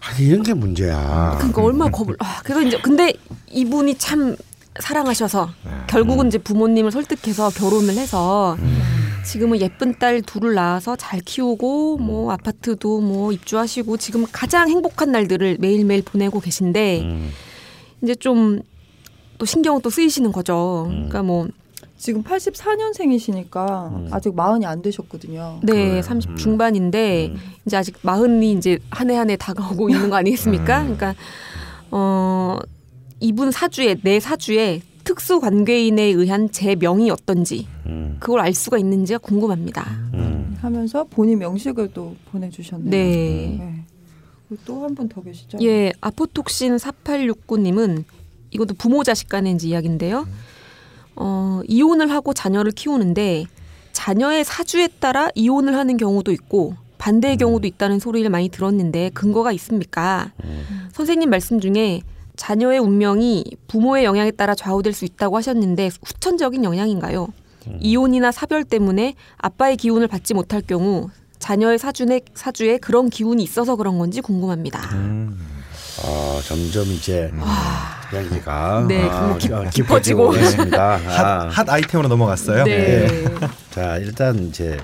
아, 0.00 0.18
이런 0.20 0.42
게 0.42 0.52
문제야. 0.52 1.34
그러니까 1.38 1.62
얼마나 1.62 1.90
겁을. 1.90 2.16
아, 2.18 2.40
그래서 2.42 2.62
이제 2.62 2.78
근데 2.82 3.12
이분이 3.50 3.96
참 3.96 4.36
사랑하셔서 4.80 5.50
결국은 5.86 6.26
이제 6.28 6.38
부모님을 6.38 6.90
설득해서 6.90 7.50
결혼을 7.50 7.94
해서 7.96 8.56
지금은 9.24 9.60
예쁜 9.60 9.98
딸 9.98 10.20
둘을 10.22 10.54
낳아서 10.54 10.96
잘 10.96 11.20
키우고 11.20 11.98
뭐 11.98 12.32
아파트도 12.32 13.00
뭐 13.00 13.32
입주하시고 13.32 13.96
지금 13.96 14.26
가장 14.30 14.68
행복한 14.68 15.12
날들을 15.12 15.56
매일매일 15.60 16.02
보내고 16.02 16.40
계신데 16.40 17.00
음. 17.02 17.30
이제 18.02 18.14
좀 18.14 18.62
또 19.36 19.44
신경 19.46 19.80
또 19.80 19.90
쓰이시는 19.90 20.30
거죠. 20.30 20.86
그러니까 20.88 21.22
뭐 21.24 21.48
지금 21.98 22.22
84년생이시니까 22.22 23.92
음. 23.92 24.08
아직 24.12 24.34
마흔이 24.34 24.64
안 24.64 24.80
되셨거든요. 24.80 25.58
네, 25.62 25.72
그래요. 25.72 26.02
30 26.02 26.30
음. 26.30 26.36
중반인데 26.36 27.28
음. 27.34 27.40
이제 27.66 27.76
아직 27.76 27.96
마흔이 28.02 28.52
이제 28.52 28.78
한 28.90 29.10
해 29.10 29.16
한 29.16 29.30
해 29.30 29.36
다가오고 29.36 29.88
있는 29.90 30.08
거 30.10 30.16
아니겠습니까? 30.16 30.82
그러니까 30.82 31.14
어 31.90 32.58
이분 33.24 33.50
사주에 33.50 33.96
내 34.02 34.20
사주에 34.20 34.82
특수 35.02 35.40
관계인에 35.40 36.02
의한 36.02 36.50
제 36.50 36.74
명이 36.76 37.10
어떤지 37.10 37.66
음. 37.86 38.18
그걸 38.20 38.40
알 38.40 38.52
수가 38.52 38.76
있는지가 38.76 39.18
궁금합니다. 39.20 39.82
음. 40.12 40.56
하면서 40.60 41.04
본인 41.04 41.38
명식을 41.38 41.90
또 41.94 42.14
보내주셨네요. 42.30 42.90
네. 42.90 43.84
또한 44.66 44.94
분 44.94 45.08
더 45.08 45.22
계시죠? 45.22 45.56
예, 45.62 45.90
아포톡신 46.02 46.76
4869님은 46.76 48.04
이것도 48.50 48.74
부모 48.74 49.02
자식 49.02 49.30
간의 49.30 49.54
이제 49.54 49.68
이야기인데요. 49.68 50.26
어, 51.16 51.60
이혼을 51.66 52.10
하고 52.10 52.34
자녀를 52.34 52.72
키우는데 52.72 53.46
자녀의 53.92 54.44
사주에 54.44 54.88
따라 55.00 55.30
이혼을 55.34 55.74
하는 55.74 55.96
경우도 55.96 56.30
있고 56.32 56.74
반대의 56.98 57.38
경우도 57.38 57.66
있다는 57.66 58.00
소리를 58.00 58.28
많이 58.28 58.50
들었는데 58.50 59.10
근거가 59.14 59.50
있습니까? 59.52 60.32
선생님 60.92 61.30
말씀 61.30 61.58
중에 61.60 62.02
자녀의 62.36 62.78
운명이 62.80 63.44
부모의 63.68 64.04
영향에 64.04 64.30
따라 64.32 64.54
좌우될 64.54 64.92
수 64.92 65.04
있다고 65.04 65.36
하셨는데 65.36 65.90
후천적인 66.04 66.64
영향인가요? 66.64 67.28
이혼이나 67.80 68.30
사별 68.32 68.64
때문에 68.64 69.14
아빠의 69.38 69.76
기운을 69.76 70.08
받지 70.08 70.34
못할 70.34 70.60
경우 70.60 71.08
자녀의 71.38 71.78
사주에, 71.78 72.20
사주에 72.34 72.78
그런 72.78 73.08
기운이 73.08 73.42
있어서 73.42 73.76
그런 73.76 73.98
건지 73.98 74.20
궁금합니다. 74.20 74.80
음. 74.94 75.38
어, 76.04 76.40
점점 76.44 76.86
이제 76.88 77.30
이야기가 78.12 78.52
아. 78.52 78.86
네, 78.86 79.08
아, 79.08 79.36
깊- 79.38 79.52
어. 79.52 79.64
깊어지고 79.72 80.34
있습니다. 80.36 80.96
핫, 80.96 81.24
아. 81.24 81.48
핫 81.48 81.68
아이템으로 81.70 82.08
넘어갔어요. 82.08 82.64
네. 82.64 83.24
자 83.70 83.96
일단 83.98 84.48
이제 84.48 84.76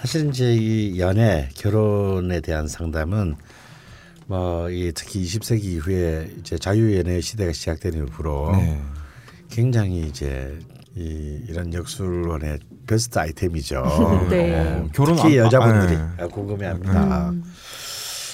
사실 0.00 0.28
이제 0.28 0.54
이 0.54 0.98
연애 0.98 1.48
결혼에 1.54 2.40
대한 2.40 2.66
상담은 2.66 3.36
뭐 4.28 4.68
이 4.70 4.92
특히 4.94 5.24
20세기 5.24 5.64
이후에 5.64 6.30
이제 6.38 6.58
자유연애 6.58 7.20
시대가 7.20 7.52
시작된 7.52 7.94
이후로 7.94 8.52
네. 8.52 8.80
굉장히 9.50 10.06
이제 10.06 10.58
이 10.94 11.40
이런 11.48 11.72
역술원의 11.72 12.58
베스트 12.86 13.18
아이템이죠. 13.18 14.26
네. 14.28 14.54
어, 14.60 14.88
결혼 14.92 15.16
특히 15.16 15.38
안- 15.40 15.46
여자분들이 15.46 15.96
아, 16.18 16.26
궁금해합니다. 16.28 17.32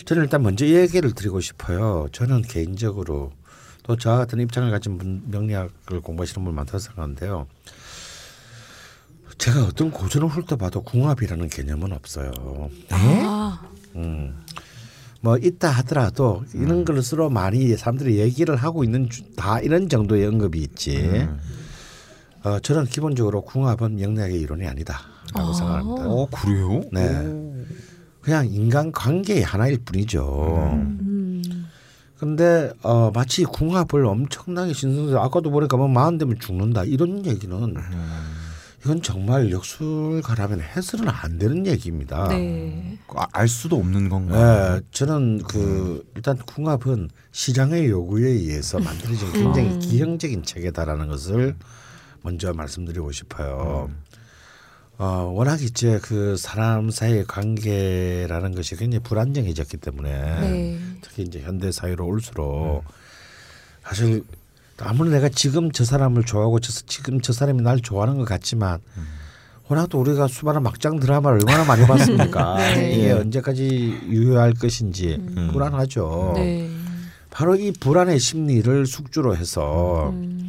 저는 0.04 0.22
일단 0.24 0.42
먼저 0.42 0.64
이 0.66 0.74
얘기를 0.74 1.12
드리고 1.12 1.40
싶어요. 1.40 2.08
저는 2.12 2.42
개인적으로 2.42 3.32
또 3.84 3.96
저와 3.96 4.16
같은 4.18 4.40
입장을 4.40 4.68
가진 4.70 4.98
분, 4.98 5.22
명리학을 5.26 6.00
공부하시는 6.02 6.44
분 6.44 6.54
많다고 6.54 6.78
생각하는데요. 6.78 7.46
제가 9.38 9.64
어떤 9.64 9.90
고전을 9.90 10.28
훑어봐도 10.28 10.82
궁합이라는 10.82 11.48
개념은 11.48 11.92
없어요. 11.92 12.32
아, 12.90 13.60
음. 13.96 14.34
뭐 15.24 15.38
있다 15.38 15.70
하더라도 15.70 16.44
이런 16.52 16.84
걸 16.84 17.02
서로 17.02 17.30
많이 17.30 17.74
사람들이 17.78 18.18
얘기를 18.18 18.56
하고 18.56 18.84
있는 18.84 19.08
주- 19.08 19.22
다 19.34 19.58
이런 19.58 19.88
정도의 19.88 20.26
언급이 20.26 20.60
있지. 20.60 21.26
어, 22.42 22.58
저는 22.58 22.84
기본적으로 22.84 23.40
궁합은 23.40 23.96
명리학의 23.96 24.38
이론이 24.38 24.66
아니다라고 24.66 25.52
생각합니다. 25.54 26.08
어 26.10 26.26
그래요? 26.26 26.82
네. 26.92 27.64
그냥 28.20 28.46
인간 28.52 28.92
관계의 28.92 29.42
하나일 29.42 29.78
뿐이죠. 29.82 30.68
음. 30.74 31.42
근데 32.18 32.70
어 32.82 33.10
마치 33.14 33.44
궁합을 33.44 34.04
엄청나게 34.04 34.74
신성해서 34.74 35.20
아까도 35.22 35.50
보니까 35.50 35.78
뭐 35.78 35.88
마흔 35.88 36.18
되면 36.18 36.38
죽는다 36.38 36.84
이런 36.84 37.24
얘기는 37.24 37.56
이건 38.84 39.00
정말 39.00 39.50
역술가라면 39.50 40.60
해서는 40.60 41.08
안 41.08 41.38
되는 41.38 41.66
얘기입니다. 41.66 42.28
네. 42.28 42.98
아, 43.16 43.26
알 43.32 43.48
수도 43.48 43.76
없는 43.76 44.10
건가? 44.10 44.74
네, 44.74 44.86
저는 44.90 45.42
그 45.44 46.06
일단 46.14 46.36
궁합은 46.36 47.08
시장의 47.32 47.88
요구에 47.88 48.28
의해서 48.28 48.78
만들어진 48.78 49.32
굉장히 49.32 49.78
기형적인 49.78 50.42
체계다라는 50.42 51.08
것을 51.08 51.56
먼저 52.20 52.52
말씀드리고 52.52 53.10
싶어요. 53.10 53.90
어, 54.98 55.32
워낙 55.34 55.62
이제 55.62 55.98
그 56.02 56.36
사람 56.36 56.90
사이의 56.90 57.24
관계라는 57.26 58.54
것이 58.54 58.76
굉장히 58.76 59.02
불안정해졌기 59.02 59.78
때문에 59.78 60.40
네. 60.40 60.78
특히 61.00 61.22
이제 61.22 61.40
현대 61.40 61.72
사회로 61.72 62.06
올수록 62.06 62.84
사실 63.82 64.24
아무리 64.80 65.10
내가 65.10 65.28
지금 65.28 65.70
저 65.70 65.84
사람을 65.84 66.24
좋아하고 66.24 66.60
저, 66.60 66.72
지금 66.86 67.20
저 67.20 67.32
사람이 67.32 67.62
날 67.62 67.80
좋아하는 67.80 68.18
것 68.18 68.24
같지만 68.24 68.80
워낙 69.68 69.88
또 69.88 70.00
우리가 70.00 70.28
수많은 70.28 70.62
막장 70.62 71.00
드라마를 71.00 71.38
얼마나 71.38 71.64
많이 71.64 71.86
봤습니까? 71.88 72.56
네. 72.74 72.92
이게 72.92 73.12
언제까지 73.12 74.00
유효할 74.08 74.52
것인지 74.54 75.16
음. 75.36 75.50
불안하죠. 75.52 76.32
네. 76.36 76.70
바로 77.30 77.56
이 77.56 77.72
불안의 77.72 78.18
심리를 78.18 78.86
숙주로 78.86 79.36
해서 79.36 80.10
음. 80.10 80.46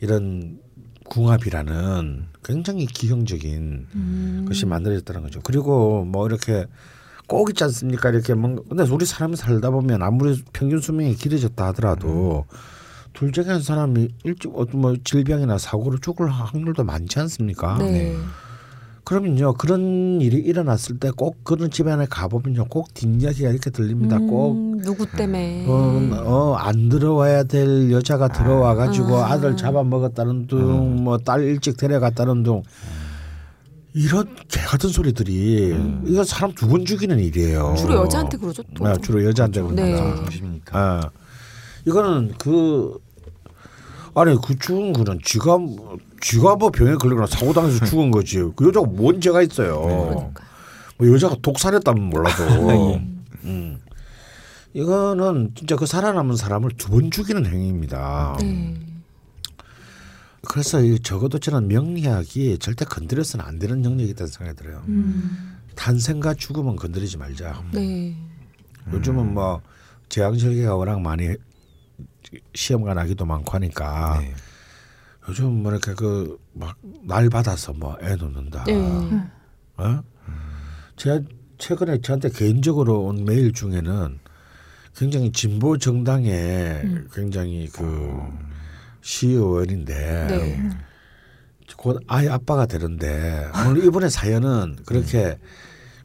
이런 0.00 0.58
궁합이라는 1.04 2.26
굉장히 2.42 2.86
기형적인 2.86 3.86
음. 3.94 4.44
것이 4.48 4.66
만들어졌다는 4.66 5.22
거죠. 5.22 5.40
그리고 5.42 6.04
뭐 6.04 6.26
이렇게 6.26 6.66
꼭 7.26 7.50
있지 7.50 7.64
않습니까? 7.64 8.10
이렇게 8.10 8.34
뭔가 8.34 8.62
근데 8.68 8.84
우리 8.84 9.04
사람이 9.04 9.36
살다 9.36 9.70
보면 9.70 10.02
아무리 10.02 10.42
평균 10.52 10.80
수명이 10.80 11.16
길어졌다 11.16 11.66
하더라도 11.68 12.46
둘 13.14 13.32
중에 13.32 13.44
한 13.46 13.62
사람이 13.62 14.08
일찍 14.24 14.50
어떤 14.54 14.80
뭐 14.80 14.94
질병이나 15.02 15.56
사고로 15.56 15.98
죽을 15.98 16.28
확률도 16.28 16.84
많지 16.84 17.18
않습니까? 17.20 17.78
네. 17.78 18.14
그러면요 19.04 19.52
그런 19.54 20.20
일이 20.22 20.38
일어났을 20.38 20.98
때 20.98 21.10
꼭 21.10 21.44
그런 21.44 21.70
집안에 21.70 22.06
가보면요 22.08 22.66
꼭 22.68 22.92
뒷이야기가 22.94 23.50
이렇게 23.50 23.70
들립니다. 23.70 24.18
꼭 24.18 24.52
음, 24.52 24.78
누구 24.80 25.06
때문에 25.06 25.66
어, 25.68 26.54
안 26.58 26.88
들어와야 26.88 27.44
될 27.44 27.90
여자가 27.92 28.28
들어와 28.28 28.74
가지고 28.74 29.16
아. 29.18 29.32
아. 29.32 29.38
들 29.40 29.56
잡아먹었다는 29.56 30.46
둥, 30.46 31.04
뭐 31.04 31.18
딸 31.18 31.42
일찍 31.42 31.76
데려갔다는 31.76 32.42
둥 32.42 32.62
이런 33.92 34.26
개 34.48 34.60
같은 34.60 34.88
소리들이 34.90 35.76
이거 36.06 36.24
사람 36.24 36.52
두 36.52 36.66
번 36.66 36.84
죽이는 36.84 37.18
일이에요. 37.20 37.74
주로 37.76 37.94
여자한테 38.04 38.38
그러죠 38.38 38.62
또. 38.74 38.88
네, 38.88 38.94
주로 39.02 39.22
여자한테 39.24 39.60
네. 39.60 39.68
그럽니다. 39.68 40.14
중심이니까. 40.16 40.78
아, 40.78 41.10
이거는 41.86 42.32
그 42.38 42.98
아니 44.16 44.36
그 44.40 44.56
죽은 44.58 44.92
거는 44.92 45.18
쥐가 45.24 45.58
쥐가 46.20 46.56
뭐 46.56 46.70
병에 46.70 46.94
걸리거나 46.94 47.26
사고 47.26 47.52
당해서 47.52 47.84
죽은 47.84 48.10
거지. 48.10 48.38
그 48.56 48.68
여자가 48.68 48.86
뭔 48.86 49.20
죄가 49.20 49.42
있어요. 49.42 49.80
그러니까. 49.82 50.42
뭐 50.98 51.12
여자가 51.12 51.36
독살했다면 51.42 52.10
몰라도. 52.10 52.94
음. 53.44 53.80
이거는 54.72 55.52
진짜 55.54 55.76
그 55.76 55.86
살아남은 55.86 56.36
사람을 56.36 56.70
두 56.76 56.90
번 56.90 57.10
죽이는 57.10 57.46
행위입니다. 57.46 58.36
네. 58.40 58.74
그래서 60.42 60.82
이 60.82 60.98
적어도 61.00 61.38
저는 61.38 61.68
명리학이 61.68 62.58
절대 62.58 62.84
건드려서는 62.84 63.44
안 63.44 63.58
되는 63.58 63.84
영역이라는 63.84 64.26
생각이 64.26 64.56
들어요. 64.58 64.82
음. 64.88 65.58
탄생과 65.74 66.34
죽음은 66.34 66.76
건드리지 66.76 67.16
말자. 67.18 67.62
네. 67.72 68.14
요즘은 68.92 69.34
뭐 69.34 69.60
제왕절개가 70.08 70.76
워낙 70.76 71.00
많이 71.00 71.34
시험가 72.54 72.94
나기도 72.94 73.24
많고 73.26 73.52
하니까 73.52 74.18
네. 74.20 74.34
요즘 75.28 75.62
뭐 75.62 75.72
이렇게 75.72 75.94
그 75.94 76.38
막 76.54 76.76
날 77.06 77.28
받아서 77.28 77.72
뭐 77.72 77.96
애 78.02 78.14
놓는다. 78.16 78.64
네. 78.64 78.74
어? 79.76 80.02
제가 80.96 81.20
최근에 81.58 82.00
저한테 82.00 82.30
개인적으로 82.30 83.04
온 83.04 83.24
메일 83.24 83.52
중에는 83.52 84.18
굉장히 84.96 85.32
진보 85.32 85.76
정당의 85.76 87.04
굉장히 87.12 87.68
그 87.68 88.20
시의원인데 89.02 90.26
네. 90.28 90.70
곧 91.76 92.00
아이 92.06 92.28
아빠가 92.28 92.66
되는데 92.66 93.48
오늘 93.66 93.84
이번에 93.84 94.08
사연은 94.08 94.76
그렇게 94.86 95.38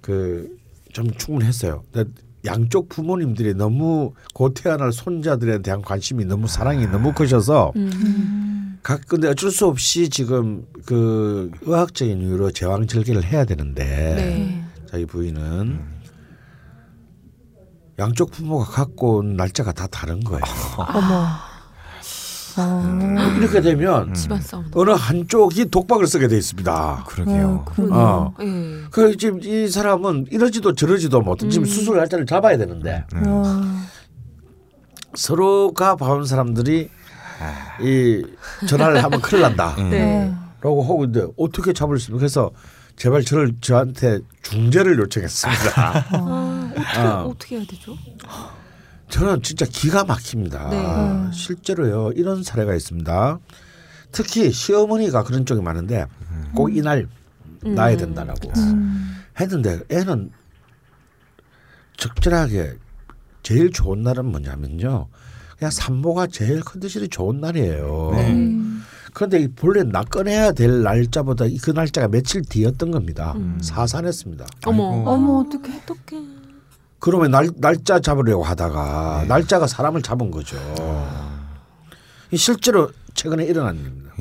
그 0.02 0.58
좀 0.92 1.12
충분했어요. 1.12 1.84
근데 1.94 2.10
양쪽 2.46 2.90
부모님들이 2.90 3.54
너무 3.54 4.14
곧 4.34 4.54
태어날 4.56 4.92
손자들에 4.92 5.62
대한 5.62 5.82
관심이 5.82 6.26
너무 6.26 6.48
사랑이 6.48 6.88
너무 6.88 7.14
크셔서 7.14 7.74
음. 7.76 8.80
각 8.82 9.02
근데 9.08 9.28
어쩔 9.28 9.52
수 9.52 9.68
없이 9.68 10.10
지금 10.10 10.66
그 10.86 11.52
의학적인 11.62 12.22
이유로 12.22 12.52
제왕 12.52 12.88
절개를 12.88 13.24
해야 13.26 13.44
되는데 13.44 13.84
네. 13.84 14.64
자기 14.90 15.06
부인은 15.06 15.80
양쪽 18.00 18.32
부모가 18.32 18.66
갖고 18.66 19.18
온 19.18 19.36
날짜가 19.36 19.74
다 19.74 19.86
다른 19.88 20.22
거예요. 20.22 20.42
어머. 20.78 21.49
어. 22.60 23.38
이렇게 23.38 23.62
되면 23.62 24.14
집안 24.14 24.42
싸움. 24.42 24.66
어느 24.74 24.92
한쪽이 24.92 25.70
독박을 25.70 26.08
쓰게 26.08 26.28
돼 26.28 26.38
있습니다. 26.38 27.06
그러게요. 27.08 27.66
어. 27.92 28.34
예. 28.42 28.84
그 28.92 29.16
지금 29.18 29.40
이 29.44 29.68
사람은 29.68 30.28
이러지도 30.32 30.74
저러지도 30.74 31.24
지금 31.50 31.64
음. 31.64 31.66
수술 31.66 31.98
날짜를 31.98 32.26
잡아야 32.26 32.58
되는데 32.58 33.06
어. 33.16 33.62
서로가 35.16 35.96
봐온 35.96 36.26
사람들이 36.26 36.90
이 37.82 38.24
전화를 38.68 39.04
하면 39.04 39.22
큰일 39.22 39.42
난다. 39.44 39.76
네. 39.78 40.34
라고 40.62 40.84
하고 40.84 41.06
있는데 41.06 41.32
어떻게 41.38 41.74
잡을 41.74 41.98
수 41.98 42.04
있습니까? 42.04 42.20
그래서 42.20 42.52
제발 42.98 43.24
저를 43.24 43.54
저한테 43.62 44.20
중재를 44.42 45.00
요청했습니다. 45.00 46.06
아, 46.12 46.72
어떻게 46.76 47.00
어. 47.00 47.24
어떻게 47.30 47.56
해야 47.58 47.66
되죠? 47.66 47.96
저는 49.10 49.42
진짜 49.42 49.66
기가 49.66 50.04
막힙니다. 50.04 50.70
네. 50.70 51.32
실제로요 51.34 52.12
이런 52.16 52.44
사례가 52.44 52.76
있습니다. 52.76 53.40
특히 54.12 54.52
시어머니가 54.52 55.24
그런 55.24 55.46
쪽이 55.46 55.62
많은데 55.62 56.06
꼭 56.56 56.76
이날 56.76 57.08
낳아야 57.62 57.98
된다라고 57.98 58.52
했는데 59.40 59.82
애는 59.90 60.32
적절하게 61.98 62.76
제일 63.44 63.72
좋은 63.72 64.04
날은 64.04 64.26
뭐냐면요. 64.26 65.08
그냥 65.58 65.72
산모가 65.72 66.28
제일 66.28 66.62
컨디션이 66.62 67.10
좋은 67.10 67.42
날이에요. 67.42 68.12
네. 68.14 68.56
그런데 69.14 69.42
이 69.42 69.48
본래 69.48 69.84
나 69.84 70.04
꺼내야 70.04 70.54
될 70.54 70.84
날짜보다 70.84 71.46
이그 71.46 71.72
날짜가 71.72 72.08
며칠 72.08 72.42
뒤였던 72.44 72.92
겁니다. 72.92 73.36
사산했습니다. 73.62 74.46
어머. 74.66 74.84
어머 75.06 75.40
어떡해. 75.40 75.82
어떡해. 75.84 76.39
그러면 77.00 77.32
날, 77.32 77.50
날짜 77.56 78.00
잡으려고 78.00 78.44
하다가 78.44 79.26
날짜가 79.28 79.68
사람을 79.68 80.02
잡은 80.02 80.32
거죠. 80.32 80.58
이 82.32 82.38
실제로 82.38 82.92
최근에 83.14 83.46
일어난 83.46 83.78
일입니다. 83.78 84.14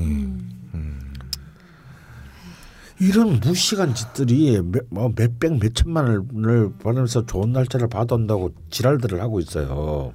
이런 3.01 3.39
무식한 3.41 3.95
짓들이 3.95 4.61
몇, 4.61 4.85
뭐 4.91 5.12
몇백 5.14 5.59
몇천만 5.59 6.26
원을 6.33 6.72
벌면서 6.79 7.26
좋은 7.26 7.53
날짜를 7.53 7.89
받아온다고 7.89 8.53
지랄들을 8.70 9.20
하고 9.20 9.39
있어요. 9.39 10.14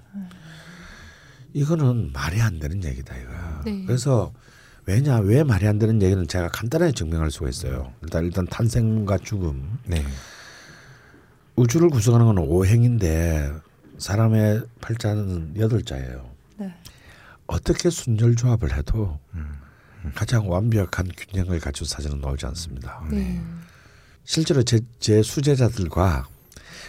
이거는 1.54 2.12
말이 2.14 2.42
안 2.42 2.60
되는 2.60 2.84
얘기다 2.84 3.16
이거. 3.16 3.32
네. 3.66 3.86
그래서 3.86 4.34
왜냐 4.86 5.20
왜 5.20 5.44
말이 5.44 5.66
안 5.66 5.80
되는 5.80 6.02
얘기는 6.02 6.28
제가 6.28 6.50
간단하게 6.50 6.92
증명할 6.92 7.32
수가 7.32 7.48
있어요. 7.48 7.94
일단 8.02 8.26
일단 8.26 8.46
탄생과 8.48 9.20
죽음. 9.20 9.80
네. 9.86 10.04
우주를 11.56 11.90
구성하는 11.90 12.26
건 12.28 12.38
오행인데 12.40 13.52
사람의 13.98 14.64
팔자는 14.82 15.54
여덟 15.58 15.84
자예요. 15.84 16.30
네. 16.58 16.74
어떻게 17.48 17.90
순절 17.90 18.36
조합을 18.36 18.76
해도 18.76 19.20
가장 20.16 20.50
완벽한 20.50 21.08
균형을 21.16 21.60
갖춘 21.60 21.86
사진은 21.88 22.20
나오지 22.22 22.46
않습니다. 22.48 23.04
네. 23.10 23.40
실제로 24.26 24.64
제, 24.64 24.80
제 25.00 25.22
수제자들과 25.22 26.28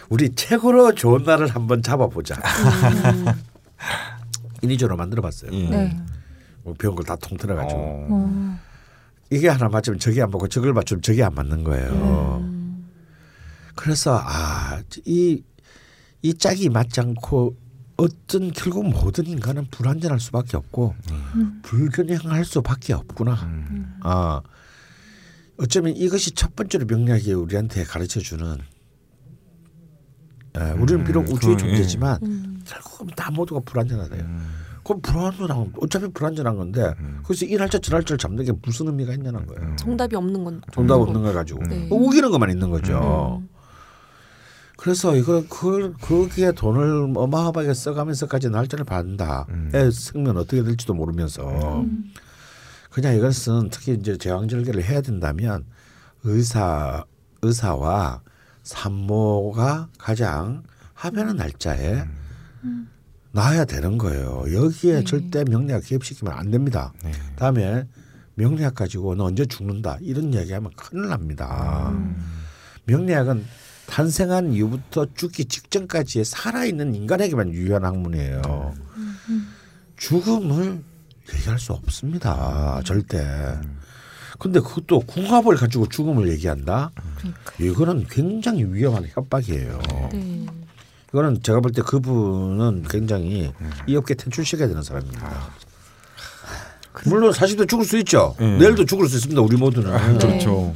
우리 0.09 0.33
최고로 0.33 0.95
좋은 0.95 1.23
날을 1.23 1.47
한번 1.47 1.81
잡아보자. 1.83 2.35
인위적으로 4.61 4.97
만들어봤어요. 4.97 5.51
예. 5.53 5.69
네. 5.69 5.97
뭐 6.63 6.73
배운 6.73 6.95
걸 6.95 7.05
다 7.05 7.15
통틀어가지고 7.15 7.79
어. 7.79 8.07
어. 8.09 8.59
이게 9.29 9.47
하나 9.49 9.67
맞으면 9.69 9.99
저게 9.99 10.21
안 10.21 10.29
맞고 10.31 10.47
저걸 10.47 10.73
맞추면 10.73 11.01
저게 11.01 11.23
안 11.23 11.33
맞는 11.35 11.63
거예요. 11.63 12.54
그래서 13.75 14.19
아이 14.23 15.43
이 16.21 16.33
짝이 16.33 16.69
맞지 16.69 16.99
않고 17.01 17.55
어떤 17.97 18.51
결국 18.51 18.89
모든 18.89 19.27
인간은 19.27 19.67
불완전할 19.71 20.19
수밖에 20.19 20.57
없고 20.57 20.95
불균형할 21.63 22.43
수밖에 22.45 22.93
없구나. 22.93 23.37
아 24.01 24.41
어쩌면 25.57 25.95
이것이 25.95 26.31
첫 26.31 26.55
번째로 26.55 26.85
명리학이 26.85 27.33
우리한테 27.33 27.83
가르쳐 27.83 28.19
주는. 28.19 28.57
예, 30.57 30.71
우리는 30.71 31.03
비록 31.03 31.27
음, 31.27 31.33
우주의 31.33 31.55
그, 31.55 31.61
존재지만 31.61 32.19
음. 32.23 32.61
결국은 32.65 33.07
다 33.15 33.29
모두가 33.29 33.59
불완전하대요. 33.65 34.21
음. 34.21 34.47
그럼 34.85 35.01
불완전한 35.01 35.73
어차피 35.79 36.07
불완전한 36.07 36.55
건데 36.55 36.93
그래서 37.23 37.45
이 37.45 37.55
날짜 37.55 37.79
저 37.79 37.93
날짜를 37.93 38.17
잡는 38.17 38.45
게 38.45 38.53
무슨 38.61 38.87
의미가 38.87 39.13
있냐는 39.13 39.45
거예요. 39.47 39.75
정답이 39.75 40.15
없는 40.15 40.43
건 40.43 40.61
정답 40.71 40.95
없는 40.95 41.23
걸 41.23 41.33
가지고 41.33 41.63
네. 41.67 41.87
우기는 41.89 42.29
것만 42.31 42.51
있는 42.51 42.69
거죠. 42.69 43.41
음. 44.75 44.77
그래서 44.77 45.15
이거 45.15 45.43
그 45.49 45.93
거기에 46.01 46.51
돈을 46.51 47.13
어마어마하게 47.15 47.73
써가면서까지 47.73 48.49
날짜를 48.49 48.85
받는다. 48.85 49.45
음. 49.49 49.71
애 49.73 49.89
생명 49.91 50.37
어떻게 50.37 50.63
될지도 50.63 50.93
모르면서 50.93 51.85
그냥 52.89 53.15
이것은 53.15 53.69
특히 53.71 53.93
이제 53.93 54.17
제왕절개를 54.17 54.83
해야 54.83 55.01
된다면 55.01 55.65
의사 56.23 57.03
의사와 57.41 58.21
산모가 58.63 59.89
가장 59.97 60.63
합의하는 60.93 61.35
날짜에 61.35 62.03
나야 63.31 63.65
되는 63.65 63.97
거예요. 63.97 64.45
여기에 64.53 65.03
절대 65.03 65.43
명리학 65.43 65.83
개입시키면 65.83 66.33
안 66.33 66.51
됩니다. 66.51 66.93
네. 67.03 67.11
다음에 67.35 67.85
명리학 68.35 68.75
가지고 68.75 69.15
너 69.15 69.25
언제 69.25 69.45
죽는다 69.45 69.97
이런 70.01 70.33
얘기하면 70.33 70.71
큰일 70.75 71.09
납니다. 71.09 71.93
명리학은 72.85 73.45
탄생한 73.87 74.51
이후부터 74.53 75.07
죽기 75.15 75.45
직전까지의 75.45 76.25
살아있는 76.25 76.95
인간에게만 76.95 77.51
유효한 77.53 77.85
학문이에요. 77.85 78.73
죽음을 79.97 80.81
얘기할 81.33 81.59
수 81.59 81.73
없습니다. 81.73 82.81
절대. 82.85 83.23
근데 84.37 84.59
그것도 84.59 84.99
궁합을 85.01 85.55
가지고 85.55 85.87
죽음을 85.87 86.27
얘기한다? 86.29 86.91
그러니까. 87.17 87.53
이거는 87.59 88.05
굉장히 88.09 88.65
위험한 88.65 89.05
협박이에요. 89.07 89.79
네. 90.11 90.45
이거는 91.09 91.41
제가 91.41 91.61
볼 91.61 91.71
때 91.71 91.81
그분은 91.81 92.83
굉장히 92.89 93.53
이 93.87 93.95
업계 93.95 94.13
퇴출시켜야 94.15 94.67
되는 94.67 94.83
사람입니다. 94.83 95.49
물론 97.05 97.31
40대 97.31 97.69
죽을 97.69 97.85
수 97.85 97.97
있죠. 97.99 98.35
음. 98.41 98.57
내일도 98.57 98.85
죽을 98.85 99.07
수 99.07 99.15
있습니다. 99.17 99.41
우리 99.41 99.55
모두는. 99.55 99.91
네. 100.17 100.27
그렇죠. 100.27 100.75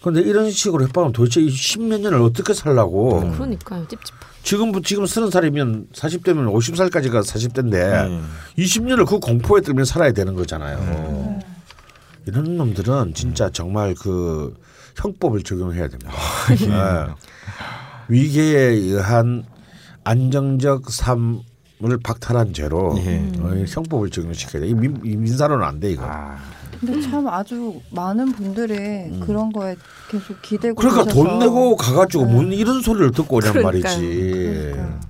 그런데 0.00 0.20
이런 0.22 0.50
식으로 0.50 0.84
협박하면 0.84 1.12
도대체 1.12 1.40
이 1.40 1.50
십몇 1.50 2.00
년을 2.00 2.20
어떻게 2.22 2.54
살라고? 2.54 3.32
그러니까요. 3.32 3.86
찝찝하. 3.88 4.18
지금 4.42 4.82
지금 4.82 5.04
서른 5.06 5.30
살이면 5.30 5.88
40대면 5.92 6.50
50살까지가 6.52 7.22
40대인데 7.22 8.06
음. 8.08 8.26
20년을 8.56 9.06
그 9.06 9.18
공포에 9.18 9.60
떨면 9.60 9.84
살아야 9.84 10.12
되는 10.12 10.34
거잖아요. 10.34 11.40
이런 12.26 12.56
놈들은 12.56 13.12
진짜 13.14 13.50
정말 13.50 13.94
그 13.94 14.54
형법을 14.96 15.42
적용해야 15.42 15.88
됩니다. 15.88 16.12
네. 16.48 17.14
위계에 18.08 18.60
의한 18.70 19.44
안정적 20.04 20.90
삶 20.90 21.42
을 21.82 21.96
박탈한 21.96 22.52
죄로 22.52 22.94
예. 22.98 23.16
어, 23.38 23.64
형법을 23.66 24.10
적용시켜야 24.10 24.60
돼. 24.60 24.68
이 24.68 24.74
민, 24.74 25.00
이 25.02 25.16
민사로는 25.16 25.64
안 25.64 25.80
돼 25.80 25.92
이거. 25.92 26.02
아, 26.04 26.36
근데 26.80 27.00
참 27.02 27.28
아주 27.28 27.74
많은 27.90 28.32
분들이 28.32 29.20
그런 29.20 29.52
거에 29.52 29.76
계속 30.10 30.40
기대고 30.40 30.76
그러니까 30.76 31.04
계셔서 31.04 31.22
돈 31.24 31.38
내고 31.38 31.76
가가지고 31.76 32.24
네. 32.26 32.32
뭔 32.32 32.52
이런 32.52 32.80
소리를 32.80 33.10
듣고 33.12 33.36
오냔 33.36 33.52
그러니까요. 33.52 33.82
말이지. 33.82 34.32
그러니까요. 34.32 35.00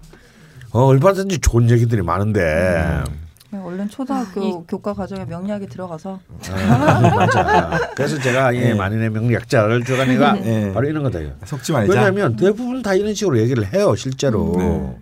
어, 0.73 0.85
얼마든지 0.87 1.39
좋은 1.39 1.71
얘기들이 1.71 2.03
많은데. 2.03 3.03
그냥 3.51 3.67
얼른 3.67 3.89
초등학교 3.89 4.65
교과 4.65 4.95
과정에 4.95 5.25
명리학이 5.25 5.67
들어가서 5.69 6.21
아, 6.53 7.01
맞아. 7.17 7.91
그래서 7.97 8.19
제가 8.21 8.53
이 8.53 8.59
네. 8.61 8.75
만인의 8.75 9.11
명리학자를 9.11 9.85
주간이가 9.85 10.33
네. 10.35 10.73
바로 10.73 10.89
이런 10.89 11.03
거다. 11.05 11.21
이거. 11.21 11.33
속지 11.45 11.73
말자. 11.73 11.93
왜냐하면 11.93 12.37
대부분 12.37 12.83
다 12.83 12.95
이런 12.95 13.15
식으로 13.15 13.39
얘기를 13.39 13.73
해요. 13.73 13.95
실제로. 13.97 14.55
네. 14.59 14.97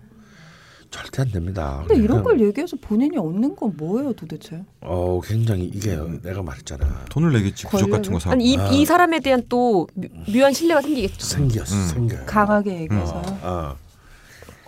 절대 0.91 1.21
안 1.21 1.31
됩니다. 1.31 1.83
근데 1.87 2.01
이런 2.03 2.23
걸 2.23 2.39
얘기해서 2.41 2.75
본인이 2.81 3.15
얻는 3.17 3.55
건 3.55 3.73
뭐예요 3.77 4.13
도대체? 4.13 4.63
어 4.81 5.21
굉장히 5.23 5.65
이게 5.65 5.95
내가 6.23 6.41
말했잖아. 6.41 7.05
돈을 7.09 7.31
내겠지 7.33 7.65
구적 7.67 7.89
같은 7.91 8.11
거 8.11 8.19
사. 8.19 8.31
아니 8.31 8.51
이, 8.51 8.57
아. 8.57 8.67
이 8.69 8.85
사람에 8.85 9.19
대한 9.19 9.43
또 9.49 9.87
묘- 9.93 10.07
묘한 10.33 10.51
신뢰가 10.53 10.81
생기겠죠. 10.81 11.25
생겼어, 11.25 11.75
음. 11.75 11.87
생겨. 11.87 12.25
강하게 12.25 12.81
얘기해서 12.81 13.21
어. 13.43 13.75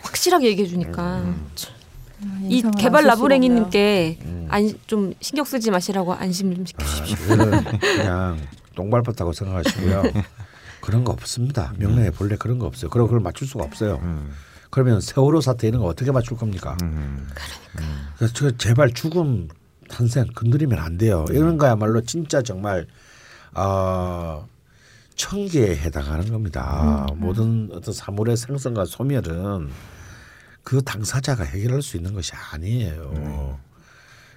확실하게 0.02 0.48
얘기해 0.50 0.68
주니까 0.68 1.24
참. 1.56 1.74
이 2.48 2.58
인상을 2.58 2.74
개발 2.78 3.00
안쓸 3.00 3.12
수가 3.16 3.24
없네요. 3.24 3.40
라브랭이님께 3.40 4.18
음. 4.26 4.48
안, 4.50 4.74
좀 4.86 5.14
신경 5.22 5.44
쓰지 5.44 5.72
마시라고 5.72 6.14
안심을 6.14 6.56
좀 6.56 6.66
시켜주십시오. 6.68 7.34
이거는 7.34 7.64
그냥 7.80 8.40
똥발바다고 8.76 9.34
생각하시고요. 9.34 10.04
그런 10.82 11.04
거 11.04 11.14
없습니다. 11.14 11.74
명령에 11.78 12.12
본래 12.12 12.36
그런 12.36 12.60
거 12.60 12.68
없어요. 12.68 12.92
그리고 12.92 13.08
그걸 13.08 13.22
맞출 13.22 13.48
수가 13.48 13.64
없어요. 13.64 14.00
음. 14.04 14.32
그러면 14.72 15.02
세월호 15.02 15.42
사태 15.42 15.68
이런 15.68 15.82
거 15.82 15.88
어떻게 15.88 16.12
맞출 16.12 16.38
겁니까? 16.38 16.76
음. 16.82 17.28
그래서 18.18 18.34
저 18.34 18.52
제발 18.58 18.94
죽음 18.94 19.48
탄생 19.90 20.26
건드리면 20.34 20.80
안 20.80 20.98
돼요. 20.98 21.26
이런 21.30 21.58
거야말로 21.58 22.02
진짜 22.02 22.42
정말 22.42 22.88
어, 23.54 24.48
천계에 25.16 25.76
해당하는 25.76 26.32
겁니다. 26.32 27.06
모든 27.16 27.70
어떤 27.74 27.94
사물의 27.94 28.38
생성과 28.38 28.86
소멸은 28.86 29.70
그 30.64 30.82
당사자가 30.82 31.44
해결할 31.44 31.82
수 31.82 31.98
있는 31.98 32.14
것이 32.14 32.32
아니에요. 32.54 33.60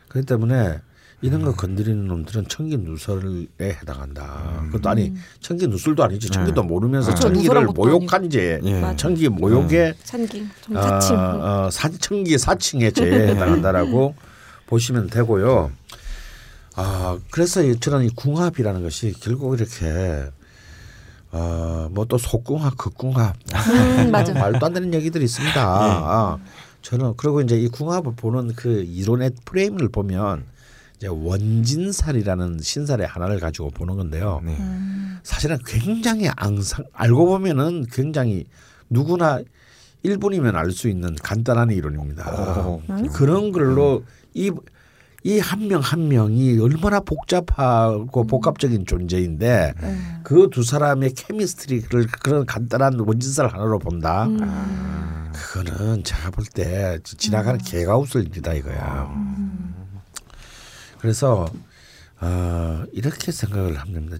그렇기 0.08 0.26
때문에 0.26 0.80
이런 1.24 1.42
거 1.42 1.54
건드리는 1.54 2.06
놈들은 2.06 2.48
천기 2.48 2.76
누설에 2.76 3.46
해당한다. 3.60 4.64
그것도 4.66 4.90
아니 4.90 5.14
천기 5.40 5.68
누설도 5.68 6.04
아니지. 6.04 6.28
천기도 6.28 6.62
모르면서 6.62 7.06
그렇죠. 7.08 7.22
천기를 7.22 7.42
누설한 7.44 7.66
것도 7.68 7.82
모욕한 7.82 8.28
죄, 8.28 8.60
예. 8.62 8.94
천기 8.96 9.30
모욕에 9.30 9.94
찬기 10.04 10.46
좀 10.60 10.76
아, 10.76 10.82
사칭. 11.00 11.16
어, 11.16 11.68
사, 11.72 11.88
천기 11.88 12.36
사칭의 12.36 12.92
죄에 12.92 13.28
해당한다라고 13.28 14.14
보시면 14.68 15.06
되고요. 15.08 15.70
아 16.76 17.18
그래서 17.30 17.62
이- 17.62 17.80
저는 17.80 18.04
이 18.04 18.10
궁합이라는 18.10 18.82
것이 18.82 19.14
결국 19.20 19.58
이렇게 19.58 20.26
어뭐 21.32 22.04
또 22.06 22.18
속궁합, 22.18 22.76
극궁합 22.76 23.34
음, 23.70 24.10
맞아. 24.10 24.34
말도 24.38 24.66
안 24.66 24.74
되는 24.74 24.92
얘기들이 24.92 25.24
있습니다. 25.24 25.58
아, 25.64 26.38
저는 26.82 27.14
그리고 27.16 27.40
이제 27.40 27.56
이 27.58 27.68
궁합을 27.68 28.12
보는 28.14 28.52
그 28.56 28.82
이론의 28.86 29.30
프레임을 29.46 29.88
보면 29.88 30.44
원진살이라는 31.08 32.58
신살의 32.60 33.06
하나를 33.06 33.40
가지고 33.40 33.70
보는 33.70 33.96
건데요. 33.96 34.40
네. 34.44 34.56
사실은 35.22 35.58
굉장히 35.66 36.28
앙상 36.36 36.84
알고 36.92 37.26
보면은 37.26 37.86
굉장히 37.92 38.44
누구나 38.90 39.40
1분이면 40.04 40.54
알 40.54 40.70
수 40.70 40.88
있는 40.88 41.14
간단한 41.22 41.70
이론입니다. 41.70 42.24
어. 42.30 42.82
그런 43.12 43.52
걸로 43.52 44.04
이 44.34 44.50
이 45.26 45.38
한명한 45.38 46.08
명이 46.08 46.58
얼마나 46.60 47.00
복잡하고 47.00 48.26
복합적인 48.26 48.84
존재인데 48.84 49.72
그두 50.22 50.62
사람의 50.62 51.14
케미스트리를 51.14 52.06
그런 52.22 52.44
간단한 52.44 53.00
원진살 53.00 53.46
하나로 53.46 53.78
본다. 53.78 54.28
그거는 55.32 56.04
제가 56.04 56.30
볼 56.30 56.44
때 56.52 56.98
지나가는 57.04 57.58
개가 57.58 57.96
웃을 57.96 58.26
일이다 58.26 58.52
이거야. 58.52 59.10
그래서 61.04 61.46
어, 62.18 62.84
이렇게 62.92 63.30
생각을 63.30 63.76
합니다. 63.76 64.16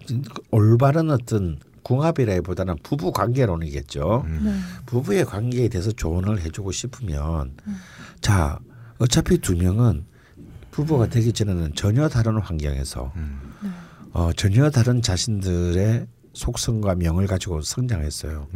올바른 0.51 1.09
어떤 1.09 1.57
궁합이라기보다는 1.81 2.75
부부 2.83 3.11
관계론이겠죠. 3.11 4.23
부부의 4.85 5.25
관계에 5.25 5.67
대해서 5.67 5.91
조언을 5.91 6.41
해주고 6.41 6.71
싶으면 6.71 7.53
자 8.21 8.59
어차피 8.99 9.39
두 9.39 9.55
명은 9.55 10.05
부부가 10.69 11.07
되기 11.07 11.33
전에는 11.33 11.73
전혀 11.73 12.07
다른 12.07 12.37
환경에서 12.37 13.11
어, 14.13 14.29
전혀 14.33 14.69
다른 14.69 15.01
자신들의 15.01 16.05
속성과 16.33 16.93
명을 16.93 17.25
가지고 17.25 17.61
성장했어요. 17.61 18.47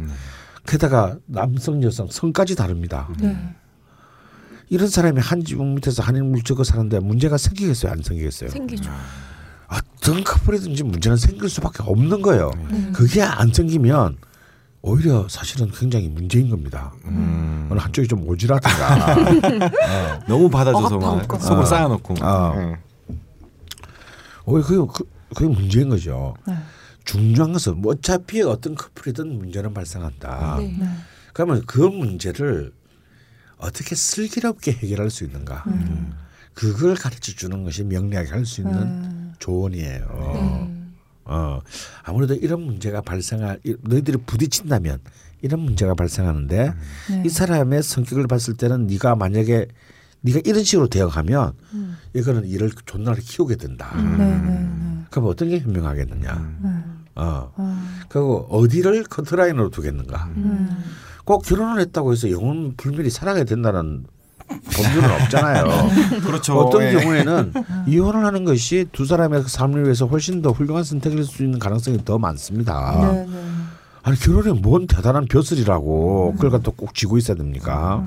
게다가 0.68 1.18
남성 1.26 1.82
여성 1.82 2.06
성까지 2.08 2.54
다릅니다. 2.54 3.08
네. 4.70 4.74
이런 4.76 4.88
사람이 4.88 5.20
한 5.20 5.44
지붕 5.44 5.74
밑에서 5.74 6.02
한인 6.02 6.30
물적고 6.30 6.64
사는데 6.64 7.00
문제가 7.00 7.36
생기겠어요, 7.36 7.92
안 7.92 8.02
생기겠어요? 8.02 8.50
생기죠. 8.50 8.90
어떤 9.68 10.24
커플이든지 10.24 10.82
문제는 10.84 11.16
생길 11.16 11.48
수밖에 11.48 11.82
없는 11.84 12.22
거예요. 12.22 12.50
네. 12.70 12.90
그게 12.92 13.22
안 13.22 13.52
생기면 13.52 14.16
오히려 14.82 15.26
사실은 15.28 15.70
굉장히 15.72 16.08
문제인 16.08 16.48
겁니다. 16.50 16.92
음. 17.04 17.68
어느 17.70 17.78
한쪽이 17.78 18.08
좀 18.08 18.26
오지라든가 18.26 19.14
너무 20.26 20.48
받아줘서 20.48 20.98
막 20.98 21.22
있거나. 21.22 21.42
속을 21.42 21.62
어. 21.62 21.66
쌓아놓고. 21.66 22.14
어. 22.22 22.54
예. 22.56 22.78
오히려 24.46 24.66
그게, 24.66 24.92
그, 24.92 25.34
그게 25.34 25.46
문제인 25.54 25.88
거죠. 25.90 26.34
네. 26.46 26.54
중요한 27.04 27.52
것은 27.52 27.80
뭐 27.80 27.92
어차피 27.92 28.42
어떤 28.42 28.74
커플이든 28.74 29.38
문제는 29.38 29.74
발생한다. 29.74 30.56
네. 30.58 30.76
네. 30.78 30.86
그러면 31.32 31.62
그 31.66 31.80
문제를 31.80 32.72
어떻게 33.60 33.94
슬기롭게 33.94 34.72
해결할 34.72 35.10
수 35.10 35.24
있는가? 35.24 35.64
음. 35.68 36.12
그걸 36.54 36.94
가르쳐 36.94 37.32
주는 37.32 37.62
것이 37.64 37.84
명리학이 37.84 38.30
할 38.30 38.44
수 38.44 38.60
있는 38.62 38.74
음. 38.82 39.32
조언이에요. 39.38 40.30
네. 40.34 40.76
어, 41.24 41.60
아무래도 42.02 42.34
이런 42.34 42.62
문제가 42.62 43.00
발생할 43.00 43.60
이- 43.64 43.76
너희들이 43.82 44.18
부딪힌다면 44.26 44.98
이런 45.42 45.60
문제가 45.60 45.94
발생하는데 45.94 46.74
네. 47.10 47.22
이 47.24 47.28
사람의 47.28 47.82
성격을 47.82 48.26
봤을 48.26 48.54
때는 48.54 48.86
네가 48.88 49.14
만약에 49.16 49.66
네가 50.22 50.40
이런 50.44 50.64
식으로 50.64 50.88
되어가면 50.88 51.52
음. 51.74 51.96
이거는 52.14 52.44
일을 52.46 52.72
존나 52.84 53.14
키우게 53.14 53.56
된다. 53.56 53.94
네, 53.96 54.02
네, 54.18 54.38
네. 54.38 54.68
그럼 55.10 55.26
어떤 55.28 55.48
게 55.48 55.60
현명하겠느냐? 55.60 56.56
네. 56.62 56.68
어. 57.14 57.52
어. 57.56 57.86
그리고 58.08 58.46
어디를 58.50 59.04
컨트라인으로 59.04 59.70
두겠는가? 59.70 60.30
음. 61.30 61.36
꼭 61.36 61.42
결혼을 61.42 61.80
했다고 61.80 62.12
해서 62.12 62.30
영혼 62.30 62.74
불멸이 62.76 63.10
살아가야 63.10 63.44
된다는 63.44 64.04
법률은 64.48 65.10
없잖아요. 65.22 65.64
그렇죠. 66.26 66.58
어떤 66.58 66.82
예. 66.82 66.92
경우에는 66.92 67.52
이혼을 67.86 68.24
하는 68.24 68.44
것이 68.44 68.86
두 68.90 69.04
사람의 69.04 69.44
삶을 69.46 69.84
위해서 69.84 70.06
훨씬 70.06 70.42
더 70.42 70.50
훌륭한 70.50 70.82
선택일 70.82 71.24
수 71.24 71.44
있는 71.44 71.58
가능성이 71.58 72.04
더 72.04 72.18
많습니다. 72.18 73.12
네, 73.12 73.26
네. 73.26 73.38
아니 74.02 74.18
결혼이 74.18 74.60
뭔 74.60 74.86
대단한 74.86 75.26
벼슬이라고 75.26 76.32
그걸 76.34 76.50
갖다 76.50 76.72
꼭 76.76 76.94
쥐고 76.94 77.18
있어야 77.18 77.36
됩니까? 77.36 78.02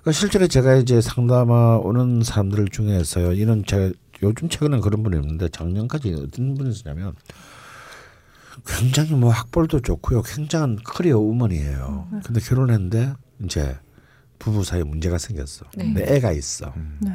그러니까 0.00 0.12
실제로 0.12 0.46
제가 0.46 0.76
이제 0.76 1.00
상담하 1.00 1.76
오는 1.76 2.22
사람들 2.22 2.68
중에서요, 2.68 3.32
이런 3.32 3.64
제가 3.64 3.90
요즘 4.22 4.48
최근에 4.48 4.80
그런 4.80 5.02
분이 5.02 5.16
있는데 5.16 5.48
작년까지 5.48 6.14
어떤 6.14 6.54
분이었냐면 6.54 7.14
굉장히 8.66 9.12
뭐 9.14 9.30
학벌도 9.30 9.80
좋고요. 9.80 10.22
굉장한 10.22 10.78
커리어 10.84 11.18
우먼이에요. 11.18 12.08
근데 12.24 12.40
결혼했는데 12.40 13.14
이제 13.44 13.76
부부 14.38 14.64
사이에 14.64 14.82
문제가 14.84 15.18
생겼어. 15.18 15.66
네. 15.76 15.84
내 15.92 16.16
애가 16.16 16.32
있어. 16.32 16.72
네. 17.00 17.10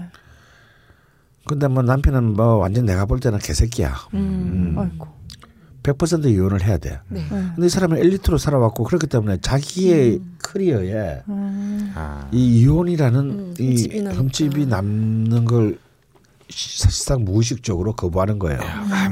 근데 1.45 1.67
뭐 1.67 1.81
남편은 1.83 2.33
뭐 2.33 2.55
완전 2.57 2.85
내가 2.85 3.05
볼 3.05 3.19
때는 3.19 3.39
개새끼야. 3.39 3.95
음. 4.13 4.75
아이고. 4.77 5.07
100% 5.83 6.25
이혼을 6.25 6.61
해야 6.65 6.77
돼. 6.77 6.99
네. 7.07 7.21
네. 7.21 7.29
근데 7.29 7.65
이 7.65 7.69
사람은 7.69 7.97
엘리트로 7.97 8.37
살아왔고 8.37 8.83
그렇기 8.83 9.07
때문에 9.07 9.37
자기의 9.41 10.19
커리어에 10.43 11.23
음. 11.29 11.93
아. 11.95 12.27
이 12.33 12.59
이혼이라는 12.59 13.19
음, 13.19 13.53
이 13.57 13.67
흠집이 13.69 14.01
나니까. 14.01 14.21
흠집이 14.21 14.65
남는 14.65 15.45
걸 15.45 15.69
시- 15.69 15.86
사실상 16.49 17.25
무의식적으로 17.25 17.93
거부하는 17.93 18.39
거예요. 18.39 18.59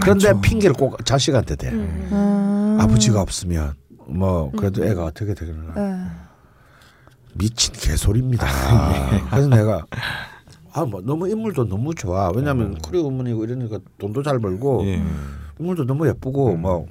그런데. 0.01 0.33
핑계를 0.41 0.75
꼭 0.75 1.03
자식한테 1.05 1.55
대. 1.55 1.69
음. 1.69 2.09
음. 2.11 2.77
아버지가 2.79 3.21
없으면 3.21 3.73
뭐 4.07 4.51
그래도 4.51 4.85
애가 4.85 5.03
어떻게 5.05 5.33
되겠나. 5.33 5.73
네. 5.75 6.05
미친 7.33 7.73
개소리입니다. 7.73 8.47
그래서 9.29 9.47
내가 9.49 9.85
아 10.73 10.85
뭐 10.85 11.01
너무 11.01 11.27
인물도 11.29 11.67
너무 11.67 11.93
좋아. 11.95 12.31
왜냐하면 12.35 12.77
커리어 12.81 13.01
우먼이고 13.03 13.43
이러니까 13.45 13.79
돈도 13.97 14.23
잘 14.23 14.39
벌고 14.39 14.83
예. 14.85 15.01
인물도 15.59 15.85
너무 15.85 16.07
예쁘고 16.07 16.55
뭐 16.57 16.85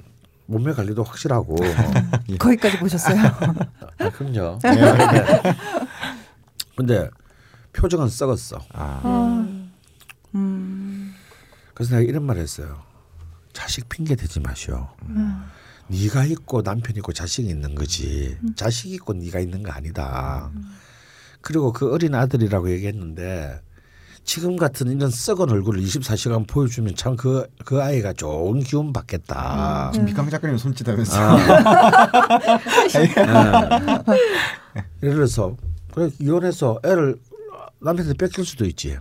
몸매 0.47 0.73
관리도 0.73 1.03
확실하고 1.03 1.55
뭐. 1.55 1.65
거기까지 2.39 2.77
보셨어요? 2.79 3.15
아, 3.99 4.09
그럼요. 4.11 4.59
네, 4.61 4.75
근데, 4.75 5.53
근데 6.75 7.09
표정은 7.73 8.07
썩었어. 8.09 8.59
아. 8.73 9.44
아. 10.35 10.37
음. 10.37 11.13
그래서 11.73 11.95
내가 11.95 12.07
이런 12.09 12.23
말을 12.23 12.41
했어요. 12.41 12.81
자식 13.53 13.87
핑계 13.89 14.15
대지 14.15 14.39
마시오. 14.39 14.87
네가 15.87 16.25
있고 16.25 16.61
남편 16.63 16.95
있고 16.97 17.13
자식이 17.13 17.47
있는 17.47 17.75
거지. 17.75 18.37
자식 18.55 18.91
있고 18.93 19.13
네가 19.13 19.39
있는 19.39 19.63
거 19.63 19.71
아니다. 19.71 20.51
그리고 21.41 21.71
그 21.71 21.91
어린 21.93 22.15
아들이라고 22.15 22.71
얘기했는데 22.71 23.61
지금 24.23 24.55
같은 24.57 24.87
이런 24.91 25.11
썩은 25.11 25.51
얼굴을 25.51 25.79
24시간 25.81 26.47
보여주면 26.47 26.95
참 26.95 27.15
그 27.15 27.45
그 27.63 27.81
아이가 27.83 28.11
좋은 28.13 28.61
기운 28.61 28.91
받겠다. 28.91 29.91
지금 29.93 30.05
미강 30.07 30.29
작가님 30.29 30.57
손짓하면서 30.57 31.37
예를 35.03 35.15
들어서 35.15 35.55
그래 35.93 36.09
이혼해서 36.19 36.79
애를 36.83 37.17
남편한테 37.79 38.17
뺏길 38.17 38.43
수도 38.45 38.65
있지. 38.65 38.97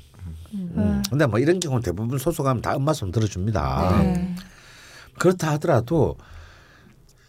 음. 0.55 1.03
근데 1.11 1.27
뭐 1.27 1.39
이런 1.39 1.61
경우는 1.61 1.83
대부분 1.83 2.19
소속하면 2.19 2.63
다 2.63 2.75
엄마 2.75 2.93
손 2.93 3.11
들어줍니다. 3.11 4.03
네. 4.03 4.35
그렇다 5.19 5.53
하더라도 5.53 6.17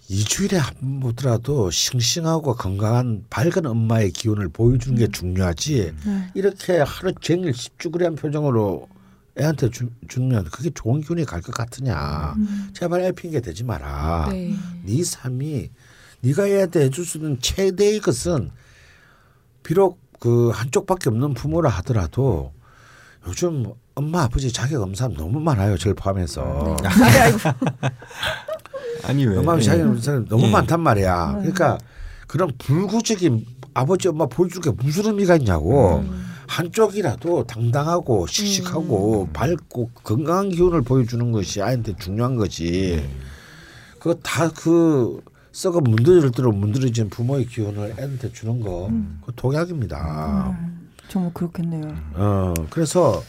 이주일에 0.08 0.58
한번 0.58 1.00
보더라도 1.00 1.72
싱싱하고 1.72 2.56
건강한 2.56 3.26
밝은 3.30 3.66
엄마의 3.66 4.12
기운을 4.12 4.50
보여주는 4.50 4.98
게 4.98 5.08
중요하지. 5.08 5.94
네. 6.06 6.32
이렇게 6.36 6.80
하루 6.80 7.14
종일 7.20 7.54
씹쭈그리한 7.54 8.16
표정으로 8.16 8.88
애한테 9.40 9.70
주, 9.70 9.90
주면 10.08 10.46
그게 10.46 10.70
좋은 10.70 11.02
기운이 11.02 11.26
갈 11.26 11.42
것 11.42 11.54
같으냐. 11.54 12.36
제발 12.74 13.02
애 13.02 13.12
핑계 13.12 13.42
대지 13.42 13.64
마라. 13.64 14.28
네. 14.32 14.54
네 14.84 15.04
삶이 15.04 15.70
네가 16.22 16.48
애한테 16.48 16.86
해줄 16.86 17.06
수 17.06 17.18
있는 17.18 17.40
최대의 17.42 18.00
것은 18.00 18.52
비록 19.64 20.00
그 20.20 20.50
한쪽밖에 20.50 21.10
없는 21.10 21.34
부모라 21.34 21.70
하더라도 21.70 22.54
요즘 23.28 23.66
엄마 23.96 24.24
아버지 24.24 24.52
자격 24.52 24.96
사람 24.96 25.16
너무 25.16 25.40
많아요. 25.40 25.78
저를 25.78 25.96
포함해서. 25.96 26.76
아니 29.04 29.26
왜? 29.26 29.38
엄마 29.38 29.54
아버지 29.54 29.68
자격 29.68 29.98
사람 30.00 30.26
너무 30.26 30.48
예. 30.48 30.52
많단 30.52 30.80
말이야. 30.80 31.38
그러니까 31.40 31.78
그런 32.28 32.52
불구적인 32.58 33.46
아버지 33.74 34.08
엄마 34.08 34.26
보여줄 34.26 34.62
게 34.62 34.72
무슨 34.72 35.06
의미가 35.08 35.38
있냐고. 35.38 36.04
한쪽이라도 36.48 37.48
당당하고 37.48 38.28
씩씩하고 38.28 39.30
밝고 39.34 39.90
건강한 40.04 40.50
기운을 40.50 40.84
보여주는 40.84 41.32
것이 41.32 41.62
아이한테 41.62 41.96
중요한 41.98 42.36
거지. 42.36 43.04
그거 43.98 44.14
다 44.22 44.50
그 44.50 45.22
썩어 45.56 45.80
문드러질 45.80 46.32
대로 46.32 46.52
문드러진 46.52 47.10
부모의 47.10 47.46
기운을 47.46 47.96
애한테 47.98 48.30
주는 48.34 48.60
거 48.60 48.92
그거 49.22 49.32
독약입니다. 49.38 50.60
정말 51.10 51.34
그렇겠네요. 51.34 51.96
어 52.14 52.54
그래서 52.70 53.24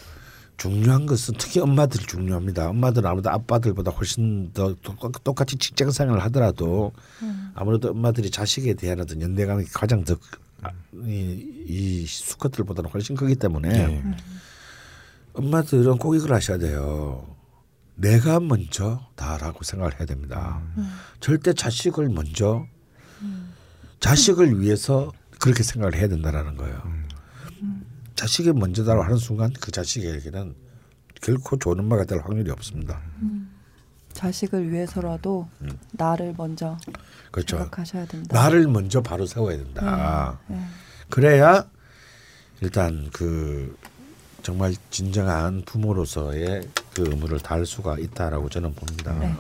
중요한 0.57 1.05
것은 1.07 1.35
특히 1.39 1.61
엄마들이 1.61 2.05
중요합니다. 2.07 2.71
엄마들은 2.71 3.09
아무래도 3.09 3.31
아빠들보다 3.31 3.91
훨씬 3.91 4.53
더 4.53 4.75
똑- 4.83 5.23
똑같이 5.23 5.57
직장 5.57 5.91
생활을 5.91 6.23
하더라도 6.25 6.93
아무래도 7.55 7.91
엄마들이 7.91 8.31
자식에 8.31 8.75
대한 8.75 9.01
어떤 9.01 9.21
연대감이 9.21 9.65
가장 9.67 10.05
더 10.05 10.17
이, 11.05 11.65
이 11.69 12.07
수컷들보다는 12.07 12.91
훨씬 12.91 13.15
크기 13.17 13.35
때문에 13.35 13.69
예. 13.79 14.03
엄마들은 15.35 15.99
꼭 15.99 16.15
이걸 16.17 16.33
하셔야 16.33 16.57
돼요. 16.59 17.27
내가 17.95 18.41
먼저 18.41 19.07
다라고 19.15 19.63
생각을 19.63 19.99
해야 19.99 20.07
됩니다. 20.07 20.63
절대 21.21 21.53
자식을 21.53 22.09
먼저 22.09 22.67
자식을 24.01 24.61
위해서 24.61 25.13
그렇게 25.39 25.63
생각을 25.63 25.95
해야 25.97 26.09
된다라는 26.09 26.57
거예요. 26.57 26.83
자식이 28.17 28.53
먼저다라고 28.53 29.05
하는 29.05 29.17
순간 29.17 29.53
그 29.61 29.71
자식에게는 29.71 30.55
결코 31.23 31.59
좋은 31.59 31.79
엄마가 31.81 32.05
될 32.05 32.21
확률이 32.21 32.51
없습니다. 32.51 33.01
자식을 34.13 34.71
위해서라도 34.73 35.49
나를 35.93 36.35
먼저 36.37 36.79
그렇죠. 37.31 37.59
생각하셔야 37.59 38.07
된다. 38.07 38.41
나를 38.41 38.67
먼저 38.67 39.03
바로 39.03 39.27
세워야 39.27 39.59
된다. 39.59 40.41
네. 40.49 40.59
그래야 41.11 41.69
일단 42.63 43.11
그 43.13 43.77
정말 44.43 44.75
진정한 44.91 45.63
부모로서의 45.67 46.69
그 46.95 47.03
의무를 47.09 47.41
다할 47.41 47.67
수가 47.67 47.99
있다라고 47.99 48.49
저는 48.49 48.75
봅니다. 48.75 49.13
네. 49.19 49.35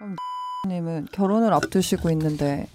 님은 0.68 1.08
결혼을 1.12 1.52
앞두시고 1.52 2.10
있는데 2.10 2.68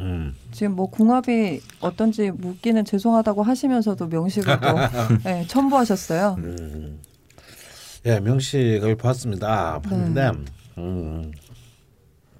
음. 0.00 0.34
지금 0.52 0.76
뭐 0.76 0.90
궁합이 0.90 1.60
어떤지 1.80 2.30
묻기는 2.30 2.84
죄송하다고 2.84 3.42
하시면서도 3.42 4.06
명식을 4.06 4.60
또 4.60 4.66
네, 5.24 5.46
첨부하셨어요. 5.46 6.36
음. 6.38 7.00
예, 8.06 8.20
명식을 8.20 8.96
봤습니다. 8.96 9.80
봤는데 9.80 10.30
음. 10.78 11.32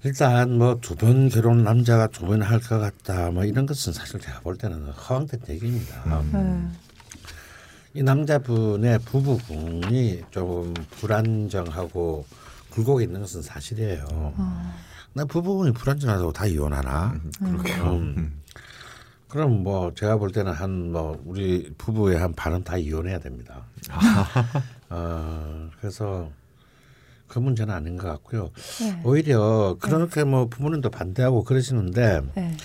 일단 0.03 0.57
뭐두번 0.57 1.29
결혼 1.29 1.63
남자가 1.63 2.07
두번할것 2.07 2.79
같다. 2.79 3.31
뭐 3.31 3.43
이런 3.43 3.65
것은 3.65 3.91
사실 3.91 4.19
제가 4.19 4.39
볼 4.39 4.57
때는 4.57 4.89
허황된 4.89 5.41
얘기입니다. 5.49 6.23
네. 6.31 6.67
이 7.95 8.03
남자분의 8.03 8.99
부부군이 8.99 10.21
조금 10.31 10.73
불안정하고 10.91 12.25
굴곡이 12.69 13.03
있는 13.03 13.19
것은 13.21 13.41
사실이에요. 13.41 14.05
아, 14.37 14.73
나 15.13 15.25
부부군이 15.25 15.73
불안정하다고 15.73 16.33
다 16.33 16.45
이혼하나? 16.45 17.19
그렇게요. 17.39 17.83
음. 17.93 18.41
그럼 19.27 19.63
뭐 19.63 19.93
제가 19.93 20.17
볼 20.17 20.31
때는 20.31 20.51
한 20.53 20.91
뭐 20.91 21.21
우리 21.25 21.71
부부의 21.77 22.17
한 22.19 22.33
반은 22.33 22.63
다 22.63 22.77
이혼해야 22.77 23.19
됩니다. 23.19 23.63
어, 24.89 25.69
그래서 25.79 26.31
그 27.27 27.37
문제는 27.37 27.73
아닌 27.73 27.95
것 27.97 28.07
같고요. 28.07 28.49
네. 28.81 29.01
오히려 29.03 29.77
그렇게 29.79 30.23
뭐 30.23 30.47
부모님도 30.47 30.89
반대하고 30.89 31.43
그러시는데 31.43 32.21
네. 32.35 32.57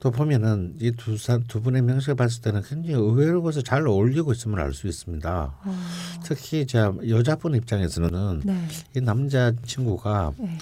또 0.00 0.12
보면은 0.12 0.74
이두 0.80 1.16
두 1.48 1.60
분의 1.60 1.82
명식을 1.82 2.14
봤을 2.14 2.40
때는 2.40 2.62
굉장히 2.62 2.94
의외로 2.94 3.42
것을 3.42 3.64
잘 3.64 3.84
어울리고 3.86 4.32
있음을 4.32 4.60
알 4.60 4.72
수 4.72 4.86
있습니다. 4.86 5.54
특히 6.22 6.66
제 6.66 6.88
여자분 7.08 7.54
입장에서는 7.56 8.42
네. 8.44 8.68
이 8.94 9.00
남자 9.00 9.52
친구가 9.64 10.32
네. 10.38 10.56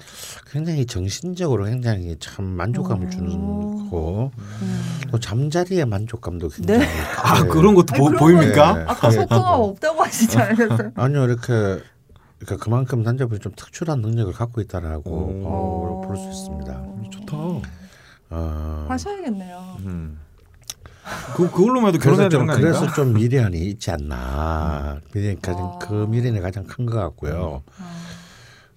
굉장히 0.49 0.87
정신적으로 0.87 1.65
굉장히 1.65 2.15
참 2.19 2.45
만족감을 2.45 3.05
오. 3.05 3.09
주는 3.11 3.29
거고 3.29 4.31
음. 4.39 4.79
또 5.11 5.19
잠자리의 5.19 5.85
만족감도 5.85 6.49
굉장히 6.49 6.79
네. 6.79 6.87
아 7.21 7.43
네. 7.43 7.49
그런 7.49 7.75
것도 7.75 7.93
보, 7.93 8.05
그런 8.05 8.19
보입니까? 8.19 8.77
네. 8.77 8.85
아까 8.87 9.11
소통함 9.11 9.61
없다고 9.61 10.03
하시지 10.03 10.35
않으셨어요? 10.35 10.91
아니요 10.97 11.25
이렇게 11.25 11.43
그러니까 12.39 12.63
그만큼 12.63 13.03
남자분이 13.03 13.39
좀 13.39 13.51
특출한 13.55 14.01
능력을 14.01 14.33
갖고 14.33 14.61
있다라고 14.61 15.11
오. 15.11 16.01
볼수 16.07 16.27
있습니다. 16.27 16.85
좋다. 17.11 17.37
어, 18.29 18.85
하셔야겠네요. 18.89 19.77
음. 19.85 20.19
그 21.35 21.49
그걸로만 21.49 21.93
해도 21.93 21.99
결혼해야 22.03 22.27
그래서 22.27 22.29
되는 22.29 22.45
좀거 22.47 22.53
아닌가? 22.53 22.79
그래서 22.79 22.93
좀 22.95 23.13
미련이 23.13 23.57
있지 23.69 23.91
않나. 23.91 24.99
미련이 25.13 25.41
가장 25.41 25.79
그 25.79 25.93
미련이 26.09 26.41
가장 26.41 26.65
큰 26.65 26.85
것 26.85 26.95
같고요. 26.97 27.63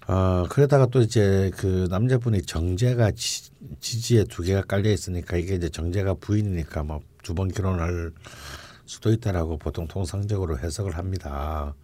어 0.07 0.45
그러다가 0.49 0.85
또 0.87 1.01
이제 1.01 1.51
그 1.57 1.87
남자분이 1.89 2.41
정제가 2.43 3.11
지, 3.11 3.51
지지에 3.79 4.23
두 4.25 4.43
개가 4.43 4.63
깔려 4.63 4.89
있으니까 4.91 5.37
이게 5.37 5.55
이제 5.55 5.69
정제가 5.69 6.15
부인이니까 6.15 6.83
뭐 6.83 7.01
두 7.23 7.35
번 7.35 7.49
결혼할 7.49 8.11
수도 8.85 9.11
있다라고 9.11 9.57
보통 9.59 9.87
통상적으로 9.87 10.57
해석을 10.57 10.97
합니다. 10.97 11.75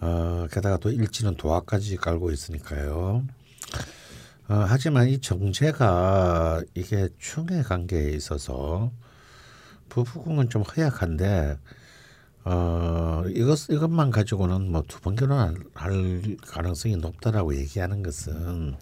어, 0.00 0.46
게다가 0.50 0.78
또 0.78 0.90
일지는 0.90 1.34
도화까지 1.36 1.96
깔고 1.98 2.30
있으니까요. 2.32 3.24
어, 4.48 4.64
하지만 4.66 5.08
이 5.08 5.20
정제가 5.20 6.62
이게 6.74 7.08
충의 7.18 7.62
관계에 7.62 8.10
있어서 8.10 8.90
부부궁은 9.88 10.48
좀 10.50 10.62
허약한데 10.62 11.58
어 12.44 13.22
이것 13.28 13.68
이것만 13.70 14.10
가지고는 14.10 14.72
뭐 14.72 14.82
두 14.82 14.98
번 15.00 15.14
결혼할 15.14 15.54
가능성이 15.74 16.96
높다라고 16.96 17.54
얘기하는 17.56 18.02
것은 18.02 18.74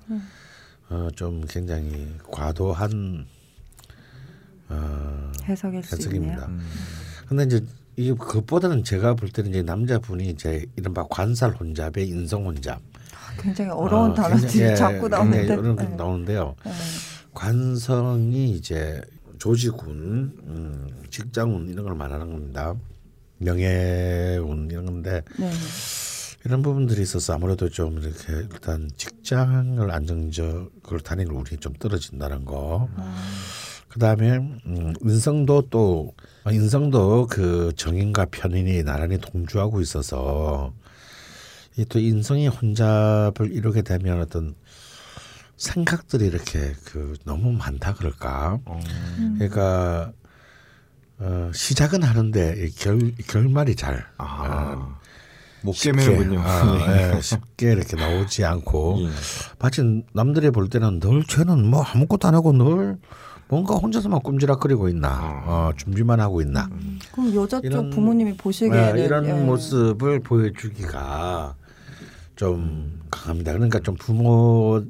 어 0.89 1.09
좀 1.15 1.45
굉장히 1.47 2.09
과도한 2.33 3.27
어 4.71 5.33
해석일 5.45 5.83
수 5.85 5.95
있네요. 6.11 6.33
해석입니다. 6.33 6.49
근데 7.29 7.45
이제 7.45 7.65
이 7.97 8.11
그것보다는 8.13 8.83
제가 8.83 9.15
볼 9.15 9.29
때는 9.31 9.51
이제 9.51 9.63
남자분이 9.63 10.31
이제 10.31 10.65
이른바 10.77 11.05
관살 11.11 11.51
혼잡의 11.53 12.09
인성 12.09 12.47
혼잡 12.47 12.81
굉장히 13.41 13.71
어려운 13.71 14.11
어, 14.11 14.15
단어들이 14.15 14.61
예, 14.61 14.75
자꾸 14.75 15.09
나오는데. 15.09 15.39
굉장히 15.39 15.61
어려운 15.61 15.77
게 15.77 15.85
네. 15.85 15.97
나오는데요. 15.97 16.55
네. 16.65 16.73
관성이 17.33 18.51
이제 18.51 19.01
조지군, 19.39 20.35
음, 20.47 20.89
직장운 21.11 21.69
이런 21.69 21.85
걸 21.85 21.95
말하는 21.95 22.31
겁니다. 22.31 22.75
명예운 23.39 24.69
이런 24.71 24.85
건데 24.85 25.23
네. 25.39 25.51
이런 26.45 26.61
부분들이 26.63 27.03
있어서 27.03 27.35
아무래도 27.35 27.69
좀 27.71 27.99
이렇게 27.99 28.33
일단 28.53 28.91
직장을 28.97 29.91
안정적으로 29.91 30.99
다니는 31.03 31.35
우리 31.35 31.57
좀 31.57 31.73
떨어진다는 31.75 32.45
거. 32.45 32.89
그 33.89 33.99
다음에 33.99 34.37
음, 34.67 34.93
인성도 35.03 35.63
또 35.71 36.13
아, 36.45 36.53
인성도 36.53 37.27
그 37.29 37.73
정인과 37.77 38.27
편인이 38.31 38.85
나란히 38.85 39.19
동주하고 39.19 39.81
있어서 39.81 40.73
이 40.73 40.80
또 41.89 41.99
인성이 41.99 42.49
혼잡을 42.49 43.53
이루게 43.53 43.83
되면 43.83 44.21
어떤 44.21 44.55
생각들이 45.57 46.27
이렇게 46.27 46.73
그 46.85 47.15
너무 47.25 47.53
많다 47.53 47.95
그럴까. 47.95 48.59
그러니까 49.39 50.13
어, 51.19 51.51
시작은 51.55 52.03
하는데 52.03 52.55
이결 52.67 53.13
결말이 53.27 53.77
잘 53.77 54.05
아, 54.19 54.97
못 55.63 55.75
쉽게, 55.75 56.01
깨매는군요. 56.03 56.41
아, 56.41 56.65
네. 56.89 57.17
예, 57.17 57.21
쉽게 57.21 57.73
이렇게 57.73 57.97
나오지 57.97 58.45
않고 58.45 59.01
예. 59.03 59.09
마치 59.59 59.83
남들이 60.15 60.51
볼 60.51 60.69
때는 60.71 60.99
늘 61.01 61.25
쟤는 61.25 61.67
뭐 61.67 61.83
아무것도 61.83 62.27
안 62.29 62.35
하고 62.35 62.53
늘 62.53 62.97
뭔가 63.49 63.75
혼자서만 63.75 64.21
꿈지락거리고 64.21 64.89
있나 64.89 65.43
어, 65.45 65.71
준비만 65.77 66.21
하고 66.21 66.41
있나 66.41 66.71
그럼 67.13 67.35
여자 67.35 67.59
쪽 67.59 67.65
이런- 67.67 67.91
부모님이 67.91 68.37
보시기에는 68.39 68.99
예, 68.99 69.05
이런 69.05 69.27
예. 69.27 69.33
모습을 69.35 70.21
보여주기가 70.21 71.55
좀 72.41 72.99
강합니다. 73.11 73.53
그러니까 73.53 73.81
좀 73.81 73.97
부모 73.97 74.83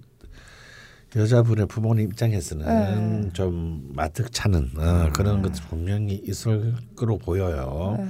여자분의 1.17 1.67
부모님 1.67 2.07
입장에서는 2.07 3.23
네. 3.23 3.33
좀 3.33 3.91
마뜩찮은 3.93 4.71
어, 4.77 5.11
그런 5.13 5.43
것들 5.43 5.65
분명히 5.69 6.15
있을 6.25 6.75
거로 6.95 7.19
보여요. 7.19 7.97
네. 7.99 8.09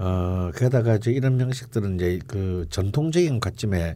어, 0.00 0.50
게다가 0.56 0.96
이제 0.96 1.12
이런 1.12 1.36
명식들은 1.36 1.94
이제 1.94 2.18
그 2.26 2.66
전통적인 2.68 3.38
관점의 3.38 3.94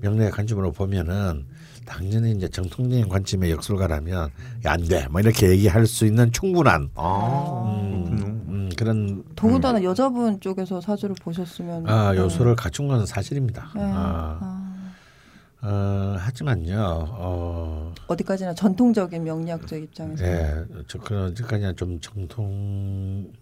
명례의 0.00 0.32
관점으로 0.32 0.72
보면은 0.72 1.46
당연히 1.90 2.30
이제 2.30 2.46
정통적인 2.48 3.08
관점의 3.08 3.50
역술가라면 3.50 4.30
야, 4.64 4.72
안 4.72 4.80
돼. 4.84 5.08
뭐 5.10 5.20
이렇게 5.20 5.50
얘기할 5.50 5.86
수 5.86 6.06
있는 6.06 6.30
충분한 6.30 6.90
아, 6.94 7.80
음. 7.82 8.44
음, 8.48 8.70
그런 8.78 9.24
더군다나 9.34 9.82
여자분 9.82 10.38
쪽에서 10.38 10.80
사주를 10.80 11.16
보셨으면 11.20 11.88
아, 11.88 12.12
네. 12.12 12.18
요소를 12.18 12.54
갖춘 12.54 12.86
건 12.86 13.04
사실입니다. 13.04 13.72
네. 13.74 13.82
아, 13.82 14.38
아, 14.40 15.66
어, 15.66 16.14
하지만요. 16.16 16.76
어, 16.78 17.92
어디까지나 18.06 18.54
전통적인 18.54 19.24
명리학적 19.24 19.82
입장에서 19.82 20.24
예, 20.24 20.64
저 20.86 20.96
그런 21.00 21.34
그냥 21.34 21.74
좀 21.74 21.98
정통적인 22.00 23.34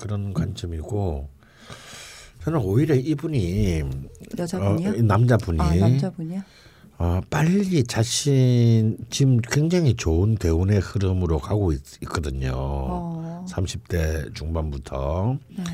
그런 0.00 0.34
관점이고 0.34 1.28
저는 2.42 2.58
오히려 2.58 2.96
이분이 2.96 3.84
여자분이요? 4.36 4.90
어, 4.90 4.94
이 4.94 5.02
남자분이 5.02 5.60
아 5.60 5.74
남자분이요? 5.76 6.42
어, 7.02 7.20
빨리 7.30 7.82
자신 7.82 8.96
지금 9.10 9.38
굉장히 9.38 9.94
좋은 9.94 10.36
대운의 10.36 10.78
흐름으로 10.78 11.40
가고 11.40 11.72
있, 11.72 11.82
거든요 12.08 12.52
어. 12.54 13.44
30대 13.48 14.32
중반부터 14.36 15.36
네. 15.48 15.64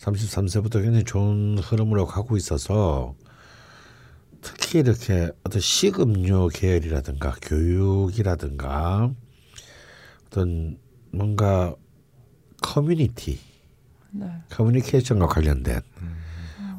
33세부터 0.00 0.82
굉장히 0.82 1.02
좋은 1.04 1.56
흐름으로 1.56 2.04
가고 2.04 2.36
있어서 2.36 3.14
특히 4.42 4.80
이렇게 4.80 5.30
어떤 5.44 5.62
식음료 5.62 6.48
계열이라든가 6.48 7.36
교육이라든가 7.40 9.10
어떤 10.26 10.76
뭔가 11.10 11.74
커뮤니티 12.60 13.40
네. 14.10 14.26
커뮤니케이션과 14.50 15.26
관련된 15.26 15.80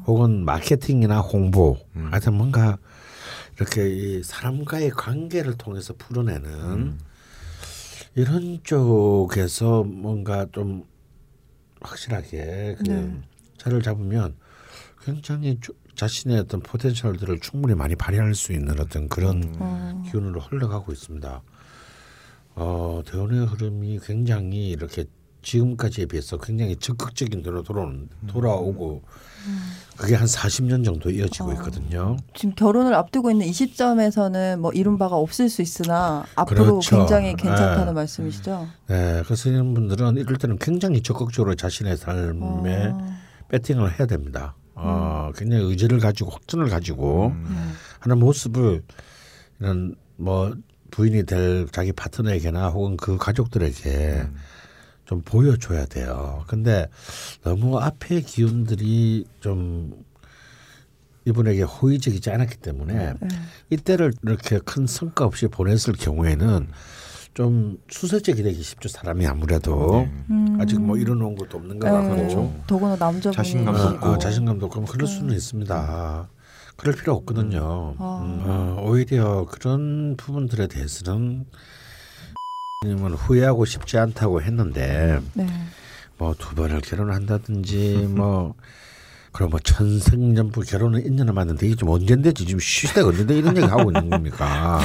혹은 0.06 0.44
마케팅이나 0.44 1.18
홍보 1.18 1.76
하여튼 2.12 2.34
뭔가 2.34 2.78
이렇게 3.56 3.88
이 3.90 4.22
사람과의 4.22 4.90
관계를 4.90 5.56
통해서 5.56 5.94
풀어내는 5.94 6.98
이런 8.14 8.60
쪽에서 8.62 9.82
뭔가 9.84 10.46
좀 10.52 10.84
확실하게 11.80 12.76
그 12.78 12.82
네. 12.84 13.20
자를 13.58 13.82
잡으면 13.82 14.36
굉장히 15.04 15.58
조- 15.60 15.74
자신의 15.94 16.40
어떤 16.40 16.60
포텐셜들을 16.60 17.40
충분히 17.40 17.74
많이 17.74 17.94
발휘할 17.96 18.34
수 18.34 18.52
있는 18.52 18.78
어떤 18.80 19.08
그런 19.08 19.56
어. 19.58 20.02
기운으로 20.10 20.40
흘러가고 20.40 20.92
있습니다. 20.92 21.42
어, 22.56 23.02
대운의 23.06 23.46
흐름이 23.46 24.00
굉장히 24.02 24.68
이렇게 24.70 25.04
지금까지에 25.46 26.06
비해서 26.06 26.36
굉장히 26.38 26.74
적극적인 26.74 27.42
대로 27.42 27.62
돌아오는, 27.62 28.08
돌아오고 28.26 29.02
그게 29.96 30.16
한 30.16 30.26
40년 30.26 30.84
정도 30.84 31.08
이어지고 31.08 31.52
있거든요. 31.52 32.16
지금 32.34 32.52
결혼을 32.56 32.92
앞두고 32.94 33.30
있는 33.30 33.46
이 33.46 33.52
시점에서는 33.52 34.60
뭐 34.60 34.72
이룬 34.72 34.98
바가 34.98 35.14
없을 35.14 35.48
수 35.48 35.62
있으나 35.62 36.24
앞으로 36.34 36.64
그렇죠. 36.64 36.96
굉장히 36.96 37.36
괜찮다는 37.36 37.86
네. 37.86 37.92
말씀이시죠? 37.92 38.66
네, 38.88 39.22
그래서 39.24 39.48
이런 39.48 39.72
분들은 39.72 40.16
이럴 40.16 40.36
때는 40.36 40.58
굉장히 40.58 41.00
적극적으로 41.00 41.54
자신의 41.54 41.96
삶에 41.96 42.86
어. 42.88 43.16
배팅을 43.48 43.98
해야 43.98 44.06
됩니다. 44.08 44.56
어, 44.74 45.30
굉장히 45.36 45.62
의지를 45.64 46.00
가지고 46.00 46.30
확신을 46.30 46.68
가지고 46.68 47.28
음. 47.28 47.72
하는 48.00 48.18
모습을 48.18 48.82
이런 49.60 49.94
뭐 50.16 50.52
부인이 50.90 51.24
될 51.24 51.68
자기 51.70 51.92
파트너에게나 51.92 52.68
혹은 52.70 52.96
그 52.96 53.16
가족들에게 53.16 54.26
좀 55.06 55.22
보여줘야 55.22 55.86
돼요. 55.86 56.44
근데 56.48 56.88
너무 57.42 57.78
앞에 57.78 58.20
기운들이 58.20 59.24
좀 59.40 60.04
이분에게 61.24 61.62
호의적이지 61.62 62.30
않았기 62.30 62.58
때문에 62.58 63.14
네. 63.20 63.28
이때를 63.70 64.12
이렇게 64.22 64.58
큰 64.58 64.86
성과 64.86 65.24
없이 65.24 65.48
보냈을 65.48 65.94
경우에는 65.94 66.68
좀 67.34 67.78
수세적이 67.90 68.42
되기 68.42 68.62
쉽죠. 68.62 68.88
사람이 68.88 69.26
아무래도 69.26 70.08
음. 70.30 70.58
아직 70.60 70.80
뭐 70.80 70.96
이뤄놓은 70.96 71.34
것도 71.36 71.58
없는 71.58 71.78
것 71.78 71.88
네. 71.88 72.22
같고 72.22 72.54
더구나 72.66 72.96
남자분이 72.96 73.34
자신감도 73.36 73.82
어, 73.82 73.86
없고. 73.90 74.06
어, 74.08 74.18
자신감도 74.18 74.66
없고 74.66 74.84
그럴 74.84 75.06
수는 75.06 75.34
있습니다. 75.34 76.28
그럴 76.76 76.94
필요 76.94 77.14
없거든요. 77.14 77.94
아. 77.98 78.22
음, 78.24 78.42
어, 78.46 78.82
오히려 78.86 79.46
그런 79.50 80.16
부분들에 80.16 80.66
대해서는 80.66 81.46
님은 82.86 83.12
후회하고 83.12 83.64
싶지 83.64 83.98
않다고 83.98 84.42
했는데 84.42 85.20
네. 85.34 85.46
뭐두 86.18 86.54
번을 86.54 86.80
결혼한다든지 86.80 88.08
뭐 88.10 88.54
그럼 89.32 89.50
뭐 89.50 89.60
천생연분 89.60 90.64
결혼은 90.64 91.04
1년을 91.04 91.32
맞는데 91.32 91.66
이게 91.66 91.76
좀 91.76 91.90
언젠데지 91.90 92.46
지금 92.46 92.58
시대가 92.58 93.08
언젠데 93.08 93.36
이런 93.36 93.56
얘기 93.56 93.66
하고 93.66 93.90
있는 93.90 94.08
겁니까? 94.08 94.80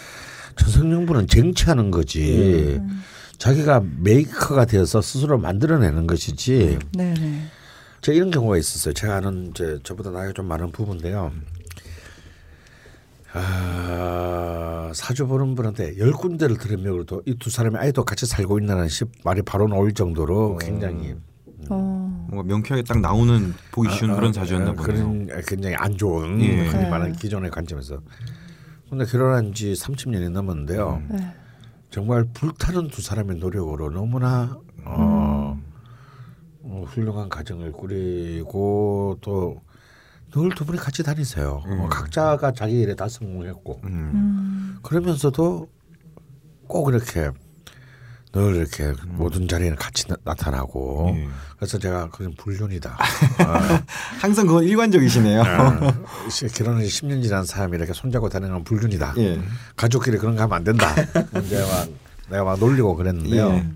천생연분은 0.56 1.28
쟁취하는 1.28 1.90
거지. 1.90 2.78
자기가 3.38 3.82
메이커가 4.00 4.66
되어서 4.66 5.00
스스로 5.00 5.38
만들어내는 5.38 6.06
것이지. 6.06 6.78
네, 6.92 7.14
네. 7.14 7.42
제가 8.02 8.16
이런 8.16 8.30
경우가 8.30 8.56
있었어요. 8.58 8.94
제가 8.94 9.16
아는 9.16 9.50
이제 9.50 9.78
저보다 9.82 10.10
나이가 10.10 10.32
좀 10.32 10.46
많은 10.46 10.72
부부인데요. 10.72 11.32
아, 13.38 14.90
사주 14.94 15.26
보는 15.26 15.54
분한테 15.54 15.98
열 15.98 16.12
군데를 16.12 16.56
들으며도 16.58 17.22
이 17.26 17.34
두 17.38 17.50
사람이 17.50 17.76
아예도 17.76 18.04
같이 18.04 18.26
살고 18.26 18.58
있다는 18.60 18.88
시- 18.88 19.04
말이 19.24 19.42
바로 19.42 19.68
나올 19.68 19.92
정도로 19.92 20.56
굉장히 20.58 21.14
어. 21.68 22.26
뭔가 22.30 22.42
명쾌하게 22.46 22.82
딱 22.82 23.00
나오는 23.00 23.52
보기 23.72 23.90
쉬운 23.90 24.14
그런 24.14 24.32
사주였나 24.32 24.70
아, 24.70 24.72
보네요. 24.74 24.84
그런 25.26 25.42
굉장히 25.46 25.74
안 25.76 25.96
좋은 25.96 26.40
예. 26.40 26.66
흔히 26.66 26.84
네. 26.84 26.90
말하는 26.90 27.12
기존의 27.12 27.50
관점에서. 27.50 28.00
근데 28.88 29.04
결혼한 29.04 29.52
지 29.52 29.72
30년이 29.72 30.30
넘었는데요. 30.30 31.02
네. 31.10 31.32
정말 31.90 32.24
불타는 32.32 32.88
두 32.88 33.02
사람의 33.02 33.36
노력으로 33.36 33.90
너무나 33.90 34.58
어, 34.84 35.58
훌륭한 36.86 37.28
가정을 37.28 37.72
꾸리고 37.72 39.18
또 39.20 39.60
늘 40.34 40.48
두 40.54 40.64
분이 40.64 40.78
같이 40.78 41.02
다니세요. 41.02 41.62
음. 41.66 41.80
어, 41.80 41.88
각자가 41.88 42.52
자기 42.52 42.80
일에 42.80 42.94
다 42.94 43.08
성공했고 43.08 43.80
음. 43.84 43.88
음. 43.90 44.78
그러면서도 44.82 45.68
꼭 46.66 46.88
이렇게 46.90 47.30
늘 48.32 48.56
이렇게 48.56 48.92
모든 49.06 49.48
자리에는 49.48 49.76
같이 49.78 50.04
나, 50.24 50.34
타나고 50.34 51.14
예. 51.16 51.26
그래서 51.56 51.78
제가 51.78 52.10
그건 52.10 52.34
불륜이다. 52.34 52.98
항상 54.20 54.46
그건 54.46 54.64
일관적이시네요. 54.64 55.40
어, 55.40 56.28
시- 56.28 56.46
결혼한 56.48 56.82
지 56.84 56.88
10년 56.88 57.22
지난 57.22 57.44
사람이 57.46 57.76
이렇게 57.78 57.94
손잡고 57.94 58.28
다니는 58.28 58.52
건 58.52 58.64
불륜이다. 58.64 59.14
예. 59.18 59.40
가족끼리 59.76 60.18
그런 60.18 60.36
거 60.36 60.42
하면 60.42 60.54
안 60.56 60.64
된다. 60.64 60.94
내가 61.48 61.66
막, 61.66 61.88
내가 62.28 62.44
막 62.44 62.58
놀리고 62.58 62.94
그랬는데요. 62.96 63.48
예. 63.54 63.68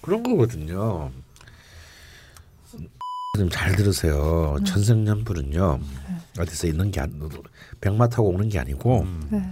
그런 0.00 0.22
거거든요. 0.22 1.10
좀잘 3.36 3.76
들으세요. 3.76 4.56
천생연분은요 4.64 5.78
어디서 6.38 6.66
있는 6.66 6.90
게 6.90 7.00
아니고 7.00 7.28
백마 7.80 8.08
타고 8.08 8.30
오는 8.30 8.48
게 8.48 8.58
아니고 8.58 9.06
네. 9.30 9.42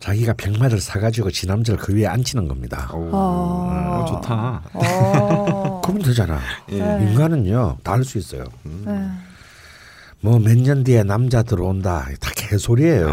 자기가 0.00 0.34
백마를 0.34 0.80
사가지고 0.80 1.30
지남자를 1.30 1.80
그 1.80 1.94
위에 1.94 2.06
앉히는 2.06 2.46
겁니다. 2.48 2.88
아. 2.90 2.94
어, 2.94 4.04
좋다. 4.08 4.62
어. 4.74 5.80
그러면 5.84 6.02
되잖아. 6.02 6.40
예. 6.70 6.78
네. 6.78 7.06
인간은요 7.10 7.78
다 7.82 7.92
할 7.92 8.04
수 8.04 8.18
있어요. 8.18 8.44
네. 8.64 9.08
뭐몇 10.20 10.58
년 10.58 10.84
뒤에 10.84 11.02
남자 11.04 11.42
들어온다 11.42 12.06
다 12.20 12.30
개소리예요. 12.34 13.08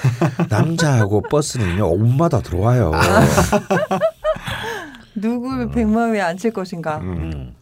남자하고 0.50 1.22
버스는요 1.30 1.86
온마다 1.88 2.40
들어와요. 2.40 2.92
누구 5.14 5.70
백마 5.70 6.06
위에 6.06 6.20
앉힐 6.20 6.52
것인가? 6.52 6.98
음. 6.98 7.54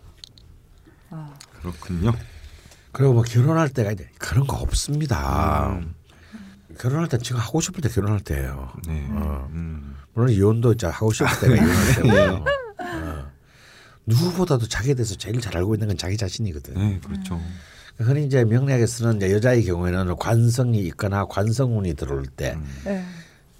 아. 1.65 1.71
그렇군요. 1.71 2.12
그리고 2.93 3.12
뭐 3.15 3.23
결혼할 3.23 3.69
때가 3.71 3.93
이제 3.93 4.09
그런 4.19 4.47
거 4.47 4.57
없습니다. 4.57 5.81
결혼할 6.79 7.09
때 7.09 7.19
지금 7.19 7.41
하고 7.41 7.61
싶을 7.61 7.81
때 7.81 7.89
결혼할 7.89 8.21
때예요. 8.21 8.73
네. 8.87 9.07
어. 9.11 9.49
음. 9.53 9.97
물론 10.12 10.31
이혼도 10.31 10.73
이제 10.73 10.87
하고 10.87 11.12
싶을 11.12 11.29
때가 11.41 11.55
이혼할 11.57 11.95
때고요. 11.95 12.45
어. 12.79 13.31
누구보다도 14.07 14.69
자기에 14.69 14.95
대해서 14.95 15.15
제일 15.15 15.41
잘 15.41 15.57
알고 15.57 15.75
있는 15.75 15.89
건 15.89 15.97
자기 15.97 16.17
자신이거든. 16.17 16.75
네, 16.75 17.01
그렇죠. 17.05 17.41
흔히 17.97 18.27
이제 18.27 18.45
명리학에 18.45 18.87
쓰는 18.87 19.17
이제 19.17 19.33
여자의 19.33 19.65
경우에는 19.65 20.17
관성이 20.17 20.81
있거나 20.89 21.25
관성운이 21.27 21.95
들어올 21.95 22.27
때 22.27 22.59
네. 22.85 23.05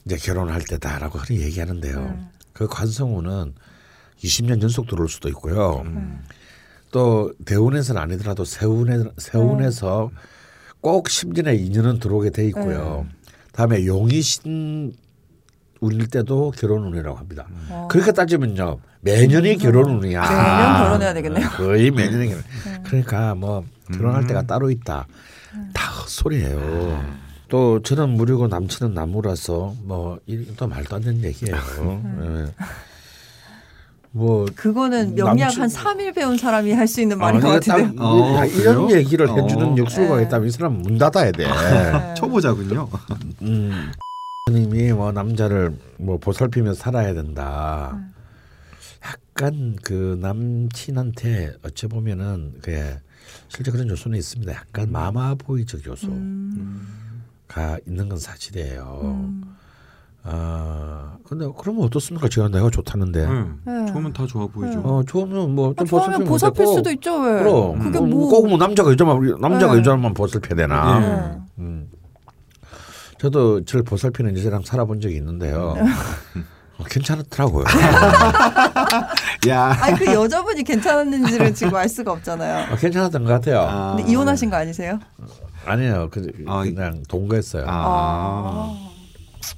이제 0.05 0.17
결혼할 0.17 0.63
때다라고 0.63 1.19
흔히 1.19 1.41
얘기하는데요. 1.41 1.99
음. 1.99 2.29
그 2.53 2.67
관성운은 2.67 3.55
20년 4.23 4.63
연속 4.63 4.87
들어올 4.87 5.09
수도 5.09 5.29
있고요. 5.29 5.83
음. 5.87 6.25
또 6.95 7.33
대운에서는 7.45 8.01
아니더라도 8.01 8.45
세운에 8.45 9.03
세운에서 9.19 10.13
꼭 10.81 11.07
10년에 11.07 11.59
2년은 11.69 12.01
들어오게 12.01 12.31
돼 12.31 12.47
있고요. 12.47 13.05
다음에 13.51 13.85
용이신 13.85 14.95
운일 15.81 16.07
때도 16.07 16.53
결혼 16.57 16.85
운이라고 16.85 17.19
합니다. 17.19 17.49
어. 17.69 17.89
그렇게 17.91 18.13
따지면요 18.13 18.79
매년이 19.01 19.59
결혼 19.59 19.91
운이야. 19.97 20.21
매년 20.21 20.85
결혼해야 20.85 21.15
되겠네요. 21.15 21.49
거의 21.57 21.91
매년이 21.91 22.29
결혼. 22.29 22.45
그러니까 22.85 23.35
뭐 23.35 23.65
결혼할 23.93 24.23
음. 24.23 24.27
때가 24.29 24.43
따로 24.43 24.71
있다. 24.71 25.09
다 25.73 25.91
헛소리예요. 26.01 27.25
또 27.49 27.83
저는 27.83 28.11
무리고 28.11 28.47
남친은 28.47 28.95
나무라서 28.95 29.75
뭐 29.83 30.21
이또 30.27 30.69
말도 30.69 30.95
안 30.95 31.03
되는 31.03 31.25
얘기예요. 31.25 31.57
예. 31.57 32.47
뭐 34.17 34.47
그거는 34.55 35.17
남친- 35.17 35.59
한 35.59 35.69
3일 35.69 36.15
배운 36.15 36.39
사람이 36.39 36.71
할 36.73 36.87
수 36.87 37.01
있는 37.01 37.19
말인 37.19 37.41
아, 37.41 37.45
것 37.45 37.49
같은데. 37.67 37.97
딱 37.97 38.05
어, 38.05 38.45
이런 38.47 38.87
그래요? 38.87 38.97
얘기를 39.01 39.29
해주는 39.29 39.67
어. 39.73 39.77
역술가가 39.77 40.19
네. 40.19 40.23
있다면 40.23 40.47
이 40.49 40.51
사람 40.53 40.75
문 40.75 40.99
닫아야 40.99 41.33
돼. 41.33 41.45
네. 41.49 42.15
초보자군요. 42.15 42.89
음, 43.43 43.91
님이 44.53 44.93
뭐 44.93 45.11
남자를 45.11 45.77
뭐 45.97 46.17
보살피며 46.19 46.75
살아야 46.75 47.13
된다. 47.13 47.99
약간 49.05 49.77
그 49.83 50.17
남친한테 50.23 51.55
어찌 51.65 51.89
보면은 51.89 52.55
그 52.63 52.97
실제 53.49 53.73
그런 53.73 53.89
요소는 53.89 54.17
있습니다. 54.17 54.53
약간 54.53 54.93
마마보이적 54.93 55.85
요소가 55.87 56.15
음. 56.15 56.87
있는 57.89 58.09
건 58.09 58.17
사실이에요. 58.19 59.01
음. 59.03 59.43
아 60.27 61.17
근데 61.29 61.47
그러면 61.59 61.85
어떻습니까? 61.85 62.29
제가 62.29 62.49
내가 62.49 62.71
좋다는데. 62.71 63.25
음. 63.25 63.61
네. 63.65 63.87
좋으면 63.93 64.13
다 64.13 64.27
좋아 64.27 64.47
보이죠. 64.47 64.81
어 64.81 65.03
좋으면 65.07 65.55
뭐좀 65.55 65.87
아, 65.87 65.91
처음에 66.01 66.25
보살필 66.25 66.67
수도 66.67 66.91
있죠 66.93 67.21
왜? 67.21 67.39
그럼 67.41 67.79
그게 67.79 67.99
뭐, 67.99 68.09
뭐? 68.09 68.29
꼭뭐 68.41 68.57
남자가 68.57 68.91
여자만 68.91 69.37
남자가 69.41 69.75
네. 69.75 69.81
여자만 69.81 70.15
보살펴야 70.15 70.57
되나? 70.57 70.99
네. 70.99 71.39
음. 71.59 71.89
저도 73.19 73.65
저를 73.65 73.85
보살피는 73.85 74.37
여자랑 74.37 74.63
살아본 74.65 75.01
적이 75.01 75.17
있는데요. 75.17 75.77
어, 76.79 76.85
괜찮더라고요. 76.85 77.65
야. 79.49 79.77
아니 79.81 79.99
그 79.99 80.13
여자분이 80.13 80.63
괜찮았는지를 80.65 81.55
지금 81.55 81.75
알 81.77 81.89
수가 81.89 82.13
없잖아요. 82.13 82.73
어, 82.73 82.77
괜찮았던 82.77 83.25
것 83.25 83.31
같아요. 83.31 83.61
아. 83.61 83.95
근데 83.97 84.11
이혼하신 84.11 84.51
거 84.51 84.57
아니세요? 84.57 84.99
아니에요. 85.65 86.09
그, 86.11 86.31
아, 86.47 86.63
그냥 86.65 87.03
동거했어요. 87.09 87.65
아. 87.67 88.94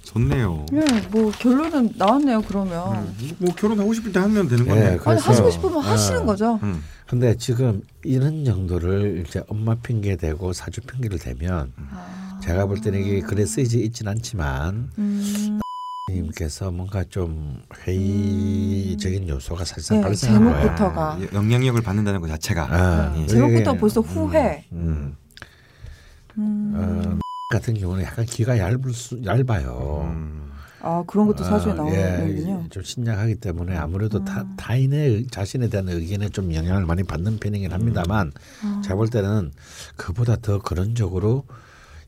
좋네요. 0.03 0.67
네, 0.73 0.85
뭐 1.11 1.31
결론은 1.33 1.93
나왔네요. 1.97 2.43
그러면 2.43 2.97
음. 3.21 3.31
뭐 3.39 3.55
결혼하고 3.55 3.93
싶을 3.95 4.13
때 4.13 4.21
하면 4.21 4.49
되는 4.49 4.65
예, 4.67 4.69
거네. 4.69 4.87
아니 4.87 4.99
그래서- 4.99 5.31
하시고 5.31 5.51
싶으면 5.51 5.79
아. 5.85 5.91
하시는 5.93 6.27
거죠. 6.27 6.59
음. 6.63 6.83
근데 7.07 7.37
지금 7.37 7.83
이런 8.05 8.45
정도를 8.45 9.25
이제 9.27 9.43
엄마 9.49 9.75
핑계 9.77 10.17
대고 10.17 10.53
사주 10.53 10.81
핑계를 10.83 11.19
대면 11.19 11.73
아. 11.93 12.41
제가 12.43 12.67
볼 12.67 12.81
때는 12.81 13.01
이게 13.01 13.21
글에 13.21 13.45
쓰이지 13.47 13.81
있진 13.81 14.09
않지만 14.09 14.91
음, 14.99 15.61
님께서 16.11 16.71
뭔가 16.71 17.05
좀 17.05 17.63
회의적인 17.87 19.29
요소가 19.29 19.65
사실상 19.65 19.99
네, 19.99 20.03
발생한 20.05 20.45
거예요. 20.45 20.61
제목부터가. 20.61 21.03
아, 21.13 21.21
영향력을 21.33 21.81
받는다는 21.83 22.21
것 22.21 22.29
자체가. 22.29 22.69
아, 22.71 23.15
예. 23.19 23.27
제목부터 23.27 23.75
벌써 23.75 24.01
후회. 24.01 24.65
음. 24.73 25.17
음. 26.39 26.73
어, 26.77 27.19
같은 27.49 27.75
경우는 27.75 28.03
약간 28.05 28.25
귀가 28.27 28.59
얇을 28.59 28.93
수, 28.93 29.21
얇아요. 29.25 30.03
음. 30.11 30.51
아 30.81 31.03
그런 31.07 31.27
것도 31.27 31.43
사주에 31.45 31.73
아, 31.73 31.75
나오는군요. 31.77 32.63
예, 32.65 32.69
좀 32.69 32.83
신약하기 32.83 33.37
때문에 33.37 33.77
아무래도 33.77 34.25
타, 34.25 34.45
타인의 34.57 35.09
의- 35.15 35.27
자신에 35.29 35.69
대한 35.69 35.89
의견에 35.89 36.29
좀 36.29 36.53
영향을 36.55 36.85
많이 36.87 37.03
받는 37.03 37.39
편이긴 37.39 37.73
합니다만 37.73 38.33
아. 38.63 38.81
제가 38.85 38.97
볼 38.97 39.09
때는 39.09 39.53
그보다 39.97 40.37
더 40.37 40.61
그런적으로 40.61 41.45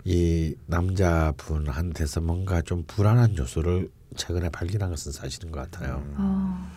이 0.05 0.55
남자분한테서 0.67 2.21
뭔가 2.21 2.61
좀 2.63 2.85
불안한 2.87 3.37
요소를 3.37 3.91
최근에 4.17 4.49
발견한 4.51 4.91
것은 4.91 5.13
사실인 5.13 5.51
것 5.53 5.71
같아요. 5.71 6.03
아, 6.17 6.69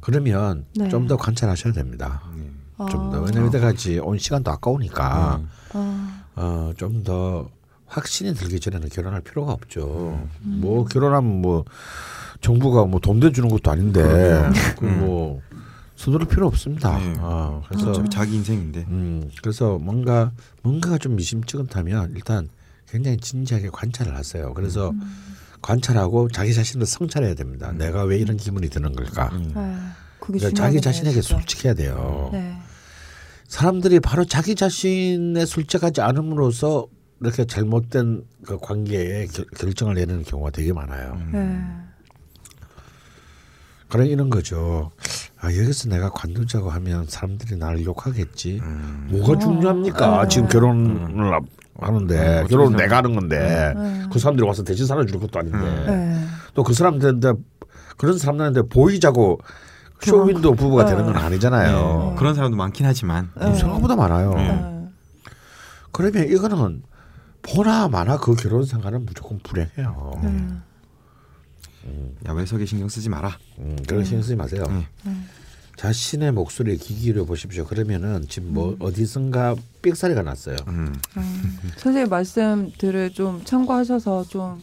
그러면 0.00 0.64
네. 0.76 0.88
좀더 0.88 1.16
관찰하셔야 1.16 1.72
됩니다. 1.72 2.22
아. 2.78 2.86
좀더 2.86 3.20
왜냐면 3.22 3.48
이때까지 3.48 3.98
온 3.98 4.18
시간도 4.18 4.50
아까우니까 4.50 5.42
아, 5.72 6.19
어, 6.36 6.72
좀 6.76 7.02
더 7.04 7.48
확신이 7.86 8.34
들기 8.34 8.60
전에는 8.60 8.88
결혼할 8.88 9.20
필요가 9.20 9.52
없죠. 9.52 10.20
뭐 10.42 10.84
결혼하면 10.84 11.40
뭐 11.42 11.64
정부가 12.40 12.84
뭐 12.84 13.00
돈 13.00 13.18
대주는 13.20 13.48
것도 13.48 13.70
아닌데 13.70 14.48
그뭐 14.78 15.40
서두를 15.96 16.26
필요 16.28 16.46
없습니다. 16.46 16.96
네. 16.98 17.14
어, 17.18 17.62
그래서 17.68 17.90
어차피 17.90 18.08
자기 18.08 18.36
인생인데. 18.36 18.86
음 18.88 19.30
그래서 19.42 19.78
뭔가 19.78 20.30
뭔가가 20.62 20.98
좀 20.98 21.16
미심쩍은다면 21.16 22.12
일단 22.14 22.48
굉장히 22.88 23.16
진지하게 23.18 23.70
관찰을 23.70 24.14
하세요. 24.16 24.54
그래서 24.54 24.92
관찰하고 25.62 26.28
자기 26.28 26.54
자신을 26.54 26.86
성찰해야 26.86 27.34
됩니다. 27.34 27.72
내가 27.72 28.04
왜 28.04 28.18
이런 28.18 28.36
기분이 28.36 28.68
드는 28.70 28.94
걸까? 28.94 29.30
음. 29.32 29.52
네. 29.54 29.76
그게 30.20 30.38
그러니까 30.38 30.62
자기 30.62 30.80
자신에게. 30.80 31.20
솔직해야 31.22 31.74
돼요. 31.74 32.30
네. 32.32 32.56
사람들이 33.54 33.98
바로 33.98 34.24
자기 34.24 34.54
자신에 34.54 35.44
솔직하지 35.44 36.00
않음으로써 36.02 36.86
이렇게 37.20 37.44
잘못된 37.44 38.22
그 38.46 38.58
관계에 38.58 39.26
결, 39.26 39.44
결정을 39.58 39.94
내리는 39.96 40.22
경우가 40.22 40.50
되게 40.50 40.72
많아요. 40.72 41.20
네. 41.32 41.60
그래 43.88 44.06
이런 44.06 44.30
거죠. 44.30 44.92
아 45.40 45.48
여기서 45.48 45.88
내가 45.88 46.10
관두자고 46.10 46.70
하면 46.70 47.06
사람들이 47.08 47.56
나를 47.56 47.84
욕하겠지. 47.84 48.60
음. 48.62 49.08
뭐가 49.10 49.36
중요합니까? 49.40 50.28
지금 50.28 50.46
결혼을 50.48 51.34
앞- 51.34 51.42
하는데 51.80 52.42
음, 52.42 52.46
결혼은 52.46 52.74
어차피 52.74 52.82
내가 52.84 52.96
하는 52.98 53.14
건데 53.16 53.74
네. 53.76 54.02
그 54.12 54.18
사람들이 54.20 54.46
와서 54.46 54.62
대신 54.62 54.86
살아줄 54.86 55.18
것도 55.18 55.38
아닌데 55.40 55.58
네. 55.86 56.24
또그 56.54 56.72
사람들한테 56.72 57.32
그런 57.96 58.16
사람들한테 58.16 58.62
보이자고 58.68 59.40
쇼윈도 60.02 60.54
부부가 60.54 60.84
되는 60.84 61.04
건 61.04 61.16
아니잖아요. 61.16 62.10
네. 62.10 62.16
그런 62.18 62.34
사람도 62.34 62.56
많긴 62.56 62.86
하지만. 62.86 63.30
네. 63.38 63.54
생각보다 63.54 63.96
많아요. 63.96 64.34
네. 64.34 64.88
그러면 65.92 66.28
이거는 66.28 66.82
보나 67.42 67.88
마나 67.88 68.18
그 68.18 68.34
결혼 68.34 68.64
생활은 68.64 69.06
무조건 69.06 69.38
불행해요. 69.40 70.20
네. 70.22 70.48
야외석에 72.26 72.66
신경 72.66 72.88
쓰지 72.88 73.08
마라. 73.08 73.38
음, 73.58 73.76
그런 73.88 74.04
신경 74.04 74.22
쓰지 74.22 74.36
마세요. 74.36 74.64
음. 74.68 74.84
음. 75.06 75.28
자신의 75.76 76.32
목소리에 76.32 76.76
귀 76.76 76.94
기울여 76.94 77.24
보십시오. 77.24 77.64
그러면은 77.64 78.26
지금 78.28 78.52
뭐 78.52 78.76
어디선가 78.80 79.56
삑사리가 79.80 80.22
났어요. 80.22 80.56
음. 80.68 80.94
선생님 81.78 82.10
말씀들을 82.10 83.10
좀 83.14 83.42
참고하셔서 83.44 84.24
좀 84.28 84.60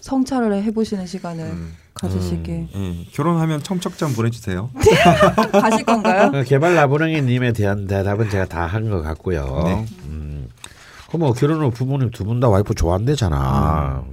성찰을 0.00 0.62
해보시는 0.64 1.06
시간을 1.06 1.44
음. 1.44 1.74
가지시길 2.00 2.68
예, 2.74 3.04
결혼하면 3.12 3.62
첨척장 3.62 4.12
보내주세요. 4.14 4.70
가실 5.52 5.84
건가요? 5.84 6.30
어, 6.34 6.42
개발 6.44 6.74
나부랭이님에 6.74 7.52
대한 7.52 7.86
대답은 7.86 8.30
제가 8.30 8.46
다 8.46 8.66
한 8.66 8.88
것 8.90 9.02
같고요. 9.02 9.62
네. 9.64 9.86
음. 10.06 10.48
그뭐 11.10 11.32
결혼 11.32 11.62
후 11.62 11.70
부모님 11.70 12.10
두 12.10 12.24
분 12.24 12.38
다 12.40 12.48
와이프 12.48 12.74
좋아한대잖아. 12.74 14.04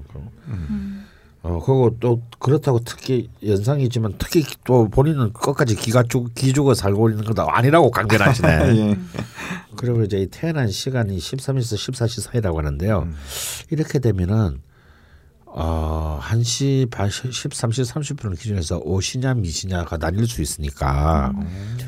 어 1.44 1.60
그리고 1.64 1.95
또 1.99 2.22
그렇다고 2.40 2.80
특히 2.84 3.30
연상이지만 3.45 4.16
특히 4.18 4.44
또 4.64 4.88
본인은 4.90 5.32
끝까지 5.34 5.76
기가 5.76 6.02
죽 6.02 6.34
기죽어 6.34 6.74
살고 6.74 7.12
있는 7.12 7.24
것도 7.24 7.48
아니라고 7.48 7.91
강변 7.91 8.20
하시네. 8.20 8.49
예. 8.80 8.98
그리고 9.76 10.02
이제 10.03 10.18
이 10.18 10.26
태어난 10.28 10.70
시간이 10.72 11.16
13에서 11.20 11.76
14시 11.94 12.22
사이라고 12.22 12.57
하는데요. 12.57 13.07
이렇게 13.70 13.99
되면은 13.99 14.62
어 15.57 16.19
1시 16.22 16.91
반 16.91 17.07
13시 17.07 17.90
30분을 17.90 18.38
기준해서 18.38 18.80
오시냐 18.80 19.36
미시냐가 19.36 19.95
나뉠 19.95 20.27
수 20.27 20.41
있으니까 20.41 21.32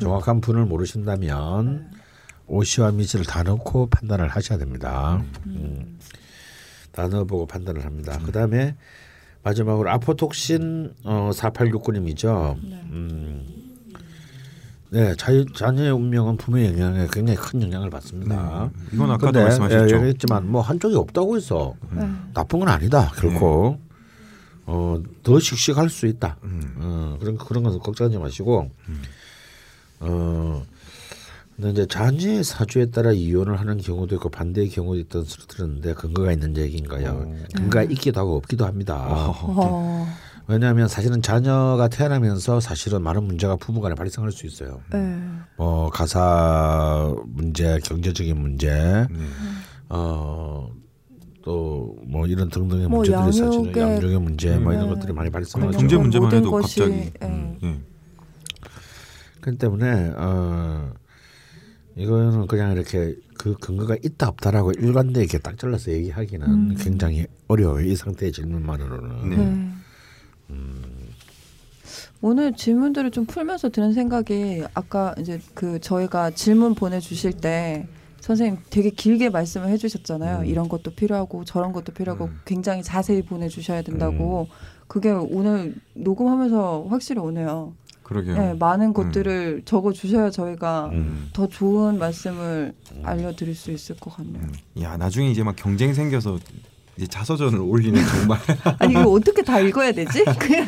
정확한 0.00 0.40
분을 0.40 0.64
모르신다면 0.64 1.90
오시와 2.46 2.92
미시를 2.92 3.26
다 3.26 3.42
넣고 3.42 3.90
판단을 3.90 4.28
하셔야 4.28 4.58
됩니다. 4.58 5.22
음. 5.48 5.98
다 6.92 7.08
넣어보고 7.08 7.44
판단을 7.44 7.84
합니다. 7.84 8.18
그 8.24 8.32
다음에 8.32 8.74
마지막으로 9.42 9.90
아포톡신 9.90 10.94
어, 11.04 11.30
4869님이죠. 11.34 12.56
음. 12.64 13.67
네, 14.90 15.14
자, 15.16 15.32
자녀의 15.54 15.90
운명은 15.92 16.38
부모의 16.38 16.78
영향에 16.78 17.08
굉장히 17.12 17.38
큰 17.38 17.62
영향을 17.62 17.90
받습니다. 17.90 18.70
이건 18.92 19.10
아까도 19.10 19.32
근데, 19.32 19.42
말씀하셨죠. 19.42 19.94
예, 19.94 19.98
얘기했지만 19.98 20.50
뭐 20.50 20.62
한쪽이 20.62 20.96
없다고 20.96 21.36
해서 21.36 21.74
나쁜 22.32 22.60
건 22.60 22.68
아니다. 22.68 23.12
결코 23.16 23.78
어, 24.64 25.02
더 25.22 25.38
씩씩할 25.38 25.90
수 25.90 26.06
있다. 26.06 26.38
어, 26.76 27.16
그런 27.20 27.36
그런 27.36 27.62
것은 27.64 27.80
걱정하지 27.80 28.18
마시고 28.18 28.70
어. 30.00 30.62
근데 31.56 31.70
이제 31.70 31.86
자녀의 31.86 32.44
사주에 32.44 32.86
따라 32.86 33.10
이혼을 33.10 33.58
하는 33.58 33.78
경우도 33.78 34.14
있고 34.14 34.28
반대의 34.28 34.68
경우도 34.68 35.00
있다는 35.00 35.26
소리 35.26 35.44
들었는데 35.48 35.94
근거가 35.94 36.30
있는 36.30 36.56
얘기인가요? 36.56 37.34
근거가 37.56 37.82
있기도 37.82 38.20
하고 38.20 38.36
없기도 38.36 38.64
합니다. 38.64 39.04
어, 39.08 40.06
왜냐하면 40.48 40.88
사실은 40.88 41.20
자녀가 41.20 41.88
태어나면서 41.88 42.60
사실은 42.60 43.02
많은 43.02 43.22
문제가 43.24 43.56
부부간에 43.56 43.94
발생할 43.94 44.32
수 44.32 44.46
있어요. 44.46 44.80
네. 44.90 45.18
뭐 45.58 45.90
가사 45.90 47.14
문제, 47.26 47.78
경제적인 47.84 48.36
문제, 48.40 49.06
어. 49.90 50.70
또 51.44 51.94
뭐 52.06 52.26
이런 52.26 52.48
등등의 52.48 52.88
뭐 52.88 52.98
문제들이 53.00 53.32
사실은 53.32 53.72
양육의- 53.72 54.18
문제 54.18 54.56
뭐 54.58 54.72
이런 54.72 54.88
네. 54.88 54.94
것들이 54.94 55.12
많이 55.12 55.30
발생하죠. 55.30 55.76
경제 55.78 55.96
문제만 55.96 56.32
해도 56.32 56.50
것이, 56.50 56.80
갑자기 56.80 57.12
예. 57.22 57.56
예. 57.62 57.80
그렇기 59.40 59.58
때문에 59.58 60.12
어 60.16 60.90
이거는 61.96 62.46
그냥 62.46 62.72
이렇게 62.72 63.14
그 63.38 63.54
근거가 63.54 63.96
있다 64.02 64.28
없다라고 64.28 64.72
일관되게 64.72 65.38
딱 65.38 65.58
잘라서 65.58 65.92
얘기하기는 65.92 66.74
굉장히 66.76 67.26
어려워요. 67.46 67.84
이 67.84 67.94
상태의 67.94 68.32
질문만으로는. 68.32 69.30
네. 69.30 69.70
네. 70.48 70.56
오늘 72.20 72.52
질문들을 72.54 73.10
좀 73.12 73.26
풀면서 73.26 73.68
드는 73.68 73.92
생각이 73.92 74.64
아까 74.74 75.14
이제 75.18 75.40
그 75.54 75.80
저희가 75.80 76.30
질문 76.32 76.74
보내주실 76.74 77.34
때 77.34 77.86
선생님 78.20 78.58
되게 78.70 78.90
길게 78.90 79.30
말씀을 79.30 79.68
해주셨잖아요. 79.68 80.44
이런 80.44 80.68
것도 80.68 80.90
필요하고 80.90 81.44
저런 81.44 81.72
것도 81.72 81.92
필요하고 81.92 82.30
굉장히 82.44 82.82
자세히 82.82 83.22
보내주셔야 83.22 83.82
된다고. 83.82 84.48
그게 84.88 85.10
오늘 85.10 85.74
녹음하면서 85.94 86.86
확실히 86.88 87.20
오네요. 87.20 87.74
그러게요. 88.02 88.38
네, 88.38 88.54
많은 88.54 88.94
것들을 88.94 89.62
적어 89.66 89.92
주셔야 89.92 90.30
저희가 90.30 90.88
음. 90.92 91.28
더 91.34 91.46
좋은 91.46 91.98
말씀을 91.98 92.72
알려드릴 93.02 93.54
수 93.54 93.70
있을 93.70 93.96
것 93.96 94.16
같네요. 94.16 94.46
야 94.80 94.96
나중에 94.96 95.30
이제 95.30 95.42
막 95.42 95.54
경쟁 95.56 95.92
생겨서 95.92 96.38
자서전을 97.06 97.60
올리는 97.60 98.00
정말. 98.06 98.38
아니 98.78 98.92
이거 98.92 99.10
어떻게 99.10 99.42
다 99.42 99.60
읽어야 99.60 99.92
되지? 99.92 100.24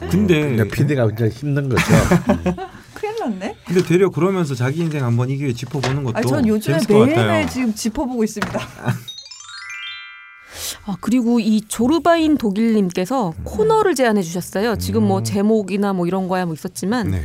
났네. 0.00 0.10
근데 0.10 0.40
근데 0.42 0.68
PD가 0.68 1.06
굉장히 1.08 1.32
힘든 1.32 1.68
거죠. 1.68 1.84
큰일 2.94 3.16
났네. 3.18 3.56
근데 3.66 3.82
되려 3.82 4.10
그러면서 4.10 4.54
자기 4.54 4.80
인생 4.80 5.04
한번 5.04 5.30
이 5.30 5.36
기회에 5.36 5.52
짚어보는 5.52 6.04
것도 6.04 6.16
아니 6.16 6.26
전 6.26 6.46
요즘에 6.46 6.78
재밌을 6.78 6.86
것 6.88 6.94
매일매일 7.04 7.16
같아요. 7.16 7.48
지금 7.48 7.74
짚어보고 7.74 8.24
있습니다. 8.24 8.60
아, 10.86 10.96
그리고 11.00 11.40
이 11.40 11.60
조르바인 11.60 12.36
독일님께서 12.36 13.34
코너를 13.44 13.94
제안해 13.94 14.22
주셨어요. 14.22 14.76
지금 14.76 15.06
뭐 15.06 15.22
제목이나 15.22 15.92
뭐 15.92 16.06
이런 16.06 16.26
거야 16.26 16.46
뭐 16.46 16.54
있었지만 16.54 17.10
네. 17.10 17.22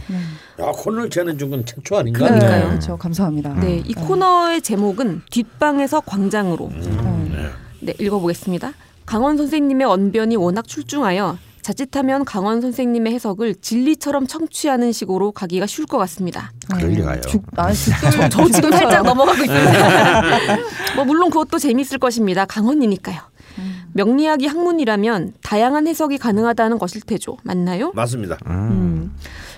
야 0.60 0.72
코너를 0.72 1.10
재는 1.10 1.38
중은 1.38 1.65
최초 1.65 1.98
아닌가? 1.98 2.26
그러니까요. 2.26 2.64
네, 2.64 2.69
그렇죠. 2.69 2.98
감사합니다. 2.98 3.56
네, 3.56 3.82
이 3.86 3.94
코너의 3.94 4.61
제목은 4.61 5.22
뒷방에서 5.32 6.02
광장으로. 6.02 6.69
네. 6.69 7.15
네, 7.80 7.93
읽어보겠습니다. 7.99 8.73
강원 9.06 9.38
선생님의 9.38 9.85
언변이 9.88 10.35
워낙 10.35 10.68
출중하여 10.68 11.38
자칫하면 11.61 12.26
강원 12.26 12.61
선생님의 12.61 13.14
해석을 13.14 13.56
진리처럼 13.56 14.27
청취하는 14.27 14.91
식으로 14.91 15.31
가기가 15.31 15.65
쉬울 15.65 15.88
것 15.88 15.97
같습니다. 15.97 16.52
그럴 16.76 16.91
리가요. 16.91 17.22
죽, 17.22 17.43
아, 17.56 17.72
죽돌, 17.72 18.30
저 18.30 18.45
지금 18.49 18.72
살짝 18.72 19.03
넘어가고 19.03 19.39
있습니다. 19.43 20.57
뭐 20.95 21.06
물론 21.06 21.31
그것도 21.31 21.57
재미있을 21.57 21.97
것입니다. 21.97 22.45
강원이니까요. 22.45 23.19
명리학이 23.93 24.45
학문이라면 24.45 25.34
다양한 25.41 25.88
해석이 25.88 26.18
가능하다는 26.18 26.77
것일 26.77 27.02
테죠. 27.02 27.38
맞나요? 27.43 27.93
맞습니다. 27.95 28.38
음. 28.47 29.15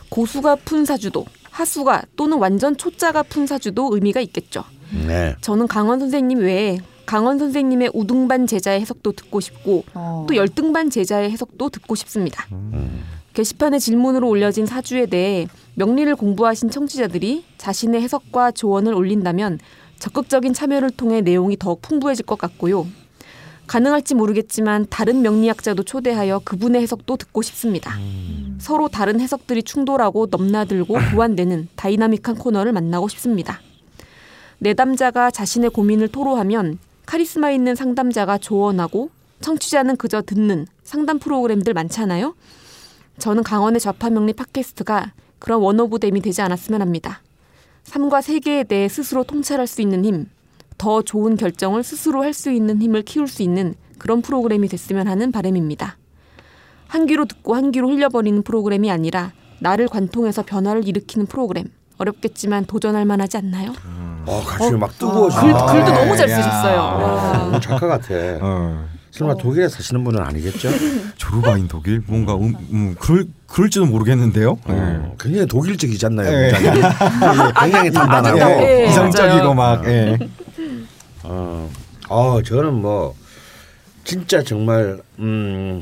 고수가 0.09 0.57
푼 0.63 0.85
사주도 0.85 1.25
하수가 1.49 2.03
또는 2.15 2.37
완전 2.37 2.77
초자가 2.77 3.23
푼 3.23 3.47
사주도 3.47 3.89
의미가 3.93 4.21
있겠죠. 4.21 4.63
네. 5.07 5.35
저는 5.41 5.67
강원 5.67 5.99
선생님 5.99 6.39
외에 6.39 6.77
강원 7.07 7.39
선생님의 7.39 7.91
우등반 7.93 8.47
제자의 8.47 8.81
해석도 8.81 9.13
듣고 9.13 9.39
싶고 9.39 9.85
어. 9.93 10.25
또 10.27 10.35
열등반 10.35 10.89
제자의 10.89 11.31
해석도 11.31 11.69
듣고 11.69 11.95
싶습니다. 11.95 12.45
게시판에 13.33 13.79
질문으로 13.79 14.27
올려진 14.27 14.65
사주에 14.65 15.05
대해 15.05 15.47
명리를 15.75 16.13
공부하신 16.17 16.69
청취자들이 16.69 17.45
자신의 17.57 18.01
해석과 18.01 18.51
조언을 18.51 18.93
올린다면 18.93 19.59
적극적인 19.99 20.53
참여를 20.53 20.91
통해 20.91 21.21
내용이 21.21 21.55
더욱 21.57 21.81
풍부해질 21.81 22.25
것 22.25 22.37
같고요. 22.37 22.85
가능할지 23.67 24.13
모르겠지만 24.13 24.87
다른 24.89 25.21
명리학자도 25.21 25.83
초대하여 25.83 26.39
그분의 26.43 26.81
해석도 26.81 27.15
듣고 27.15 27.41
싶습니다. 27.41 27.93
서로 28.59 28.89
다른 28.89 29.21
해석들이 29.21 29.63
충돌하고 29.63 30.27
넘나들고 30.29 30.97
보완되는 31.13 31.69
다이나믹한 31.77 32.35
코너를 32.35 32.73
만나고 32.73 33.07
싶습니다. 33.07 33.61
내담자가 34.59 35.31
자신의 35.31 35.69
고민을 35.69 36.09
토로하면 36.09 36.79
카리스마 37.07 37.51
있는 37.51 37.73
상담자가 37.73 38.37
조언하고 38.37 39.09
청취자는 39.39 39.95
그저 39.95 40.21
듣는 40.21 40.67
상담 40.83 41.19
프로그램들 41.19 41.73
많잖아요. 41.73 42.35
저는 43.17 43.43
강헌의 43.43 43.79
좌파명리 43.79 44.33
팟캐스트가 44.33 45.13
그런 45.39 45.61
one 45.61 45.79
of 45.79 45.91
them이 45.91 46.21
되지 46.21 46.41
않았으면 46.41 46.81
합니다. 46.81 47.21
삶과 47.85 48.21
세계에 48.21 48.65
대해 48.65 48.89
스스로 48.89 49.23
통찰할 49.23 49.67
수 49.67 49.81
있는 49.81 50.03
힘, 50.03 50.25
더 50.77 51.01
좋은 51.01 51.37
결정을 51.37 51.81
스스로 51.81 52.21
할 52.23 52.33
수 52.33 52.51
있는 52.51 52.81
힘을 52.81 53.03
키울 53.03 53.29
수 53.29 53.41
있는 53.41 53.75
그런 53.97 54.21
프로그램이 54.21 54.67
됐으면 54.67 55.07
하는 55.07 55.31
바람입니다. 55.31 55.97
한 56.87 57.05
귀로 57.05 57.23
듣고 57.23 57.55
한 57.55 57.71
귀로 57.71 57.89
흘려버리는 57.89 58.43
프로그램이 58.43 58.91
아니라 58.91 59.31
나를 59.59 59.87
관통해서 59.87 60.43
변화를 60.43 60.85
일으키는 60.85 61.25
프로그램. 61.27 61.69
어렵겠지만 61.97 62.65
도전할 62.65 63.05
만하지 63.05 63.37
않나요? 63.37 63.73
어 64.25 64.43
가슴이 64.45 64.77
막 64.77 64.97
뜨거워져. 64.97 65.39
글, 65.41 65.53
아, 65.55 65.65
글도 65.67 65.91
너무 65.91 66.17
잘 66.17 66.29
야. 66.29 66.35
쓰셨어요. 66.35 67.59
작가 67.61 67.87
같아. 67.87 68.13
어. 68.41 68.85
설마 69.11 69.35
독일에 69.35 69.67
사시는 69.67 70.03
분은 70.03 70.21
아니겠죠? 70.21 70.69
조르바인 71.15 71.67
독일 71.67 72.03
뭔가 72.05 72.35
음, 72.35 72.53
음, 72.71 72.95
그럴 72.99 73.25
그럴지도 73.47 73.87
모르겠는데요. 73.87 74.59
어, 74.65 75.15
굉장히 75.19 75.47
독일적이지 75.47 76.05
않나요? 76.05 76.29
네. 76.29 76.51
굉장히, 77.59 77.91
단단하고. 77.91 78.39
예. 78.39 78.83
예, 78.83 78.87
이상적이고. 78.89 79.53
막 79.55 79.87
예. 79.87 80.17
어, 81.23 81.69
어, 82.09 82.41
저는 82.43 82.73
뭐 82.75 83.15
진짜 84.03 84.43
정말 84.43 84.99
음, 85.17 85.81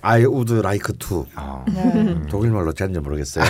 I 0.00 0.24
would 0.24 0.54
like 0.54 0.94
to 1.00 1.26
아, 1.34 1.62
네. 1.68 2.16
독일 2.30 2.50
말로 2.52 2.72
제는지 2.72 3.00
모르겠어요. 3.00 3.44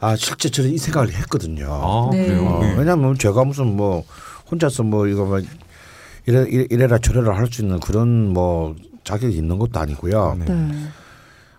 아 0.00 0.16
실제 0.16 0.48
저는 0.48 0.72
이 0.72 0.78
생각을 0.78 1.12
했거든요. 1.14 1.68
아 1.70 2.08
네. 2.12 2.26
그래요. 2.26 2.46
어, 2.46 2.60
예. 2.64 2.74
왜냐하면 2.78 3.16
제가 3.18 3.44
무슨 3.44 3.76
뭐 3.76 4.04
혼자서 4.50 4.82
뭐 4.82 5.06
이거 5.06 5.24
뭐 5.24 5.38
이래 6.26 6.44
이래- 6.48 6.66
이래라 6.70 6.98
저래라 6.98 7.36
할 7.36 7.46
수 7.50 7.62
있는 7.62 7.80
그런 7.80 8.32
뭐 8.32 8.74
자격이 9.04 9.36
있는 9.36 9.58
것도 9.58 9.78
아니고요. 9.80 10.36
네. 10.40 10.44
네. 10.46 10.72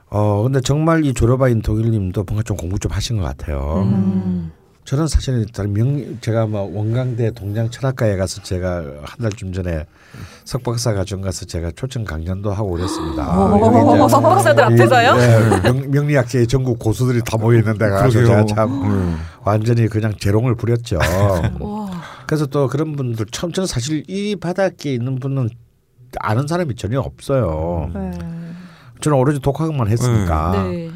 어 0.09 0.43
근데 0.43 0.61
정말 0.61 1.03
이 1.05 1.14
졸업아인 1.14 1.61
독일님도 1.61 2.23
뭔가 2.23 2.43
좀 2.43 2.55
공부 2.57 2.80
좀 2.80 2.91
하신 2.91 3.18
것 3.18 3.23
같아요. 3.23 3.84
음. 3.85 4.51
저는 4.88 5.07
사실은 5.07 5.45
명 5.73 6.18
제가 6.22 6.45
뭐 6.45 6.61
원광대 6.61 7.31
동양 7.31 7.69
철학과에 7.69 8.15
가서 8.15 8.41
제가 8.41 8.85
한 9.03 9.19
달쯤 9.22 9.51
전에 9.51 9.85
석박사 10.45 10.93
과정 10.93 11.19
가서 11.19 11.45
제가 11.45 11.72
초청 11.76 12.05
강연도 12.05 12.53
하고 12.53 12.72
그랬습니다. 12.72 13.22
여기 13.51 13.95
이제 13.95 14.09
석박사들 14.09 14.64
앞에서요? 14.64 15.11
이, 15.11 15.18
네, 15.18 15.61
명, 15.61 15.91
명리학계의 15.91 16.47
전국 16.47 16.80
고수들이 16.80 17.22
다 17.26 17.38
모여 17.38 17.59
있는 17.59 17.77
데가 17.77 18.03
가서 18.03 18.11
제가 18.11 18.45
참 18.45 19.19
완전히 19.43 19.89
그냥 19.89 20.14
재롱을 20.18 20.55
부렸죠. 20.55 20.99
와. 21.59 21.91
그래서 22.26 22.45
또 22.45 22.69
그런 22.69 22.95
분들 22.95 23.26
처음 23.30 23.51
저는 23.51 23.68
사실 23.68 24.05
이 24.07 24.38
바닥에 24.38 24.93
있는 24.93 25.19
분은 25.19 25.49
아는 26.22 26.47
사람이 26.47 26.76
전혀 26.76 27.01
없어요. 27.01 27.91
네. 27.93 28.11
저는 29.01 29.18
오로지 29.18 29.41
독학만 29.41 29.89
했으니까. 29.89 30.64
네. 30.64 30.89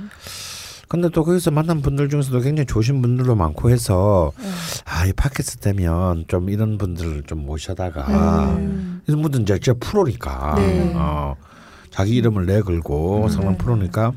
근데 0.92 1.08
또 1.08 1.24
거기서 1.24 1.52
만난 1.52 1.82
분들 1.82 2.10
중에서도 2.10 2.38
굉장히 2.42 2.66
좋으신 2.66 3.02
분들도 3.02 3.34
많고 3.34 3.70
해서 3.70 4.34
아이 4.84 5.14
팟캐스트 5.14 5.60
되면 5.60 6.26
좀 6.28 6.50
이런 6.50 6.78
분들을 6.78 7.24
좀 7.28 7.46
모셔다가 7.46 8.60
이런 9.08 9.22
분들 9.22 9.44
이제 9.44 9.58
진짜 9.58 9.80
프로니까 9.80 10.56
네. 10.58 10.92
어, 10.98 11.38
자기 11.92 12.16
이름을 12.18 12.46
내걸고 12.46 13.30
상당 13.30 13.58
프로니까 13.58 14.12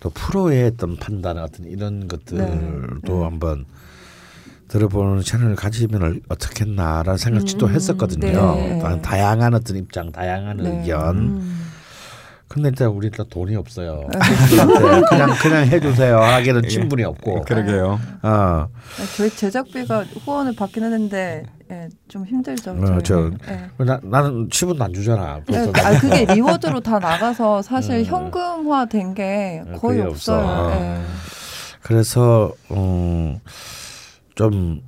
또 0.00 0.10
프로의 0.10 0.66
어떤 0.74 0.98
판단 0.98 1.38
어떤 1.38 1.64
이런 1.64 2.08
것들도 2.08 3.24
한번 3.24 3.64
들어보는 4.68 5.22
채널을 5.22 5.56
가지면 5.56 6.20
어떻겠나라는 6.28 7.16
생각을 7.16 7.46
또 7.56 7.70
했었거든요. 7.70 8.54
네. 8.56 8.78
다- 8.80 9.00
다양한 9.00 9.54
어떤 9.54 9.78
입장, 9.78 10.12
다양한 10.12 10.58
네. 10.58 10.78
의견. 10.80 11.65
근데 12.48 12.68
일단 12.68 12.88
우리 12.88 13.10
또 13.10 13.24
돈이 13.24 13.56
없어요. 13.56 14.06
네, 14.12 15.00
그냥 15.08 15.30
그냥 15.42 15.66
해주세요. 15.66 16.16
하기는 16.18 16.68
친분이 16.68 17.02
없고. 17.02 17.42
그러게요. 17.42 17.98
어, 18.22 18.68
저희 19.16 19.28
제작비가 19.30 20.04
후원을 20.24 20.54
받긴 20.54 20.84
했는데 20.84 21.44
예, 21.72 21.88
좀 22.06 22.24
힘들죠. 22.24 22.70
어, 22.70 22.98
저. 23.02 23.32
예. 23.48 23.84
나, 23.84 23.98
나는 24.04 24.48
10원도 24.48 24.80
안 24.82 24.92
주잖아. 24.94 25.40
네, 25.48 25.64
벌써 25.72 25.86
아 25.88 25.98
그게 25.98 26.24
리워드로 26.34 26.80
다 26.80 27.00
나가서 27.00 27.62
사실 27.62 27.96
음. 27.96 28.04
현금화된 28.04 29.14
게 29.14 29.62
거의 29.66 29.78
거의 29.80 30.00
없어요. 30.02 30.38
없어. 30.38 30.72
예. 30.80 31.00
그래서 31.82 32.52
음, 32.70 33.38
좀 34.36 34.80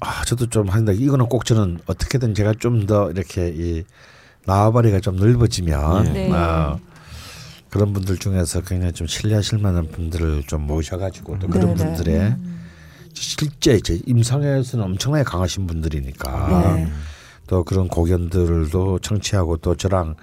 아, 0.00 0.22
저도 0.26 0.46
좀 0.50 0.68
한데 0.68 0.92
이거는 0.94 1.26
꼭 1.26 1.46
저는 1.46 1.78
어떻게든 1.86 2.34
제가 2.34 2.52
좀 2.58 2.86
더 2.86 3.10
이렇게 3.10 3.48
이 3.56 3.84
나와바리가 4.44 5.00
좀 5.00 5.16
넓어지면 5.16 6.12
네. 6.12 6.30
어, 6.30 6.78
그런 7.70 7.92
분들 7.92 8.18
중에서 8.18 8.60
굉장히 8.62 8.92
좀 8.92 9.06
신뢰하실 9.06 9.58
만한 9.58 9.88
분들을 9.88 10.44
좀 10.44 10.62
모셔가지고 10.62 11.38
또 11.38 11.48
그런 11.48 11.74
네, 11.74 11.74
네. 11.74 11.84
분들의 11.84 12.36
실제 13.14 13.74
이제 13.74 14.00
임상에서는 14.06 14.84
엄청나게 14.84 15.24
강하신 15.24 15.66
분들이니까 15.66 16.76
네. 16.76 16.88
또 17.46 17.64
그런 17.64 17.88
고견들도 17.88 18.98
청취하고 19.00 19.56
또 19.58 19.74
저랑 19.74 20.16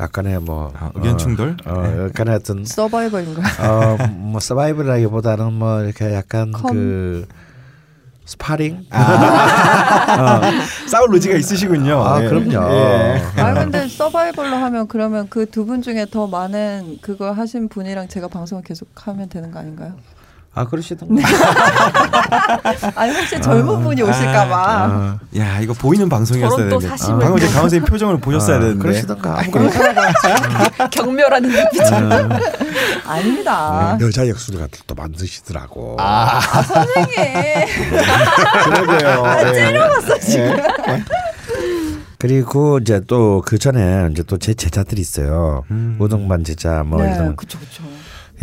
약간의 0.00 0.40
뭐 0.40 0.72
아, 0.76 0.90
의견 0.94 1.18
충돌? 1.18 1.56
어, 1.66 2.06
약간의 2.08 2.34
어떤 2.36 2.64
서바이벌인가요? 2.64 3.44
어, 3.60 3.96
뭐 4.08 4.40
서바이벌이라기보다는 4.40 5.52
뭐 5.52 5.82
이렇게 5.82 6.12
약간 6.14 6.52
컴. 6.52 6.72
그 6.72 7.26
스파링? 8.32 8.86
싸울 10.86 11.14
의지가 11.14 11.36
있으시군요. 11.36 12.02
아, 12.02 12.22
예. 12.22 12.28
그럼요. 12.28 12.72
예. 12.72 13.22
아 13.40 13.54
근데 13.54 13.86
서바이벌로 13.88 14.56
하면 14.56 14.88
그러면 14.88 15.28
그 15.28 15.46
두 15.46 15.64
분 15.66 15.82
중에 15.82 16.06
더 16.10 16.26
많은 16.26 16.98
그거 17.02 17.30
하신 17.32 17.68
분이랑 17.68 18.08
제가 18.08 18.28
방송을 18.28 18.62
계속 18.64 18.88
하면 19.06 19.28
되는 19.28 19.50
거 19.52 19.58
아닌가요? 19.60 19.94
아 20.54 20.66
그러시던가. 20.66 21.14
아니 22.94 23.14
혹시 23.16 23.40
젊은 23.40 23.82
분이 23.82 24.02
오실까봐. 24.02 24.86
어, 24.86 25.18
야 25.38 25.58
이거 25.60 25.72
보이는 25.72 26.06
방송이었어야 26.10 26.64
되는데. 26.68 26.88
사심을 26.88 27.18
방금 27.20 27.38
제 27.38 27.46
강원 27.46 27.62
선생님 27.62 27.86
표정을 27.88 28.18
보셨어야 28.20 28.58
어, 28.58 28.60
되는데. 28.60 28.78
그러시던가. 28.82 29.38
아무거나 29.40 30.12
경멸하는 30.90 31.48
눈빛. 31.50 31.80
아닙니다. 33.06 33.96
여자 34.00 34.28
역술가들 34.28 34.80
또 34.86 34.94
만드시더라고. 34.94 35.96
선생님. 36.66 37.66
그러게요. 38.64 39.24
아, 39.24 39.52
째려봤어 39.52 40.18
지금. 40.18 40.56
그리고 42.18 42.78
이제 42.78 43.00
또 43.06 43.42
그 43.44 43.58
전에 43.58 44.08
이제 44.12 44.22
또 44.22 44.36
제 44.38 44.54
제자들이 44.54 45.00
있어요. 45.00 45.64
음. 45.70 45.96
우동반 45.98 46.44
제자 46.44 46.82
뭐 46.84 47.02
네, 47.02 47.12
이런 47.14 47.34
그쵸 47.36 47.58
그쵸. 47.58 47.82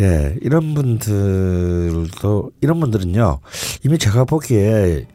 예 0.00 0.34
이런 0.40 0.74
분들도 0.74 2.50
이런 2.60 2.80
분들은요 2.80 3.40
이미 3.84 3.98
제가 3.98 4.24
보기에 4.24 5.06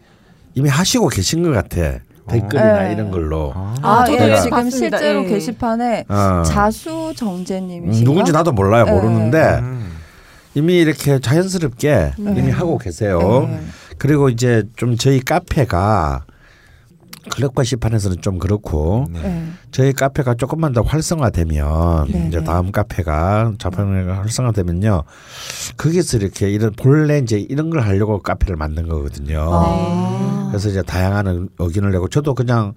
이미 0.53 0.69
하시고 0.69 1.07
계신 1.09 1.43
것 1.43 1.51
같아 1.51 1.99
댓글이나 2.27 2.83
네. 2.83 2.93
이런 2.93 3.11
걸로. 3.11 3.53
아, 3.55 3.75
아, 3.81 4.05
예, 4.09 4.17
저도 4.17 4.31
예, 4.31 4.35
지금 4.37 4.49
봤습니다. 4.49 4.97
실제로 4.97 5.23
예. 5.25 5.27
게시판에 5.27 6.05
어. 6.09 6.43
자수 6.43 7.09
음, 7.09 7.15
정재님이신가? 7.15 8.09
누군지 8.09 8.31
나도 8.31 8.51
몰라요 8.51 8.85
네. 8.85 8.91
모르는데 8.91 9.59
음. 9.59 9.91
이미 10.55 10.77
이렇게 10.77 11.19
자연스럽게 11.19 12.13
네. 12.17 12.33
이미 12.37 12.49
하고 12.51 12.77
계세요. 12.77 13.47
네. 13.49 13.59
그리고 13.97 14.29
이제 14.29 14.63
좀 14.75 14.97
저희 14.97 15.19
카페가 15.19 16.25
클럽과 17.31 17.63
시판에서는 17.63 18.21
좀 18.21 18.39
그렇고 18.39 19.07
네. 19.09 19.21
네. 19.21 19.47
저희 19.71 19.93
카페가 19.93 20.35
조금만 20.35 20.73
더 20.73 20.81
활성화되면 20.81 22.07
네, 22.11 22.27
이제 22.27 22.39
네. 22.39 22.43
다음 22.43 22.71
카페가 22.71 23.53
자판회가 23.57 24.19
활성화되면요 24.19 25.03
거기서 25.77 26.17
이렇게 26.17 26.51
이런 26.51 26.71
본래 26.73 27.17
이제 27.17 27.39
이런 27.39 27.69
걸 27.69 27.81
하려고 27.81 28.19
카페를 28.21 28.55
만든 28.55 28.87
거거든요. 28.87 29.47
아. 29.51 30.47
그래서 30.49 30.69
이제 30.69 30.81
다양한 30.81 31.49
의견을 31.59 31.91
내고 31.91 32.07
저도 32.07 32.33
그냥 32.33 32.73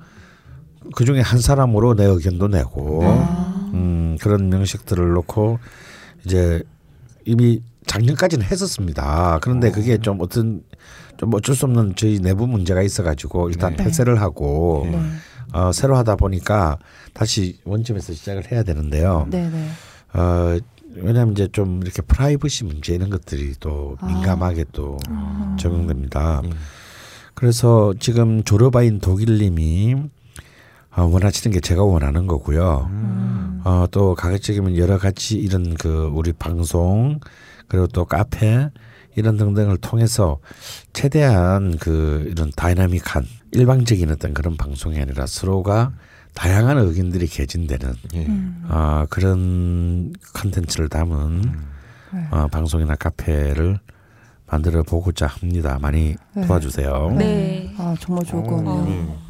그 0.95 1.05
중에 1.05 1.20
한 1.20 1.41
사람으로 1.41 1.95
내 1.95 2.05
의견도 2.05 2.49
내고 2.49 3.01
아. 3.05 3.70
음, 3.75 4.16
그런 4.20 4.49
명식들을 4.49 5.12
놓고 5.12 5.59
이제 6.25 6.62
이미 7.25 7.62
작년까지는 7.89 8.47
했었습니다. 8.47 9.40
그런데 9.43 9.73
그게 9.73 9.98
좀 9.98 10.19
어떤 10.20 10.62
좀 11.16 11.35
어쩔 11.35 11.56
수 11.56 11.65
없는 11.65 11.94
저희 11.97 12.20
내부 12.20 12.47
문제가 12.47 12.82
있어가지고 12.82 13.48
일단 13.48 13.74
네. 13.77 13.85
폐쇄를 13.85 14.20
하고 14.20 14.86
네. 14.90 15.01
어, 15.52 15.73
새로 15.73 15.97
하다 15.97 16.16
보니까 16.16 16.78
다시 17.12 17.59
원점에서 17.65 18.12
시작을 18.12 18.52
해야 18.52 18.62
되는데요. 18.62 19.27
네, 19.31 19.48
네. 19.51 19.69
어, 20.15 20.59
왜냐하면 20.94 21.32
이제 21.32 21.48
좀 21.51 21.81
이렇게 21.82 22.02
프라이버시 22.02 22.65
문제 22.65 22.94
이런 22.94 23.10
것들이 23.10 23.55
또 23.59 23.97
아. 24.01 24.06
민감하게 24.06 24.66
또 24.73 24.98
적용됩니다. 25.59 26.43
예. 26.44 26.51
그래서 27.35 27.94
지금 27.98 28.43
졸업아인 28.43 29.01
독일님이 29.01 29.97
어, 30.97 31.02
원하시는 31.02 31.52
게 31.55 31.60
제가 31.60 31.85
원하는 31.85 32.27
거고요. 32.27 32.89
음. 32.90 33.60
어, 33.65 33.86
또 33.90 34.15
가급적이면 34.15 34.77
여러 34.77 34.98
가지 34.98 35.36
이런 35.36 35.74
그 35.74 36.10
우리 36.12 36.32
방송 36.32 37.20
그리고 37.69 37.86
또 37.86 38.05
카페 38.05 38.70
이런 39.15 39.36
등등을 39.36 39.77
통해서 39.78 40.39
최대한 40.93 41.77
그 41.78 42.27
이런 42.31 42.51
다이나믹한 42.55 43.24
일방적인 43.53 44.11
어떤 44.11 44.35
그런 44.35 44.57
방송이 44.57 44.99
아니라 45.01 45.27
서로가 45.27 45.93
다양한 46.35 46.78
의견들이 46.78 47.27
개진되는 47.27 47.95
예. 48.15 48.27
음. 48.27 48.65
어, 48.69 49.05
그런 49.11 50.12
컨텐츠를 50.35 50.89
담은 50.89 51.43
네. 52.12 52.27
어, 52.31 52.47
방송이나 52.49 52.95
카페를 52.95 53.81
만들어 54.47 54.82
보고자 54.82 55.27
합니다. 55.27 55.78
많이 55.81 56.15
네. 56.35 56.47
도와주세요. 56.47 57.15
네. 57.19 57.74
아 57.77 57.95
정말 58.01 58.24
좋을 58.24 58.43
것 58.45 58.53
어, 58.53 58.57
같네요. 58.62 58.89
예. 58.89 59.28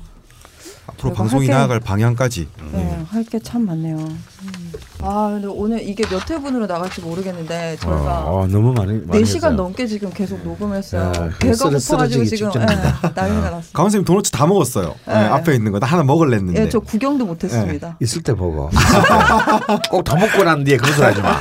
앞으로 0.86 1.12
방송이 1.14 1.46
할게- 1.46 1.52
나아갈 1.52 1.80
방향까지. 1.80 2.48
네, 2.72 3.04
할게 3.08 3.38
참 3.40 3.64
많네요. 3.66 3.96
음. 3.98 4.67
아 5.00 5.28
근데 5.32 5.46
오늘 5.46 5.80
이게 5.88 6.04
몇 6.08 6.28
회분으로 6.28 6.66
나갈지 6.66 7.00
모르겠는데 7.00 7.76
저희가 7.80 8.24
어, 8.24 8.40
어, 8.40 8.46
너무 8.48 8.72
많이 8.72 9.00
많이 9.06 9.22
4시간 9.22 9.34
했어요. 9.36 9.52
넘게 9.52 9.86
지금 9.86 10.10
계속 10.12 10.42
녹음했어요. 10.42 11.02
야, 11.02 11.12
배가 11.38 11.54
쓰러- 11.54 11.70
고파가지고 11.78 12.24
지금. 12.24 12.50
예, 12.56 12.60
난리가 12.60 13.14
났어요. 13.22 13.62
강원 13.72 13.90
선생님 13.90 14.04
도넛 14.04 14.24
다 14.32 14.46
먹었어요. 14.46 14.94
예, 15.08 15.12
네. 15.12 15.18
앞에 15.18 15.54
있는 15.54 15.70
거 15.72 15.78
나 15.78 15.86
하나 15.86 16.02
먹을랬는데. 16.02 16.62
예, 16.62 16.68
저 16.68 16.80
구경도 16.80 17.26
못했습니다. 17.26 17.96
있을 18.00 18.22
때 18.22 18.34
보고 18.34 18.68
꼭다 19.90 20.16
먹고 20.16 20.42
난 20.44 20.64
뒤에 20.64 20.76
그런 20.76 20.92
소리 20.94 21.04
하지 21.06 21.22
마. 21.22 21.40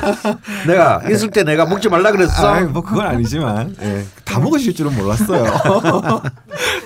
내가 0.67 1.01
있을 1.09 1.31
때 1.31 1.43
내가 1.43 1.65
먹지 1.65 1.89
말라 1.89 2.11
그랬어. 2.11 2.47
아, 2.47 2.61
뭐 2.61 2.83
그건 2.83 3.07
아니지만 3.07 3.75
예, 3.81 4.05
다 4.23 4.39
먹으실 4.39 4.75
줄은 4.75 4.95
몰랐어요. 4.95 5.45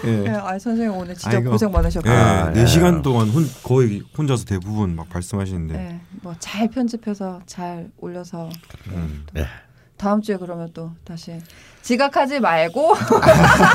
예, 0.06 0.24
예. 0.26 0.30
아 0.32 0.58
선생님 0.58 0.96
오늘 0.96 1.16
진짜 1.16 1.38
아이고. 1.38 1.52
고생 1.52 1.72
많으셨고, 1.72 2.10
예, 2.10 2.14
아, 2.14 2.52
네 2.54 2.62
예. 2.62 2.66
시간 2.66 3.02
동안 3.02 3.30
혼, 3.30 3.48
거의 3.64 4.02
혼자서 4.18 4.46
대부분 4.46 4.96
막 4.96 5.08
말씀하시는데. 5.14 5.76
예, 5.76 6.00
뭐 6.32 6.36
잘 6.40 6.68
편집해서 6.70 7.42
잘 7.46 7.90
올려서 7.98 8.50
음. 8.88 9.26
네. 9.34 9.46
다음 9.98 10.22
주에 10.22 10.38
그러면 10.38 10.70
또 10.74 10.92
다시 11.04 11.40
지각하지 11.84 12.40
말고 12.40 12.96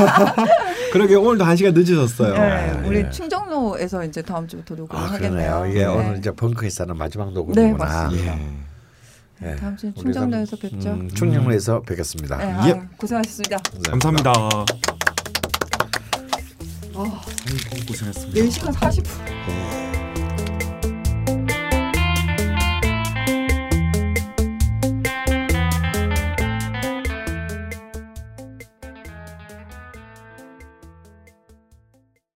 그러게 0.92 1.14
오늘도 1.14 1.44
한 1.44 1.54
시간 1.56 1.72
늦으셨어요. 1.74 2.34
예, 2.34 2.86
우리 2.86 2.98
예. 2.98 3.10
충정로에서 3.10 4.04
이제 4.04 4.22
다음 4.22 4.48
주부터 4.48 4.74
녹음을 4.74 5.00
아 5.00 5.06
하겠네요. 5.12 5.66
이게 5.68 5.80
네. 5.80 5.84
오늘 5.86 6.18
이제 6.18 6.32
벙커에서 6.32 6.82
하는 6.84 6.96
마지막 6.96 7.28
네, 7.28 7.34
녹음이구나. 7.34 7.76
맞습니다. 7.76 8.38
예. 8.38 8.48
예. 9.42 9.56
다음 9.56 9.76
주에 9.76 9.92
충정로에서 9.94 10.56
뵙죠. 10.56 10.90
음, 10.90 11.08
충정로에서 11.10 11.82
뵙겠습니다. 11.82 12.38
네, 12.38 12.44
예. 12.44 12.72
아유, 12.72 12.82
고생하셨습니다. 12.96 13.58
감사합니다. 13.90 14.32
아, 14.32 14.64
아이고 16.94 17.86
고생했습니다. 17.86 18.40
4시간 18.40 18.72
40분. 18.72 20.05